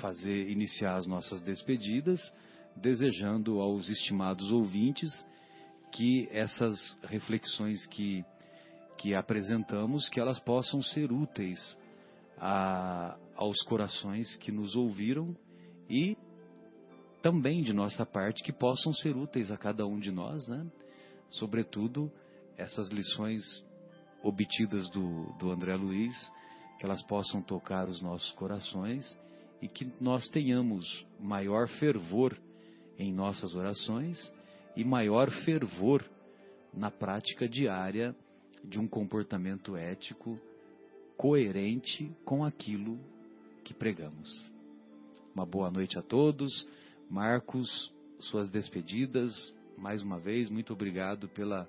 [0.00, 2.20] fazer iniciar as nossas despedidas,
[2.76, 5.10] desejando aos estimados ouvintes
[5.90, 8.24] que essas reflexões que
[8.98, 11.58] que apresentamos, que elas possam ser úteis
[12.40, 15.36] a, aos corações que nos ouviram
[15.88, 16.16] e
[17.20, 20.66] também de nossa parte que possam ser úteis a cada um de nós, né?
[21.28, 22.10] Sobretudo
[22.56, 23.42] essas lições
[24.22, 26.14] obtidas do, do André Luiz,
[26.78, 29.18] que elas possam tocar os nossos corações
[29.60, 32.36] e que nós tenhamos maior fervor
[32.98, 34.18] em nossas orações
[34.74, 36.02] e maior fervor
[36.72, 38.14] na prática diária
[38.64, 40.40] de um comportamento ético
[41.20, 42.98] coerente com aquilo
[43.62, 44.50] que pregamos.
[45.34, 46.66] Uma boa noite a todos.
[47.10, 49.30] Marcos, suas despedidas.
[49.76, 51.68] Mais uma vez, muito obrigado pela,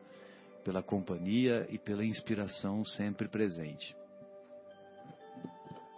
[0.63, 3.93] pela companhia e pela inspiração sempre presente.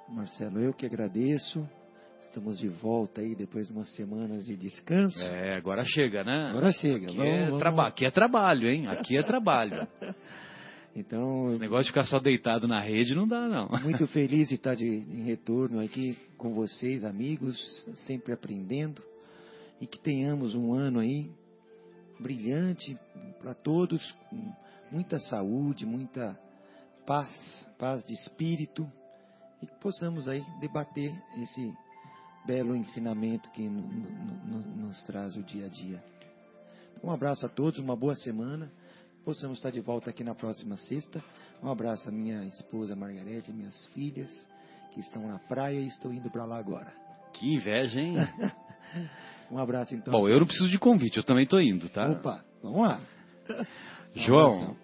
[0.09, 1.63] Marcelo, eu que agradeço.
[2.23, 5.19] Estamos de volta aí depois de umas semanas de descanso.
[5.21, 6.49] É, agora chega, né?
[6.49, 7.05] Agora chega.
[7.05, 8.87] Aqui, vamos- é vamos- traba- aqui é trabalho, hein?
[8.87, 9.87] Aqui é trabalho.
[10.95, 13.67] Então, Esse negócio de ficar só deitado na rede não dá, não.
[13.81, 17.57] muito feliz de estar de, em retorno aqui com vocês, amigos,
[18.05, 19.01] sempre aprendendo.
[19.81, 21.29] E que tenhamos um ano aí
[22.19, 22.97] brilhante
[23.41, 24.53] para todos, com
[24.91, 26.39] muita saúde, muita
[27.07, 28.89] paz, paz de espírito.
[29.61, 31.11] E que possamos aí debater
[31.41, 31.73] esse
[32.45, 36.03] belo ensinamento que no- no- no- nos traz o dia a dia.
[37.03, 38.71] Um abraço a todos, uma boa semana.
[39.23, 41.23] Possamos estar de volta aqui na próxima sexta.
[41.61, 44.29] Um abraço à minha esposa Margarete, minhas filhas,
[44.93, 46.93] que estão na praia e estou indo para lá agora.
[47.33, 48.15] Que inveja, hein?
[49.51, 50.11] Um abraço então.
[50.11, 52.09] Bom, eu não preciso de convite, eu também tô indo, tá?
[52.09, 52.99] Opa, vamos lá.
[54.15, 54.75] João,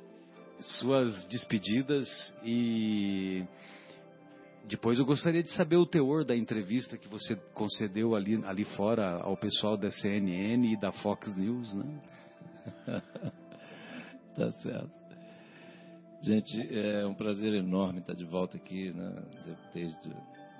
[0.59, 2.07] suas despedidas
[2.43, 3.43] e
[4.65, 9.21] depois eu gostaria de saber o teor da entrevista que você concedeu ali, ali fora
[9.21, 12.01] ao pessoal da CNN e da Fox News, né?
[14.35, 14.91] Tá certo.
[16.21, 19.23] Gente, é um prazer enorme estar de volta aqui, né?
[19.73, 20.09] Desde,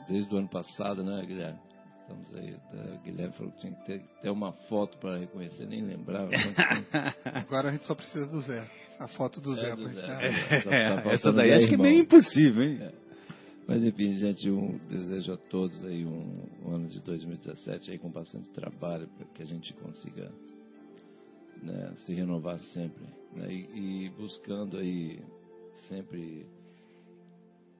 [0.08, 1.60] desde o ano passado, né, Guilherme?
[2.02, 2.56] Estamos aí.
[2.74, 6.32] O Guilherme falou que tinha que ter, ter uma foto para reconhecer, nem lembrava.
[7.26, 8.66] Agora a gente só precisa do Zé.
[9.00, 9.76] A foto do É, Zé.
[9.76, 10.08] do Zé.
[10.08, 10.30] né?
[10.50, 12.80] É, tá- tá essa daí acho que é meio impossível, hein?
[12.82, 12.92] É.
[13.68, 18.10] Mas enfim, gente, um, desejo a todos aí um, um ano de 2017 aí com
[18.10, 20.32] bastante trabalho para que a gente consiga
[21.62, 23.04] né, se renovar sempre
[23.34, 25.22] né, e, e buscando aí
[25.88, 26.46] sempre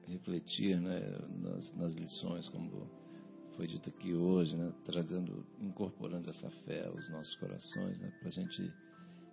[0.06, 1.00] refletir né,
[1.42, 2.88] nas, nas lições como
[3.56, 8.32] foi dito aqui hoje, né, trazendo, incorporando essa fé aos nossos corações, né, para a
[8.32, 8.72] gente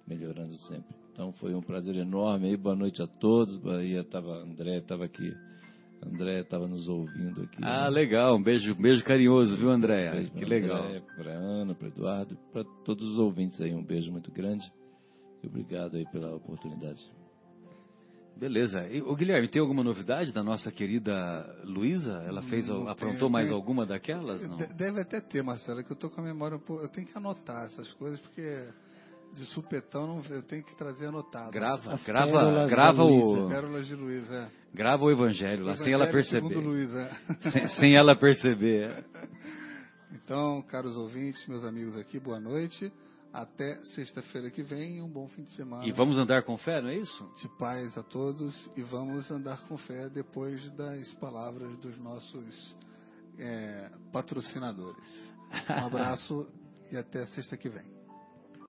[0.05, 0.95] melhorando sempre.
[1.11, 3.57] Então foi um prazer enorme aí, boa noite a todos.
[3.57, 5.33] Bahia tava, André estava aqui,
[6.05, 7.57] André estava nos ouvindo aqui.
[7.61, 7.89] Ah, né?
[7.89, 8.35] legal.
[8.37, 10.11] Um beijo, um beijo carinhoso, viu, André?
[10.11, 10.83] Beijo Que pra legal.
[10.85, 14.71] André, Para Ana, para Eduardo, para todos os ouvintes aí, um beijo muito grande.
[15.43, 16.99] E obrigado aí pela oportunidade.
[18.35, 18.87] Beleza.
[18.87, 21.11] E, ô, Guilherme, tem alguma novidade da nossa querida
[21.63, 22.23] Luísa?
[22.27, 23.55] Ela fez, Não aprontou tem, mais tem.
[23.57, 24.47] alguma daquelas?
[24.47, 24.57] Não?
[24.57, 26.83] De- Deve até ter, Marcelo, que eu tô com a memória um pouco.
[26.83, 28.41] Eu tenho que anotar essas coisas, porque
[29.37, 31.51] de supetão não, eu tenho que trazer anotado.
[31.51, 33.47] Grava, As grava, grava o, Luísa.
[33.47, 34.51] Pérolas de Luiz, é.
[34.73, 36.47] grava o evangelho lá, sem ela Evangelho perceber.
[36.47, 37.11] Segundo Luiz, é.
[37.51, 38.91] Sem, sem ela perceber.
[38.91, 39.03] é.
[40.09, 42.91] Então, caros ouvintes, meus amigos aqui, boa noite.
[43.33, 45.85] Até sexta-feira que vem, um bom fim de semana.
[45.85, 47.29] E vamos andar com fé, não é isso?
[47.41, 52.75] de paz a todos e vamos andar com fé depois das palavras dos nossos
[53.37, 55.03] é, patrocinadores.
[55.69, 56.47] Um abraço
[56.89, 57.96] e até sexta que vem.